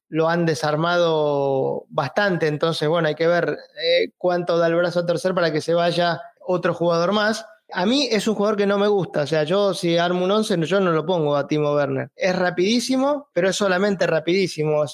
lo 0.09 0.29
han 0.29 0.45
desarmado 0.45 1.85
bastante, 1.89 2.47
entonces 2.47 2.87
bueno, 2.87 3.07
hay 3.07 3.15
que 3.15 3.27
ver 3.27 3.57
eh, 3.81 4.11
cuánto 4.17 4.57
da 4.57 4.67
el 4.67 4.75
brazo 4.75 4.99
a 4.99 5.05
torcer 5.05 5.33
para 5.33 5.51
que 5.51 5.61
se 5.61 5.73
vaya 5.73 6.21
otro 6.39 6.73
jugador 6.73 7.11
más. 7.11 7.45
A 7.73 7.85
mí 7.85 8.07
es 8.09 8.25
un 8.29 8.35
jugador 8.35 8.55
que 8.55 8.65
no 8.65 8.77
me 8.77 8.87
gusta, 8.87 9.23
o 9.23 9.27
sea, 9.27 9.43
yo 9.43 9.73
si 9.73 9.97
armo 9.97 10.23
un 10.23 10.31
11, 10.31 10.57
yo 10.61 10.79
no 10.79 10.93
lo 10.93 11.05
pongo 11.05 11.35
a 11.35 11.47
Timo 11.47 11.73
Werner. 11.73 12.09
Es 12.15 12.33
rapidísimo, 12.33 13.27
pero 13.33 13.49
es 13.49 13.57
solamente 13.57 14.07
rapidísimo. 14.07 14.85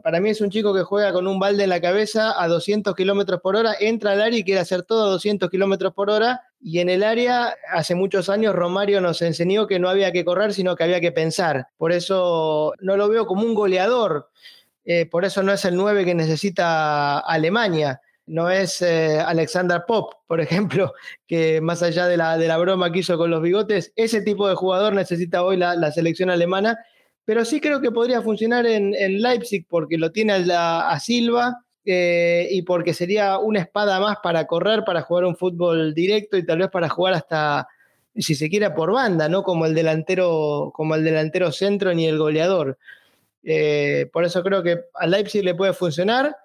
para 0.00 0.20
mí 0.20 0.30
es 0.30 0.40
un 0.40 0.48
chico 0.48 0.72
que 0.72 0.84
juega 0.84 1.12
con 1.12 1.26
un 1.26 1.40
balde 1.40 1.64
en 1.64 1.70
la 1.70 1.80
cabeza 1.80 2.40
a 2.40 2.46
200 2.46 2.94
kilómetros 2.94 3.40
por 3.40 3.56
hora, 3.56 3.74
entra 3.80 4.12
al 4.12 4.22
área 4.22 4.38
y 4.38 4.44
quiere 4.44 4.60
hacer 4.60 4.84
todo 4.84 5.08
a 5.08 5.10
200 5.10 5.50
kilómetros 5.50 5.92
por 5.92 6.08
hora. 6.08 6.42
Y 6.60 6.78
en 6.78 6.88
el 6.88 7.02
área, 7.02 7.56
hace 7.72 7.96
muchos 7.96 8.28
años, 8.28 8.54
Romario 8.54 9.00
nos 9.00 9.22
enseñó 9.22 9.66
que 9.66 9.80
no 9.80 9.88
había 9.88 10.12
que 10.12 10.24
correr, 10.24 10.52
sino 10.52 10.76
que 10.76 10.84
había 10.84 11.00
que 11.00 11.10
pensar. 11.10 11.66
Por 11.78 11.90
eso 11.90 12.74
no 12.80 12.96
lo 12.96 13.08
veo 13.08 13.26
como 13.26 13.42
un 13.42 13.54
goleador 13.54 14.28
eh, 14.84 15.06
por 15.06 15.24
eso 15.24 15.42
no 15.42 15.52
es 15.52 15.64
el 15.64 15.76
9 15.76 16.04
que 16.04 16.14
necesita 16.14 17.18
Alemania, 17.18 18.00
no 18.26 18.48
es 18.48 18.80
eh, 18.80 19.18
Alexander 19.18 19.82
Pop, 19.86 20.14
por 20.26 20.40
ejemplo, 20.40 20.92
que 21.26 21.60
más 21.60 21.82
allá 21.82 22.06
de 22.06 22.16
la, 22.16 22.38
de 22.38 22.48
la 22.48 22.58
broma 22.58 22.90
que 22.92 23.00
hizo 23.00 23.18
con 23.18 23.30
los 23.30 23.42
bigotes, 23.42 23.92
ese 23.96 24.22
tipo 24.22 24.48
de 24.48 24.54
jugador 24.54 24.94
necesita 24.94 25.42
hoy 25.42 25.56
la, 25.56 25.92
selección 25.92 26.30
alemana, 26.30 26.78
pero 27.24 27.44
sí 27.44 27.60
creo 27.60 27.80
que 27.80 27.90
podría 27.90 28.22
funcionar 28.22 28.66
en, 28.66 28.92
Leipzig 29.20 29.66
porque 29.68 29.98
lo 29.98 30.12
tiene 30.12 30.44
a, 30.52 30.98
Silva. 31.00 31.64
Eh, 31.86 32.46
y 32.50 32.62
porque 32.62 32.92
sería 32.92 33.38
una 33.38 33.60
espada 33.60 33.98
más 33.98 34.18
para 34.22 34.46
correr, 34.46 34.84
para 34.84 35.00
jugar 35.00 35.24
un 35.24 35.34
fútbol 35.34 35.94
directo 35.94 36.36
y 36.36 36.44
tal 36.44 36.58
vez 36.58 36.68
para 36.68 36.90
jugar 36.90 37.14
hasta, 37.14 37.66
si 38.14 38.34
se 38.34 38.50
quiere, 38.50 38.70
por 38.70 38.92
banda, 38.92 39.28
no 39.30 39.42
como 39.42 39.64
el 39.64 39.74
delantero, 39.74 40.72
como 40.74 40.94
el 40.94 41.02
delantero 41.02 41.50
centro 41.52 41.94
ni 41.94 42.06
el 42.06 42.18
goleador. 42.18 42.78
Eh, 43.42 44.08
por 44.12 44.24
eso 44.24 44.42
creo 44.42 44.62
que 44.62 44.80
a 44.94 45.06
Leipzig 45.06 45.44
le 45.44 45.54
puede 45.54 45.72
funcionar. 45.72 46.36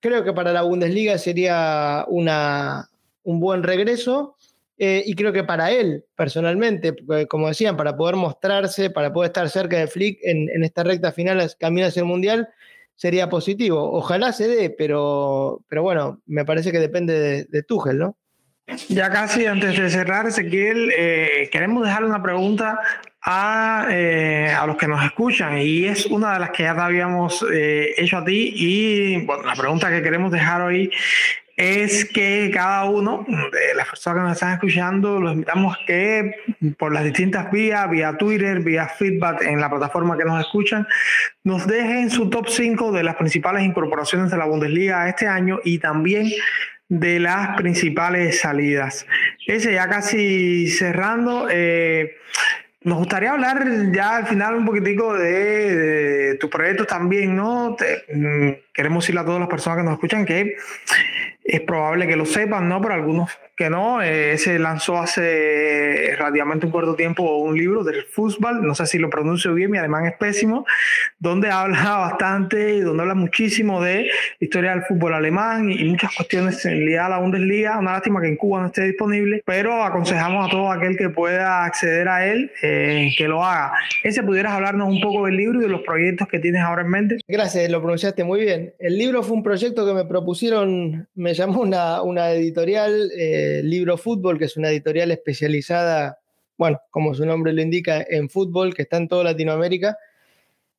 Creo 0.00 0.24
que 0.24 0.32
para 0.32 0.52
la 0.52 0.62
Bundesliga 0.62 1.16
sería 1.18 2.04
una, 2.08 2.88
un 3.24 3.40
buen 3.40 3.62
regreso. 3.62 4.36
Eh, 4.82 5.02
y 5.04 5.14
creo 5.14 5.30
que 5.30 5.44
para 5.44 5.70
él, 5.70 6.06
personalmente, 6.16 6.96
como 7.28 7.48
decían, 7.48 7.76
para 7.76 7.96
poder 7.98 8.16
mostrarse, 8.16 8.88
para 8.88 9.12
poder 9.12 9.28
estar 9.28 9.48
cerca 9.50 9.76
de 9.76 9.86
Flick 9.86 10.18
en, 10.22 10.64
esta 10.64 10.82
recta 10.82 11.12
final, 11.12 11.54
camino 11.58 11.86
hacia 11.86 12.00
el 12.00 12.06
Mundial, 12.06 12.48
sería 12.96 13.28
positivo. 13.28 13.92
Ojalá 13.92 14.32
se 14.32 14.48
dé, 14.48 14.70
pero, 14.70 15.62
pero 15.68 15.82
bueno, 15.82 16.22
me 16.24 16.46
parece 16.46 16.72
que 16.72 16.78
depende 16.78 17.18
de, 17.18 17.44
de 17.44 17.62
Tuchel, 17.62 17.98
¿no? 17.98 18.16
Ya 18.88 19.10
casi 19.10 19.46
antes 19.46 19.76
de 19.76 19.90
cerrar, 19.90 20.26
Ezequiel, 20.26 20.90
eh, 20.96 21.48
queremos 21.50 21.84
dejar 21.84 22.04
una 22.04 22.22
pregunta 22.22 22.78
a, 23.22 23.86
eh, 23.90 24.54
a, 24.58 24.66
los 24.66 24.76
que 24.76 24.88
nos 24.88 25.04
escuchan 25.04 25.58
y 25.58 25.84
es 25.84 26.06
una 26.06 26.34
de 26.34 26.40
las 26.40 26.50
que 26.50 26.62
ya 26.62 26.74
te 26.74 26.80
habíamos 26.80 27.44
eh, 27.52 27.94
hecho 27.96 28.18
a 28.18 28.24
ti 28.24 28.52
y 28.54 29.24
bueno, 29.24 29.42
la 29.42 29.54
pregunta 29.54 29.90
que 29.90 30.02
queremos 30.02 30.32
dejar 30.32 30.62
hoy 30.62 30.90
es 31.56 32.06
que 32.06 32.50
cada 32.54 32.84
uno 32.84 33.26
de 33.28 33.74
las 33.74 33.86
personas 33.86 34.16
que 34.16 34.22
nos 34.22 34.32
están 34.32 34.52
escuchando 34.54 35.20
los 35.20 35.34
invitamos 35.34 35.76
que 35.86 36.34
por 36.78 36.94
las 36.94 37.04
distintas 37.04 37.50
vías, 37.50 37.90
vía 37.90 38.16
Twitter, 38.16 38.60
vía 38.60 38.88
feedback 38.88 39.42
en 39.42 39.60
la 39.60 39.68
plataforma 39.68 40.16
que 40.16 40.24
nos 40.24 40.40
escuchan, 40.40 40.86
nos 41.44 41.66
dejen 41.66 42.08
su 42.08 42.30
top 42.30 42.48
5 42.48 42.92
de 42.92 43.02
las 43.02 43.16
principales 43.16 43.62
incorporaciones 43.62 44.30
de 44.30 44.38
la 44.38 44.46
Bundesliga 44.46 45.06
este 45.06 45.26
año 45.26 45.60
y 45.62 45.78
también 45.78 46.30
de 46.88 47.20
las 47.20 47.56
principales 47.58 48.40
salidas. 48.40 49.06
Ese 49.46 49.74
ya 49.74 49.86
casi 49.86 50.68
cerrando. 50.68 51.46
Eh, 51.50 52.16
nos 52.82 52.98
gustaría 52.98 53.32
hablar 53.32 53.62
ya 53.92 54.16
al 54.16 54.26
final 54.26 54.56
un 54.56 54.64
poquitico 54.64 55.14
de, 55.14 56.36
tus 56.40 56.48
proyectos 56.48 56.86
también, 56.86 57.36
¿no? 57.36 57.76
Mm, 58.12 58.50
queremos 58.72 59.04
decirle 59.04 59.20
a 59.20 59.24
todas 59.24 59.40
las 59.40 59.48
personas 59.48 59.78
que 59.78 59.84
nos 59.84 59.94
escuchan 59.94 60.24
que 60.24 60.56
es 61.44 61.60
probable 61.62 62.06
que 62.06 62.16
lo 62.16 62.26
sepan, 62.26 62.68
¿no? 62.68 62.80
Pero 62.80 62.94
algunos 62.94 63.30
que 63.60 63.68
no. 63.68 64.00
Eh, 64.00 64.38
se 64.38 64.58
lanzó 64.58 64.98
hace 64.98 66.14
relativamente 66.16 66.64
un 66.64 66.72
corto 66.72 66.94
tiempo 66.94 67.36
un 67.36 67.58
libro 67.58 67.84
del 67.84 68.04
fútbol, 68.04 68.66
no 68.66 68.74
sé 68.74 68.86
si 68.86 68.98
lo 68.98 69.10
pronuncio 69.10 69.52
bien, 69.52 69.70
mi 69.70 69.76
alemán 69.76 70.06
es 70.06 70.14
pésimo, 70.14 70.64
donde 71.18 71.50
habla 71.50 71.96
bastante 71.96 72.76
y 72.76 72.80
donde 72.80 73.02
habla 73.02 73.14
muchísimo 73.14 73.82
de 73.82 74.08
historia 74.38 74.70
del 74.70 74.82
fútbol 74.84 75.12
alemán 75.12 75.70
y 75.70 75.84
muchas 75.84 76.14
cuestiones 76.16 76.64
ligadas 76.64 77.08
a 77.08 77.10
la 77.16 77.18
Bundesliga. 77.18 77.78
Una 77.78 77.92
lástima 77.92 78.22
que 78.22 78.28
en 78.28 78.36
Cuba 78.36 78.60
no 78.60 78.68
esté 78.68 78.84
disponible, 78.84 79.42
pero 79.44 79.82
aconsejamos 79.84 80.46
a 80.46 80.50
todo 80.50 80.72
aquel 80.72 80.96
que 80.96 81.10
pueda 81.10 81.64
acceder 81.64 82.08
a 82.08 82.26
él 82.26 82.50
eh, 82.62 83.12
que 83.18 83.28
lo 83.28 83.44
haga. 83.44 83.72
Ese 84.02 84.22
pudieras 84.22 84.52
hablarnos 84.52 84.88
un 84.88 85.02
poco 85.02 85.26
del 85.26 85.36
libro 85.36 85.60
y 85.60 85.64
de 85.64 85.68
los 85.68 85.82
proyectos 85.82 86.28
que 86.28 86.38
tienes 86.38 86.62
ahora 86.62 86.80
en 86.80 86.88
mente. 86.88 87.18
Gracias, 87.28 87.70
lo 87.70 87.80
pronunciaste 87.80 88.24
muy 88.24 88.40
bien. 88.40 88.59
El 88.78 88.98
libro 88.98 89.22
fue 89.22 89.36
un 89.36 89.42
proyecto 89.42 89.86
que 89.86 89.92
me 89.92 90.04
propusieron, 90.04 91.08
me 91.14 91.34
llamó 91.34 91.62
una, 91.62 92.32
editorial. 92.32 93.10
Eh, 93.16 93.60
Libro 93.64 93.96
Fútbol, 93.96 94.38
que 94.38 94.46
es 94.46 94.56
una 94.56 94.70
editorial 94.70 95.10
especializada, 95.10 96.18
bueno, 96.56 96.80
como 96.90 97.14
su 97.14 97.24
nombre 97.24 97.52
lo 97.52 97.62
indica, 97.62 98.04
en 98.08 98.28
fútbol, 98.28 98.74
que 98.74 98.82
está 98.82 98.96
en 98.96 99.08
toda 99.08 99.24
Latinoamérica. 99.24 99.96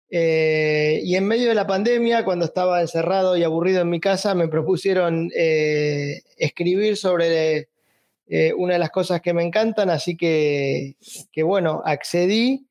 Eh, 0.09 0.99
y 1.03 1.15
en 1.15 1.25
medio 1.25 1.49
de 1.49 1.55
la 1.55 1.65
pandemia, 1.65 2.25
cuando 2.25 2.45
estaba 2.45 2.81
encerrado 2.81 3.37
y 3.37 3.43
aburrido 3.43 3.81
en 3.81 3.89
mi 3.89 3.99
casa, 3.99 4.35
me 4.35 4.47
propusieron 4.47 5.31
eh, 5.35 6.21
escribir 6.37 6.97
sobre 6.97 7.69
una 8.57 8.73
de 8.73 8.79
las 8.79 8.91
cosas 8.91 9.19
que 9.19 9.33
me 9.33 9.43
encantan, 9.43 9.89
así 9.89 10.15
que 10.15 10.95
bueno, 11.43 11.81
accedí 11.83 12.65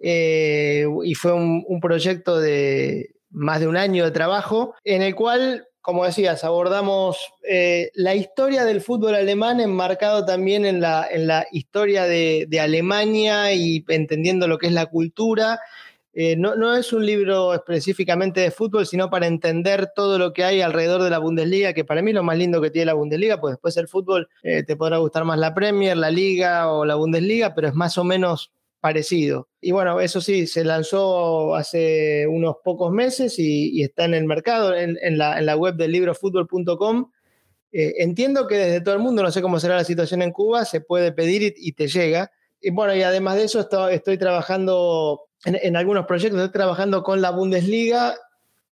y 0.00 1.14
fue 1.14 1.34
un 1.34 1.78
proyecto 1.78 2.40
de 2.40 3.13
más 3.34 3.60
de 3.60 3.66
un 3.66 3.76
año 3.76 4.04
de 4.04 4.10
trabajo 4.10 4.74
en 4.84 5.02
el 5.02 5.14
cual 5.14 5.68
como 5.84 6.06
decías, 6.06 6.44
abordamos 6.44 7.18
eh, 7.46 7.90
la 7.92 8.14
historia 8.14 8.64
del 8.64 8.80
fútbol 8.80 9.16
alemán 9.16 9.60
enmarcado 9.60 10.24
también 10.24 10.64
en 10.64 10.80
la, 10.80 11.06
en 11.10 11.26
la 11.26 11.44
historia 11.52 12.04
de, 12.04 12.48
Alemania 12.58 13.52
y 13.52 13.84
entendiendo 13.88 14.48
lo 14.48 14.56
que 14.56 14.68
es 14.68 14.72
la 14.72 14.86
cultura. 14.86 15.60
Eh, 16.14 16.36
no, 16.36 16.74
es 16.74 16.94
un 16.94 17.04
libro 17.04 17.52
específicamente 17.52 18.40
de 18.40 18.50
fútbol, 18.50 18.86
sino 18.86 19.10
para 19.10 19.26
entender 19.26 19.90
todo 19.94 20.18
lo 20.18 20.32
que 20.32 20.44
hay 20.44 20.62
alrededor 20.62 21.02
de 21.02 21.10
la 21.10 21.18
Bundesliga, 21.18 21.74
que 21.74 21.84
para 21.84 22.00
mí 22.00 22.12
es 22.12 22.14
lo 22.14 22.22
más 22.22 22.38
lindo 22.38 22.62
que 22.62 22.70
tiene 22.70 22.86
la 22.86 22.94
Bundesliga, 22.94 23.38
pues 23.38 23.52
después 23.52 23.76
el 23.76 23.86
fútbol 23.86 24.30
eh, 24.42 24.62
te 24.62 24.76
podrá 24.76 24.96
gustar 24.96 25.26
más 25.26 25.38
la 25.38 25.52
Premier, 25.52 25.98
la 25.98 26.10
Liga 26.10 26.72
o 26.72 26.86
la 26.86 26.94
Bundesliga, 26.94 27.54
pero 27.54 27.68
es 27.68 27.74
más 27.74 27.98
o 27.98 28.04
menos 28.04 28.53
parecido. 28.84 29.48
Y 29.62 29.72
bueno, 29.72 29.98
eso 29.98 30.20
sí, 30.20 30.46
se 30.46 30.62
lanzó 30.62 31.54
hace 31.54 32.26
unos 32.26 32.56
pocos 32.62 32.92
meses 32.92 33.38
y, 33.38 33.82
está 33.82 34.04
en 34.04 34.12
el 34.12 34.26
mercado, 34.26 34.74
en, 34.76 35.16
la, 35.16 35.56
web 35.56 35.76
del 35.76 35.92
librofutbol.com. 35.92 37.10
Eh, 37.72 37.94
entiendo 38.00 38.46
que 38.46 38.58
desde 38.58 38.82
todo 38.82 38.94
el 38.94 39.00
mundo, 39.00 39.22
no 39.22 39.30
sé 39.30 39.40
cómo 39.40 39.58
será 39.58 39.76
la 39.76 39.84
situación 39.84 40.20
en 40.20 40.32
Cuba, 40.32 40.66
se 40.66 40.82
puede 40.82 41.12
pedir 41.12 41.54
y, 41.56 41.72
te 41.72 41.88
llega. 41.88 42.30
Y 42.60 42.72
bueno, 42.72 42.94
y 42.94 43.00
además 43.00 43.36
de 43.36 43.44
eso 43.44 43.66
estoy, 43.88 44.18
trabajando 44.18 45.28
en, 45.46 45.76
algunos 45.76 46.04
proyectos, 46.04 46.38
estoy 46.38 46.52
trabajando 46.52 47.02
con 47.02 47.22
la 47.22 47.30
Bundesliga, 47.30 48.16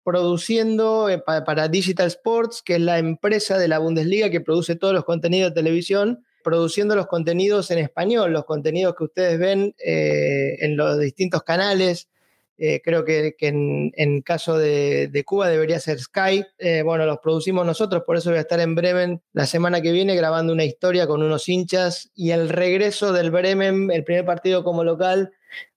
produciendo 0.02 1.08
eh, 1.08 1.22
para, 1.24 1.68
Digital 1.68 2.08
Sports, 2.08 2.62
que 2.64 2.74
es 2.74 2.80
la 2.80 2.98
empresa 2.98 3.58
de 3.58 3.68
la 3.68 3.78
Bundesliga 3.78 4.28
que 4.28 4.40
produce 4.40 4.74
todos 4.74 4.92
los 4.92 5.04
contenidos 5.04 5.52
de 5.52 5.62
televisión, 5.62 6.24
produciendo 6.42 6.96
los 6.96 7.06
contenidos 7.06 7.70
en 7.70 7.78
español, 7.78 8.32
los 8.32 8.44
contenidos 8.44 8.94
que 8.96 9.04
ustedes 9.04 9.38
ven 9.38 9.74
eh, 9.84 10.56
en 10.60 10.76
los 10.76 10.98
distintos 10.98 11.42
canales. 11.42 12.08
Eh, 12.58 12.82
creo 12.84 13.06
que, 13.06 13.34
en, 13.40 14.20
caso 14.22 14.58
de, 14.58 15.22
Cuba 15.24 15.48
debería 15.48 15.80
ser 15.80 15.98
Sky. 15.98 16.44
bueno, 16.84 17.06
los 17.06 17.18
producimos 17.18 17.64
nosotros, 17.64 18.02
por 18.06 18.18
eso 18.18 18.28
voy 18.30 18.38
a 18.38 18.42
estar 18.42 18.60
en 18.60 18.74
Bremen 18.74 19.22
la 19.32 19.46
semana 19.46 19.80
que 19.80 19.92
viene 19.92 20.14
grabando 20.14 20.52
una 20.52 20.64
historia 20.64 21.06
con 21.06 21.22
unos 21.22 21.48
hinchas 21.48 22.10
y 22.14 22.32
el 22.32 22.50
regreso 22.50 23.14
del 23.14 23.30
Bremen, 23.30 23.90
el 23.90 24.04
primer 24.04 24.26
partido 24.26 24.62
como 24.62 24.84
local, 24.84 25.32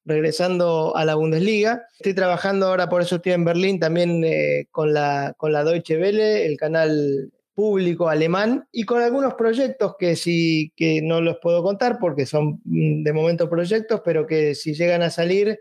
regresando 0.06 0.96
a 0.96 1.06
la 1.06 1.16
Bundesliga. 1.16 1.88
Estoy 1.98 2.14
trabajando 2.14 2.68
ahora, 2.68 2.90
por 2.90 3.02
eso 3.02 3.18
estoy 3.18 3.34
en 3.34 3.46
Berlín, 3.46 3.80
también 3.80 4.24
eh, 4.24 4.68
con, 4.72 4.94
la, 4.94 5.34
con 5.38 5.52
la 5.52 5.64
Deutsche 5.64 5.98
Welle, 5.98 6.46
el 6.46 6.58
canal 6.58 7.32
público 7.54 8.10
alemán, 8.10 8.68
y 8.72 8.84
con 8.84 9.02
algunos 9.02 9.36
proyectos 9.36 9.96
que 9.98 10.16
sí 10.16 10.72
que 10.76 11.02
no 11.02 11.22
los 11.22 11.38
puedo 11.42 11.64
contar 11.64 11.98
porque 12.00 12.26
son 12.26 12.62
mm, 12.66 13.04
de 13.04 13.14
momento 13.14 13.50
proyectos, 13.50 14.02
pero 14.04 14.26
que 14.26 14.56
si 14.56 14.74
llegan 14.74 15.02
a 15.02 15.10
salir, 15.10 15.60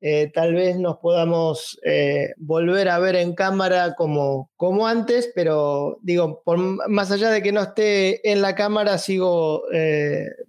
eh, 0.00 0.30
tal 0.34 0.54
vez 0.54 0.76
nos 0.78 0.98
podamos 0.98 1.78
eh, 1.84 2.34
volver 2.36 2.88
a 2.88 2.98
ver 2.98 3.16
en 3.16 3.34
cámara 3.34 3.94
como, 3.94 4.50
como 4.56 4.86
antes, 4.86 5.30
pero 5.34 5.98
digo, 6.02 6.42
más 6.88 7.10
allá 7.10 7.30
de 7.30 7.42
que 7.42 7.52
no 7.52 7.62
esté 7.62 8.30
en 8.30 8.42
la 8.42 8.54
cámara, 8.54 8.98
sigo 8.98 9.62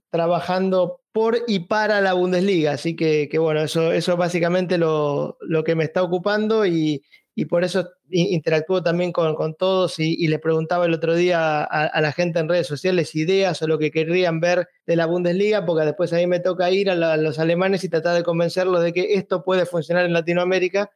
trabajando 0.10 1.02
por 1.16 1.38
y 1.48 1.60
para 1.60 2.02
la 2.02 2.12
Bundesliga. 2.12 2.74
Así 2.74 2.98
que, 2.98 3.30
bueno, 3.40 3.62
eso, 3.62 3.94
eso 3.94 4.12
es 4.12 4.18
básicamente 4.18 4.78
lo, 4.78 5.38
que 5.66 5.74
me 5.74 5.86
está 5.86 6.04
ocupando 6.04 6.66
y, 6.66 7.04
por 7.44 7.66
eso 7.66 7.90
interactúo 8.10 8.82
también 8.82 9.12
con, 9.12 9.56
todos 9.56 10.00
y, 10.00 10.26
le 10.28 10.40
preguntaba 10.40 10.86
el 10.86 10.94
otro 10.94 11.16
día 11.16 11.66
a, 11.66 12.00
la 12.00 12.14
gente 12.14 12.40
en 12.40 12.48
redes 12.48 12.66
sociales 12.66 13.14
ideas 13.14 13.62
o 13.62 13.68
lo 13.68 13.78
que 13.78 13.92
querrían 13.92 14.40
ver 14.40 14.70
de 14.88 14.96
la 14.96 15.06
Bundesliga, 15.06 15.66
porque 15.66 15.86
después 15.86 16.14
a 16.14 16.16
mí 16.16 16.28
me 16.28 16.40
toca 16.40 16.72
ir 16.72 16.90
a, 16.90 17.18
los 17.18 17.38
alemanes 17.38 17.84
y 17.84 17.90
tratar 17.90 18.16
de 18.16 18.24
convencerlos 18.24 18.82
de 18.82 18.94
que 18.94 19.16
esto 19.16 19.44
puede 19.44 19.66
funcionar 19.66 20.06
en 20.06 20.14
Latinoamérica. 20.14 20.90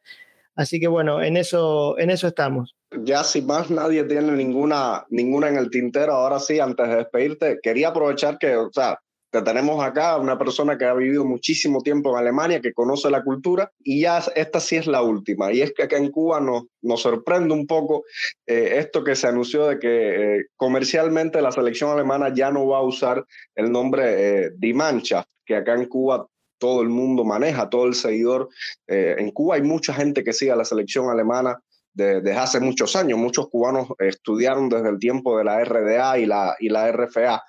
Así 0.56 0.80
que 0.80 0.88
bueno, 0.88 1.22
en 1.22 1.36
eso, 1.36 1.98
en 1.98 2.08
eso 2.08 2.28
estamos. 2.28 2.74
Ya 3.02 3.22
si 3.22 3.42
más 3.42 3.70
nadie 3.70 4.04
tiene 4.04 4.32
ninguna, 4.32 5.04
ninguna 5.10 5.48
en 5.48 5.56
el 5.56 5.68
tintero, 5.68 6.14
ahora 6.14 6.38
sí, 6.38 6.58
antes 6.58 6.88
de 6.88 6.96
despedirte, 6.96 7.58
quería 7.62 7.88
aprovechar 7.88 8.38
que, 8.38 8.56
o 8.56 8.70
sea, 8.72 8.98
tenemos 9.30 9.82
acá 9.82 10.16
una 10.16 10.36
persona 10.36 10.76
que 10.76 10.84
ha 10.84 10.94
vivido 10.94 11.24
muchísimo 11.24 11.82
tiempo 11.82 12.10
en 12.10 12.16
Alemania, 12.16 12.60
que 12.60 12.72
conoce 12.72 13.10
la 13.10 13.22
cultura, 13.22 13.70
y 13.78 14.00
ya 14.02 14.18
esta 14.34 14.58
sí 14.58 14.76
es 14.76 14.86
la 14.86 15.02
última. 15.02 15.52
Y 15.52 15.62
es 15.62 15.72
que 15.72 15.84
acá 15.84 15.96
en 15.98 16.10
Cuba 16.10 16.40
nos, 16.40 16.64
nos 16.82 17.02
sorprende 17.02 17.54
un 17.54 17.66
poco 17.66 18.04
eh, 18.46 18.78
esto 18.78 19.04
que 19.04 19.14
se 19.14 19.28
anunció 19.28 19.68
de 19.68 19.78
que 19.78 20.38
eh, 20.38 20.46
comercialmente 20.56 21.40
la 21.40 21.52
selección 21.52 21.90
alemana 21.90 22.34
ya 22.34 22.50
no 22.50 22.66
va 22.66 22.78
a 22.78 22.82
usar 22.82 23.24
el 23.54 23.70
nombre 23.70 24.46
eh, 24.46 24.50
Die 24.56 24.74
Mannschaft, 24.74 25.28
que 25.44 25.54
acá 25.54 25.74
en 25.74 25.86
Cuba 25.86 26.26
todo 26.58 26.82
el 26.82 26.88
mundo 26.88 27.24
maneja, 27.24 27.70
todo 27.70 27.86
el 27.86 27.94
seguidor. 27.94 28.50
en 28.86 29.30
Cuba 29.30 29.54
hay 29.54 29.62
mucha 29.62 29.94
gente 29.94 30.22
que 30.22 30.34
sigue 30.34 30.50
a 30.50 30.56
la 30.56 30.66
selección 30.66 31.08
alemana 31.08 31.58
desde 31.94 32.32
hace 32.34 32.60
muchos 32.60 32.96
años. 32.96 33.18
Muchos 33.18 33.48
cubanos 33.48 33.88
estudiaron 33.98 34.68
desde 34.68 34.90
el 34.90 34.98
tiempo 34.98 35.38
de 35.38 35.44
la 35.44 35.64
RDA 35.64 36.18
y 36.18 36.26
la, 36.26 36.56
y 36.60 36.68
la 36.68 36.92
RFA. 36.92 37.42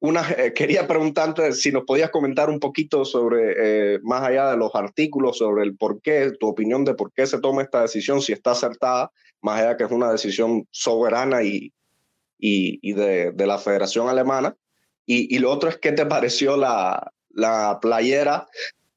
Una, 0.00 0.30
eh, 0.30 0.52
quería 0.52 0.86
preguntarte 0.86 1.52
si 1.52 1.72
nos 1.72 1.84
podías 1.84 2.10
comentar 2.10 2.50
un 2.50 2.60
poquito 2.60 3.04
sobre, 3.04 3.54
eh, 3.94 3.98
más 4.02 4.22
allá 4.22 4.50
de 4.50 4.56
los 4.56 4.74
artículos, 4.74 5.38
sobre 5.38 5.64
el 5.64 5.76
por 5.76 6.00
qué, 6.00 6.32
tu 6.38 6.48
opinión 6.48 6.84
de 6.84 6.94
por 6.94 7.12
qué 7.12 7.26
se 7.26 7.40
toma 7.40 7.62
esta 7.62 7.82
decisión, 7.82 8.20
si 8.20 8.32
está 8.32 8.52
acertada, 8.52 9.10
más 9.40 9.60
allá 9.60 9.76
que 9.76 9.84
es 9.84 9.90
una 9.90 10.10
decisión 10.10 10.66
soberana 10.70 11.42
y, 11.42 11.72
y, 12.38 12.92
de, 12.92 13.32
de, 13.32 13.46
la 13.46 13.58
Federación 13.58 14.08
Alemana. 14.08 14.56
Y, 15.06 15.34
y, 15.34 15.38
lo 15.38 15.50
otro 15.50 15.68
es 15.68 15.78
qué 15.78 15.92
te 15.92 16.06
pareció 16.06 16.56
la, 16.56 17.12
la 17.30 17.78
playera 17.80 18.46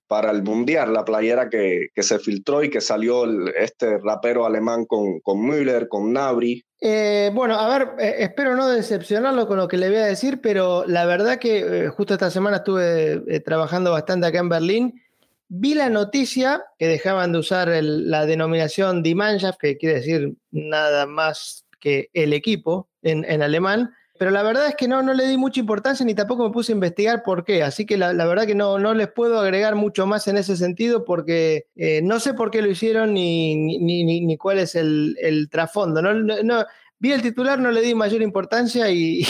para 0.08 0.32
el 0.32 0.42
Mundial, 0.42 0.92
la 0.92 1.06
playera 1.06 1.50
que, 1.50 1.90
que, 1.94 2.04
se 2.04 2.18
filtró 2.18 2.64
y 2.64 2.70
que 2.70 2.82
salió 2.82 3.26
este 3.52 4.00
rapero 4.00 4.46
alemán 4.46 4.86
con, 4.86 5.20
con 5.20 5.40
Müller, 5.40 5.88
con 5.88 6.12
Nabri. 6.12 6.64
Eh, 6.82 7.30
bueno, 7.34 7.56
a 7.56 7.68
ver, 7.78 7.90
eh, 8.00 8.16
espero 8.20 8.56
no 8.56 8.70
decepcionarlo 8.70 9.48
con 9.48 9.58
lo 9.58 9.68
que 9.68 9.78
le 9.78 9.90
voy 9.90 9.98
a 9.98 10.06
decir, 10.06 10.40
pero 10.42 10.86
la 10.88 11.06
verdad 11.06 11.38
que 11.38 11.60
eh, 11.60 11.90
justo 11.90 12.14
esta 12.14 12.32
semana 12.32 12.58
estuve 12.58 13.42
trabajando 13.42 13.92
bastante 13.92 14.28
acá 14.28 14.40
en 14.40 14.50
Berlín. 14.50 15.02
Vi 15.50 15.74
la 15.74 15.90
noticia 15.90 16.64
que 16.78 16.88
dejaban 16.88 17.34
de 17.34 17.40
usar 17.40 17.68
la 17.82 18.26
denominación 18.26 19.04
Die 19.04 19.16
Mannschaft, 19.16 19.60
que 19.60 19.78
quiere 19.78 19.96
decir 19.96 20.34
nada 20.52 21.06
más 21.06 21.66
que 21.80 22.10
el 22.14 22.34
equipo 22.34 22.88
en, 23.02 23.26
en 23.26 23.42
alemán, 23.42 23.92
pero 24.20 24.32
la 24.32 24.44
verdad 24.44 24.68
es 24.68 24.76
que 24.76 24.90
no, 24.90 25.02
no 25.02 25.14
le 25.14 25.26
di 25.26 25.38
mucha 25.38 25.62
importancia 25.62 26.06
ni 26.06 26.14
tampoco 26.14 26.44
me 26.44 26.52
puse 26.52 26.74
a 26.74 26.76
investigar 26.76 27.24
por 27.24 27.46
qué. 27.46 27.64
Así 27.64 27.86
que 27.86 27.98
la, 27.98 28.12
verdad 28.12 28.46
que 28.46 28.54
no, 28.54 28.78
no 28.78 28.94
les 28.94 29.08
puedo 29.08 29.40
agregar 29.40 29.76
mucho 29.76 30.06
más 30.06 30.28
en 30.28 30.38
ese 30.38 30.58
sentido 30.58 31.06
porque 31.06 31.68
eh, 31.78 32.02
no 32.04 32.20
sé 32.20 32.34
por 32.34 32.52
qué 32.52 32.62
lo 32.62 32.70
hicieron 32.70 33.14
ni, 33.14 33.56
ni, 33.56 34.04
ni, 34.04 34.38
cuál 34.38 34.60
es 34.60 34.76
el, 34.76 35.16
el 35.22 35.50
trasfondo. 35.50 36.02
No, 36.02 36.14
no, 36.14 36.66
vi 37.00 37.14
el 37.14 37.22
titular, 37.22 37.60
no 37.60 37.72
le 37.72 37.80
di 37.80 37.96
mayor 37.96 38.22
importancia 38.22 38.90
y, 38.92 39.24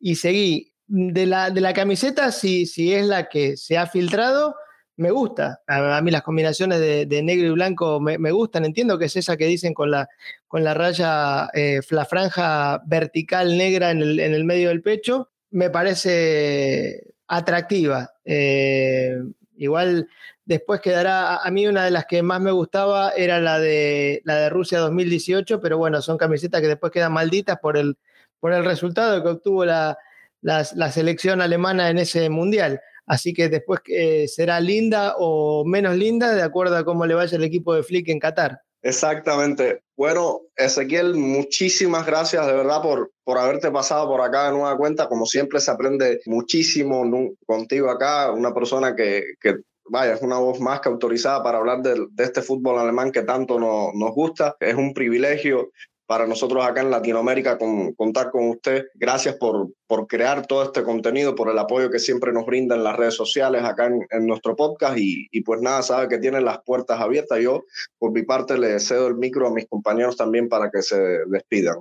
y, 0.00 0.14
seguí. 0.14 0.72
De 0.86 1.26
la, 1.26 1.50
de 1.50 1.60
la 1.60 1.74
camiseta, 1.74 2.32
si, 2.32 2.64
si 2.64 2.94
es 2.94 3.06
la 3.06 3.28
que 3.28 3.58
se 3.58 3.76
ha 3.76 3.86
filtrado, 3.86 4.54
me 4.96 5.10
gusta. 5.10 5.62
A, 5.66 6.00
mí 6.02 6.10
las 6.10 6.22
combinaciones 6.22 6.80
de, 6.80 7.22
negro 7.22 7.48
y 7.48 7.50
blanco 7.50 8.00
me, 8.00 8.30
gustan. 8.30 8.64
Entiendo 8.64 8.98
que 8.98 9.06
es 9.06 9.16
esa 9.16 9.36
que 9.36 9.46
dicen 9.46 9.74
con 9.74 9.90
la, 9.90 10.08
con 10.46 10.62
la 10.64 10.74
raya, 10.74 11.48
eh, 11.52 11.80
la 11.90 12.04
franja 12.04 12.82
vertical 12.86 13.56
negra 13.56 13.90
en 13.90 14.02
el, 14.02 14.20
en 14.20 14.34
el, 14.34 14.44
medio 14.44 14.68
del 14.68 14.82
pecho. 14.82 15.30
Me 15.50 15.70
parece 15.70 17.14
atractiva. 17.26 18.12
Eh, 18.24 19.16
igual 19.56 20.08
después 20.44 20.80
quedará, 20.80 21.38
a 21.38 21.50
mí 21.50 21.66
una 21.66 21.84
de 21.84 21.90
las 21.90 22.06
que 22.06 22.22
más 22.22 22.40
me 22.40 22.52
gustaba 22.52 23.10
era 23.10 23.40
la 23.40 23.58
de, 23.58 24.20
la 24.24 24.36
de 24.36 24.50
Rusia 24.50 24.78
2018, 24.78 25.60
pero 25.60 25.78
bueno, 25.78 26.02
son 26.02 26.18
camisetas 26.18 26.60
que 26.60 26.68
después 26.68 26.92
quedan 26.92 27.12
malditas 27.12 27.58
por 27.58 27.76
el, 27.76 27.96
por 28.40 28.52
el 28.52 28.64
resultado 28.64 29.22
que 29.22 29.28
obtuvo 29.30 29.64
la, 29.64 29.98
la 30.42 30.92
selección 30.92 31.40
alemana 31.40 31.88
en 31.90 31.98
ese 31.98 32.28
mundial. 32.28 32.80
Así 33.06 33.32
que 33.32 33.48
después 33.48 33.80
eh, 33.86 34.26
será 34.28 34.60
linda 34.60 35.14
o 35.18 35.64
menos 35.64 35.96
linda 35.96 36.34
de 36.34 36.42
acuerdo 36.42 36.76
a 36.76 36.84
cómo 36.84 37.06
le 37.06 37.14
vaya 37.14 37.36
el 37.36 37.44
equipo 37.44 37.74
de 37.74 37.82
Flick 37.82 38.08
en 38.08 38.18
Qatar. 38.18 38.60
Exactamente. 38.82 39.80
Bueno, 39.96 40.42
Ezequiel, 40.56 41.14
muchísimas 41.14 42.04
gracias 42.04 42.46
de 42.46 42.52
verdad 42.52 42.82
por, 42.82 43.12
por 43.24 43.38
haberte 43.38 43.70
pasado 43.70 44.06
por 44.06 44.20
acá 44.20 44.46
de 44.46 44.52
nueva 44.52 44.76
cuenta. 44.76 45.08
Como 45.08 45.24
siempre 45.24 45.60
se 45.60 45.70
aprende 45.70 46.20
muchísimo 46.26 47.02
contigo 47.46 47.90
acá, 47.90 48.30
una 48.30 48.52
persona 48.52 48.94
que, 48.94 49.22
que 49.40 49.56
vaya, 49.88 50.14
es 50.14 50.22
una 50.22 50.38
voz 50.38 50.60
más 50.60 50.80
que 50.80 50.90
autorizada 50.90 51.42
para 51.42 51.58
hablar 51.58 51.80
de, 51.80 52.06
de 52.10 52.24
este 52.24 52.42
fútbol 52.42 52.78
alemán 52.78 53.10
que 53.10 53.22
tanto 53.22 53.58
nos 53.58 54.14
gusta. 54.14 54.54
Es 54.60 54.74
un 54.74 54.92
privilegio 54.92 55.70
para 56.06 56.26
nosotros 56.26 56.64
acá 56.64 56.82
en 56.82 56.90
Latinoamérica 56.90 57.58
con, 57.58 57.92
contar 57.94 58.30
con 58.30 58.50
usted. 58.50 58.86
Gracias 58.94 59.36
por, 59.36 59.68
por 59.86 60.06
crear 60.06 60.46
todo 60.46 60.62
este 60.62 60.82
contenido, 60.82 61.34
por 61.34 61.50
el 61.50 61.58
apoyo 61.58 61.90
que 61.90 61.98
siempre 61.98 62.32
nos 62.32 62.46
brinda 62.46 62.74
en 62.74 62.84
las 62.84 62.96
redes 62.96 63.14
sociales, 63.14 63.62
acá 63.64 63.86
en, 63.86 64.26
nuestro 64.26 64.56
podcast. 64.56 64.98
Y, 64.98 65.28
y, 65.30 65.42
pues 65.42 65.60
nada, 65.60 65.82
sabe 65.82 66.08
que 66.08 66.18
tienen 66.18 66.44
las 66.44 66.58
puertas 66.62 67.00
abiertas. 67.00 67.40
Yo, 67.40 67.64
por 67.98 68.12
mi 68.12 68.22
parte, 68.22 68.58
le 68.58 68.78
cedo 68.80 69.08
el 69.08 69.16
micro 69.16 69.48
a 69.48 69.52
mis 69.52 69.66
compañeros 69.66 70.16
también 70.16 70.48
para 70.48 70.70
que 70.70 70.82
se 70.82 70.96
despidan. 71.26 71.76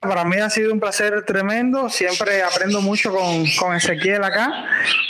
Para 0.00 0.24
mí 0.24 0.36
ha 0.36 0.48
sido 0.48 0.72
un 0.72 0.78
placer 0.78 1.24
tremendo, 1.24 1.88
siempre 1.88 2.42
aprendo 2.42 2.80
mucho 2.80 3.10
con, 3.10 3.44
con 3.58 3.74
Ezequiel 3.74 4.22
acá 4.22 4.66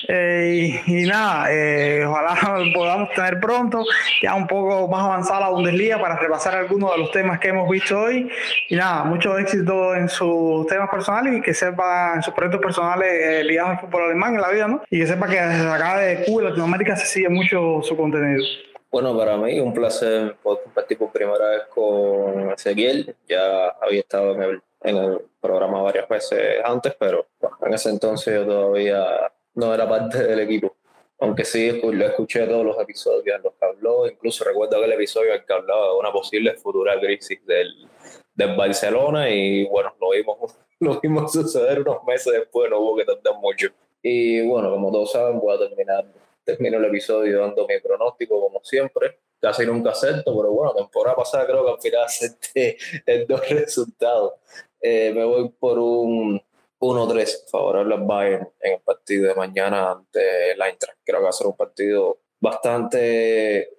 eh, 0.09 0.80
y, 0.86 1.05
nada, 1.05 1.53
eh, 1.53 2.07
ojalá 2.07 2.34
podamos 2.74 3.11
tener 3.11 3.39
pronto 3.39 3.84
ya 4.22 4.34
un 4.34 4.47
poco 4.47 4.89
más 4.89 5.05
avanzada 5.05 5.41
la 5.41 5.49
Bundesliga 5.51 6.01
para 6.01 6.16
repasar 6.16 6.55
algunos 6.55 6.93
de 6.93 6.99
los 6.99 7.11
temas 7.11 7.39
que 7.39 7.49
hemos 7.49 7.68
visto 7.68 8.01
hoy 8.01 8.30
y 8.70 8.76
nada, 8.76 9.05
mucho 9.05 9.36
éxito 9.36 9.95
en 9.95 10.09
sus 10.09 10.66
temas 10.68 10.89
personales 10.89 11.36
y 11.36 11.43
que 11.43 11.53
sepa 11.53 12.14
en 12.14 12.22
sus 12.22 12.32
proyectos 12.32 12.62
personales 12.62 13.09
eh, 13.12 13.45
ligados 13.45 13.72
al 13.72 13.80
fútbol 13.80 14.05
alemán 14.05 14.36
en 14.36 14.41
la 14.41 14.49
vida, 14.49 14.68
¿no? 14.68 14.82
Y 14.89 15.01
que 15.01 15.07
sepa 15.07 15.28
que 15.28 15.39
desde 15.39 15.68
acá 15.68 15.99
de 15.99 16.24
Cuba 16.24 16.43
y 16.43 16.47
Latinoamérica 16.47 16.97
se 16.97 17.07
sigue 17.07 17.28
mucho 17.28 17.82
su 17.82 17.95
contenido. 17.95 18.43
Bueno, 18.91 19.14
para 19.14 19.36
mí 19.36 19.61
un 19.61 19.74
placer 19.74 20.34
poder 20.43 20.64
compartir 20.64 20.97
por 20.97 21.12
primera 21.12 21.51
vez 21.51 21.62
con 21.68 22.53
Ezequiel. 22.53 23.14
Ya 23.28 23.68
había 23.82 24.01
estado 24.01 24.34
en 24.34 24.43
el 24.43 24.62
en 24.81 24.97
el 24.97 25.20
programa 25.41 25.83
varias 25.83 26.09
veces 26.09 26.57
antes, 26.64 26.95
pero 26.99 27.26
en 27.62 27.74
ese 27.74 27.91
entonces 27.91 28.35
yo 28.35 28.47
todavía 28.47 29.33
no 29.55 29.74
era 29.74 29.89
parte 29.89 30.22
del 30.22 30.41
equipo. 30.41 30.76
Aunque 31.20 31.45
sí, 31.45 31.81
lo 31.83 32.07
escuché 32.07 32.47
todos 32.47 32.64
los 32.64 32.79
episodios 32.79 33.37
en 33.37 33.43
los 33.43 33.55
que 33.55 33.66
habló, 33.66 34.07
incluso 34.07 34.45
recuerdo 34.45 34.76
aquel 34.76 34.93
episodio 34.93 35.35
en 35.35 35.45
que 35.45 35.53
hablaba 35.53 35.89
de 35.89 35.99
una 35.99 36.12
posible 36.12 36.55
futura 36.55 36.99
crisis 37.01 37.45
del, 37.45 37.89
del 38.35 38.57
Barcelona 38.57 39.29
y 39.29 39.66
bueno, 39.66 39.93
lo 40.01 40.11
vimos, 40.11 40.57
lo 40.81 41.01
vimos 41.01 41.33
suceder 41.33 41.81
unos 41.81 42.05
meses 42.05 42.33
después, 42.33 42.70
no 42.70 42.79
hubo 42.79 42.97
que 42.97 43.05
tardar 43.05 43.35
mucho. 43.41 43.68
Y 44.01 44.47
bueno, 44.47 44.70
como 44.70 44.93
todos 44.93 45.11
saben, 45.11 45.41
voy 45.41 45.57
a 45.57 45.59
terminar 45.59 46.07
termino 46.49 46.79
el 46.79 46.85
episodio 46.87 47.41
dando 47.41 47.66
mi 47.66 47.79
pronóstico 47.79 48.41
como 48.41 48.61
siempre. 48.64 49.18
Casi 49.41 49.66
nunca 49.66 49.91
acepto, 49.91 50.35
pero 50.37 50.51
bueno, 50.51 50.74
temporada 50.74 51.14
pasada 51.14 51.47
creo 51.47 51.64
que 51.64 51.70
al 51.72 51.81
final 51.81 52.05
acepté 52.07 52.79
el 53.05 53.26
dos 53.26 53.47
resultados. 53.49 54.33
Eh, 54.81 55.12
me 55.14 55.24
voy 55.24 55.49
por 55.51 55.79
un 55.79 56.41
1-3 56.81 57.51
favorable 57.51 57.95
al 57.95 58.05
Bayern 58.05 58.49
en 58.61 58.74
el 58.74 58.81
partido 58.81 59.29
de 59.29 59.35
mañana 59.35 59.93
ante 59.93 60.53
el 60.53 60.62
Eintracht. 60.62 60.99
Creo 61.05 61.18
que 61.18 61.24
va 61.24 61.31
a 61.31 61.33
ser 61.33 61.47
un 61.47 61.57
partido 61.57 62.18
bastante 62.41 63.70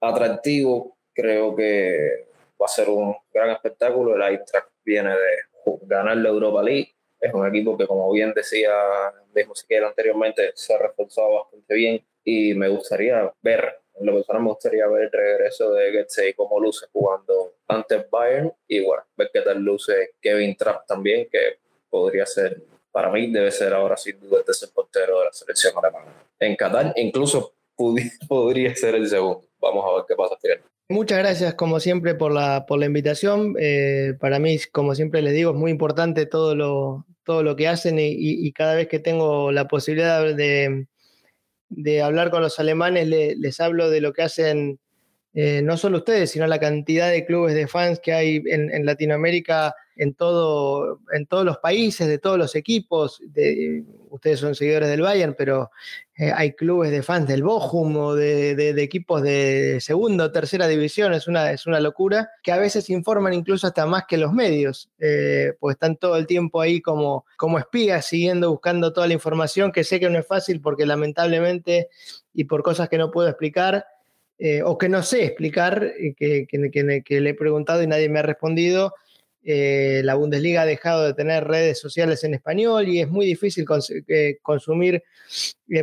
atractivo. 0.00 0.96
Creo 1.12 1.54
que 1.54 2.28
va 2.60 2.66
a 2.66 2.68
ser 2.68 2.88
un 2.88 3.14
gran 3.32 3.50
espectáculo. 3.50 4.16
El 4.16 4.22
Eintracht 4.22 4.70
viene 4.84 5.10
de 5.10 5.76
ganar 5.82 6.16
la 6.16 6.28
Europa 6.28 6.62
League. 6.62 6.94
Es 7.20 7.34
un 7.34 7.46
equipo 7.46 7.76
que, 7.76 7.86
como 7.86 8.10
bien 8.12 8.32
decía 8.32 8.72
mismo 9.34 9.54
Siquiera 9.54 9.88
anteriormente, 9.88 10.52
se 10.54 10.74
ha 10.74 10.78
reforzado 10.78 11.34
bastante 11.34 11.74
bien 11.74 12.04
y 12.24 12.54
me 12.54 12.68
gustaría 12.68 13.32
ver, 13.42 13.80
lo 14.00 14.14
personal 14.14 14.42
me 14.42 14.50
gustaría 14.50 14.86
ver 14.86 15.04
el 15.04 15.12
regreso 15.12 15.72
de 15.72 15.92
Getsey 15.92 16.34
como 16.34 16.60
luce 16.60 16.86
jugando 16.92 17.54
ante 17.66 18.06
Bayern 18.10 18.52
y 18.66 18.80
bueno, 18.84 19.04
ver 19.16 19.30
qué 19.32 19.40
tal 19.40 19.60
luce 19.60 20.14
Kevin 20.20 20.56
Trapp 20.56 20.86
también, 20.86 21.28
que 21.30 21.58
podría 21.90 22.26
ser, 22.26 22.62
para 22.90 23.10
mí 23.10 23.30
debe 23.30 23.50
ser 23.50 23.72
ahora 23.74 23.96
sin 23.96 24.18
duda 24.20 24.38
el 24.38 24.44
tercer 24.44 24.70
portero 24.74 25.18
de 25.20 25.26
la 25.26 25.32
selección 25.32 25.72
alemana. 25.76 26.12
En 26.38 26.56
Qatar 26.56 26.92
incluso 26.96 27.54
podría 28.28 28.74
ser 28.74 28.94
el 28.94 29.08
segundo. 29.08 29.44
Vamos 29.60 29.84
a 29.84 29.96
ver 29.96 30.04
qué 30.08 30.14
pasa 30.14 30.36
Muchas 30.90 31.18
gracias, 31.18 31.54
como 31.54 31.80
siempre, 31.80 32.14
por 32.14 32.32
la, 32.32 32.64
por 32.66 32.78
la 32.78 32.86
invitación. 32.86 33.54
Eh, 33.58 34.14
para 34.18 34.38
mí, 34.38 34.58
como 34.72 34.94
siempre 34.94 35.20
les 35.20 35.34
digo, 35.34 35.50
es 35.50 35.56
muy 35.56 35.70
importante 35.70 36.24
todo 36.24 36.54
lo, 36.54 37.04
todo 37.24 37.42
lo 37.42 37.56
que 37.56 37.68
hacen 37.68 37.96
y, 37.98 38.50
cada 38.52 38.74
vez 38.74 38.88
que 38.88 38.98
tengo 38.98 39.52
la 39.52 39.68
posibilidad 39.68 40.34
de, 40.34 40.86
de 41.68 42.02
hablar 42.02 42.30
con 42.30 42.42
los 42.42 42.58
alemanes, 42.58 43.06
les 43.08 43.60
hablo 43.60 43.90
de 43.90 44.00
lo 44.00 44.12
que 44.12 44.22
hacen 44.22 44.78
eh, 45.34 45.62
no 45.62 45.76
solo 45.76 45.98
ustedes, 45.98 46.30
sino 46.30 46.46
la 46.46 46.58
cantidad 46.58 47.10
de 47.10 47.24
clubes 47.24 47.54
de 47.54 47.68
fans 47.68 48.00
que 48.00 48.12
hay 48.12 48.42
en, 48.46 48.84
Latinoamérica, 48.84 49.74
en, 49.94 50.14
todo, 50.14 51.00
en 51.12 51.26
todos 51.26 51.44
los 51.44 51.58
países, 51.58 52.08
de 52.08 52.18
todos 52.18 52.38
los 52.38 52.56
equipos. 52.56 53.20
De, 53.24 53.84
ustedes 54.10 54.40
son 54.40 54.54
seguidores 54.54 54.88
del 54.88 55.02
Bayern, 55.02 55.34
pero 55.36 55.70
eh, 56.16 56.32
hay 56.34 56.52
clubes 56.52 56.90
de 56.90 57.02
fans 57.02 57.28
del 57.28 57.42
Bochum 57.42 57.96
o 57.96 58.14
de, 58.14 58.70
equipos 58.82 59.22
de 59.22 59.78
segunda 59.80 60.24
o 60.24 60.32
tercera 60.32 60.66
división. 60.66 61.12
Es 61.12 61.28
una, 61.28 61.52
es 61.52 61.66
una 61.66 61.80
locura 61.80 62.30
que 62.42 62.52
a 62.52 62.58
veces 62.58 62.90
informan 62.90 63.34
incluso 63.34 63.66
hasta 63.66 63.86
más 63.86 64.04
que 64.08 64.16
los 64.16 64.32
medios, 64.32 64.90
eh, 64.98 65.54
pues 65.60 65.74
están 65.74 65.96
todo 65.96 66.16
el 66.16 66.26
tiempo 66.26 66.60
ahí 66.60 66.80
como, 66.80 67.24
como 67.36 67.58
espías, 67.58 68.06
siguiendo, 68.06 68.50
buscando 68.50 68.92
toda 68.92 69.06
la 69.06 69.14
información, 69.14 69.72
que 69.72 69.84
sé 69.84 70.00
que 70.00 70.10
no 70.10 70.18
es 70.18 70.26
fácil 70.26 70.60
porque 70.60 70.86
lamentablemente 70.86 71.88
y 72.32 72.44
por 72.44 72.62
cosas 72.62 72.88
que 72.88 72.98
no 72.98 73.10
puedo 73.10 73.28
explicar, 73.28 73.84
eh, 74.40 74.62
o 74.62 74.78
que 74.78 74.88
no 74.88 75.02
sé 75.02 75.24
explicar, 75.24 75.82
eh, 75.82 76.14
que, 76.16 76.46
que, 76.46 77.20
le 77.20 77.30
he 77.30 77.34
preguntado 77.34 77.82
y 77.82 77.88
nadie 77.88 78.08
me 78.08 78.20
ha 78.20 78.22
respondido. 78.22 78.94
Eh, 79.42 80.02
la 80.04 80.14
Bundesliga 80.14 80.62
ha 80.62 80.66
dejado 80.66 81.04
de 81.04 81.14
tener 81.14 81.44
redes 81.44 81.78
sociales 81.78 82.24
en 82.24 82.34
español 82.34 82.88
y 82.88 83.00
es 83.00 83.08
muy 83.08 83.24
difícil 83.26 83.64
consumir 84.42 85.02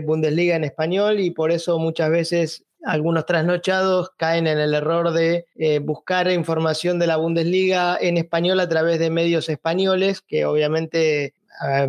Bundesliga 0.03 0.55
en 0.55 0.63
español 0.63 1.19
y 1.19 1.31
por 1.31 1.51
eso 1.51 1.79
muchas 1.79 2.09
veces 2.09 2.65
algunos 2.83 3.25
trasnochados 3.25 4.11
caen 4.17 4.45
en 4.47 4.59
el 4.59 4.73
error 4.75 5.11
de 5.11 5.45
buscar 5.81 6.29
información 6.29 6.99
de 6.99 7.07
la 7.07 7.17
Bundesliga 7.17 7.97
en 7.99 8.17
español 8.17 8.59
a 8.59 8.69
través 8.69 8.99
de 8.99 9.09
medios 9.09 9.49
españoles 9.49 10.21
que 10.21 10.45
obviamente 10.45 11.33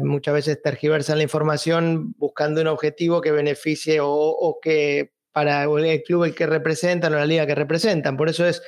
muchas 0.00 0.32
veces 0.32 0.62
tergiversan 0.62 1.18
la 1.18 1.24
información 1.24 2.14
buscando 2.16 2.60
un 2.62 2.68
objetivo 2.68 3.20
que 3.20 3.32
beneficie 3.32 3.98
o 4.00 4.58
que 4.62 5.10
para 5.36 5.64
el 5.64 6.02
club 6.02 6.24
el 6.24 6.34
que 6.34 6.46
representan 6.46 7.12
o 7.12 7.18
la 7.18 7.26
liga 7.26 7.46
que 7.46 7.54
representan. 7.54 8.16
Por 8.16 8.30
eso 8.30 8.46
es, 8.46 8.62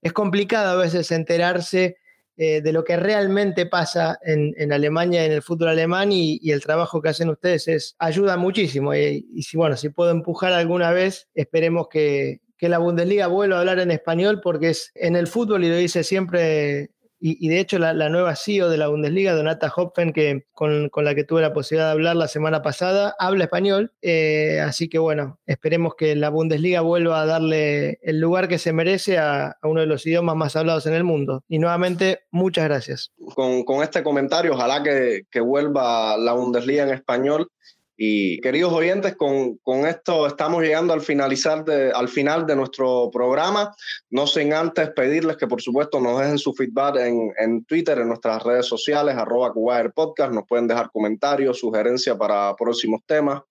es 0.00 0.12
complicado 0.12 0.78
a 0.78 0.80
veces 0.80 1.10
enterarse 1.10 1.96
eh, 2.36 2.60
de 2.60 2.72
lo 2.72 2.84
que 2.84 2.96
realmente 2.96 3.66
pasa 3.66 4.18
en, 4.22 4.54
en, 4.56 4.72
Alemania, 4.72 5.24
en 5.24 5.32
el 5.32 5.42
fútbol 5.42 5.68
alemán 5.68 6.10
y, 6.10 6.40
el 6.50 6.62
trabajo 6.62 7.00
que 7.00 7.10
hacen 7.10 7.30
ustedes 7.30 7.68
es, 7.68 7.96
ayuda 7.98 8.36
muchísimo. 8.36 8.94
Y, 8.94 9.26
y, 9.32 9.42
si, 9.42 9.56
bueno, 9.56 9.76
si 9.76 9.88
puedo 9.88 10.10
empujar 10.10 10.52
alguna 10.52 10.90
vez, 10.90 11.28
esperemos 11.34 11.88
que, 11.88 12.40
que 12.56 12.68
la 12.68 12.78
Bundesliga 12.78 13.26
vuelva 13.26 13.56
a 13.56 13.60
hablar 13.60 13.78
en 13.78 13.90
español 13.90 14.40
porque 14.42 14.70
es 14.70 14.90
en 14.94 15.16
el 15.16 15.26
fútbol, 15.26 15.64
y 15.64 15.68
lo 15.68 15.76
dice 15.76 16.02
siempre 16.02 16.90
y, 17.26 17.48
de 17.48 17.58
hecho 17.58 17.78
la, 17.78 17.94
nueva 18.10 18.36
CEO 18.36 18.68
de 18.68 18.76
la 18.76 18.88
Bundesliga, 18.88 19.32
Donata 19.32 19.72
Hopfen, 19.74 20.12
que, 20.12 20.44
con, 20.52 20.90
la 20.94 21.14
que 21.14 21.24
tuve 21.24 21.40
la 21.40 21.54
posibilidad 21.54 21.86
de 21.86 21.92
hablar 21.92 22.16
la 22.16 22.28
semana 22.28 22.60
pasada, 22.60 23.16
habla 23.18 23.44
español. 23.44 23.94
Eh, 24.02 24.60
así 24.60 24.90
que 24.90 24.98
bueno, 24.98 25.38
esperemos 25.46 25.94
que 25.94 26.16
la 26.16 26.28
Bundesliga 26.28 26.82
vuelva 26.82 27.22
a 27.22 27.26
darle 27.26 27.98
el 28.02 28.20
lugar 28.20 28.46
que 28.46 28.58
se 28.58 28.74
merece 28.74 29.16
a, 29.16 29.56
uno 29.62 29.80
de 29.80 29.86
los 29.86 30.04
idiomas 30.04 30.36
más 30.36 30.54
hablados 30.54 30.84
en 30.84 30.92
el 30.92 31.02
mundo. 31.02 31.42
Y 31.48 31.58
nuevamente, 31.58 32.24
muchas 32.30 32.64
gracias. 32.64 33.10
Con, 33.34 33.82
este 33.82 34.02
comentario, 34.02 34.52
ojalá 34.52 34.82
que, 34.82 35.22
que 35.30 35.40
vuelva 35.40 36.18
la 36.18 36.34
Bundesliga 36.34 36.82
en 36.82 36.90
español 36.90 37.48
y 37.96 38.40
queridos 38.40 38.72
oyentes, 38.72 39.14
con, 39.16 39.56
con, 39.58 39.86
esto 39.86 40.26
estamos 40.26 40.62
llegando 40.62 40.92
al, 40.92 41.00
finalizar 41.00 41.64
de, 41.64 41.92
al 41.92 42.08
final 42.08 42.44
de 42.44 42.56
nuestro 42.56 43.08
programa. 43.12 43.72
No 44.10 44.26
sin 44.26 44.52
antes 44.52 44.90
pedirles 44.90 45.36
que 45.36 45.46
por 45.46 45.62
supuesto 45.62 46.00
nos 46.00 46.18
dejen 46.18 46.38
su 46.38 46.52
feedback 46.54 46.96
en, 46.96 47.32
en 47.38 47.64
Twitter, 47.64 47.98
en 47.98 48.08
nuestras 48.08 48.42
redes 48.42 48.66
sociales, 48.66 49.14
arroba 49.16 49.52
Podcast. 49.94 50.32
Nos 50.32 50.44
pueden 50.48 50.66
dejar 50.66 50.90
comentarios, 50.90 51.60
sugerencias 51.60 52.16
para 52.16 52.54
próximos 52.56 53.00
temas. 53.06 53.42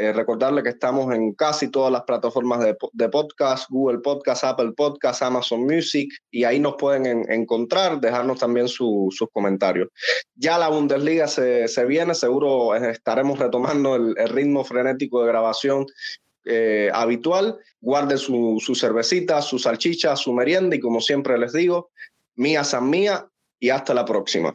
Eh, 0.00 0.14
recordarle 0.14 0.62
que 0.62 0.70
estamos 0.70 1.14
en 1.14 1.34
casi 1.34 1.68
todas 1.68 1.92
las 1.92 2.04
plataformas 2.04 2.60
de, 2.60 2.74
de, 2.94 3.08
podcast, 3.10 3.68
Google 3.68 3.98
Podcast, 3.98 4.44
Apple 4.44 4.72
Podcast, 4.74 5.20
Amazon 5.20 5.66
Music, 5.66 6.10
y 6.30 6.44
ahí 6.44 6.58
nos 6.58 6.76
pueden 6.76 7.30
encontrar, 7.30 8.00
dejarnos 8.00 8.38
también 8.38 8.66
sus 8.66 9.14
comentarios. 9.30 9.88
Ya 10.34 10.56
la 10.56 10.68
Bundesliga 10.68 11.28
se, 11.28 11.68
se 11.68 11.84
viene, 11.84 12.14
seguro 12.14 12.74
estaremos 12.74 13.38
retomando 13.38 13.89
el, 13.96 14.14
ritmo 14.28 14.64
frenético 14.64 15.22
de 15.22 15.28
grabación 15.28 15.86
eh, 16.44 16.90
habitual. 16.92 17.58
Guarde 17.80 18.18
su, 18.18 18.58
su 18.64 18.74
cervecita, 18.74 19.42
su 19.42 19.58
salchicha, 19.58 20.16
su 20.16 20.32
merienda 20.32 20.76
y 20.76 20.80
como 20.80 21.00
siempre 21.00 21.38
les 21.38 21.52
digo, 21.52 21.90
mía 22.36 22.64
san 22.64 22.88
mía 22.88 23.26
y 23.58 23.70
hasta 23.70 23.94
la 23.94 24.04
próxima. 24.04 24.54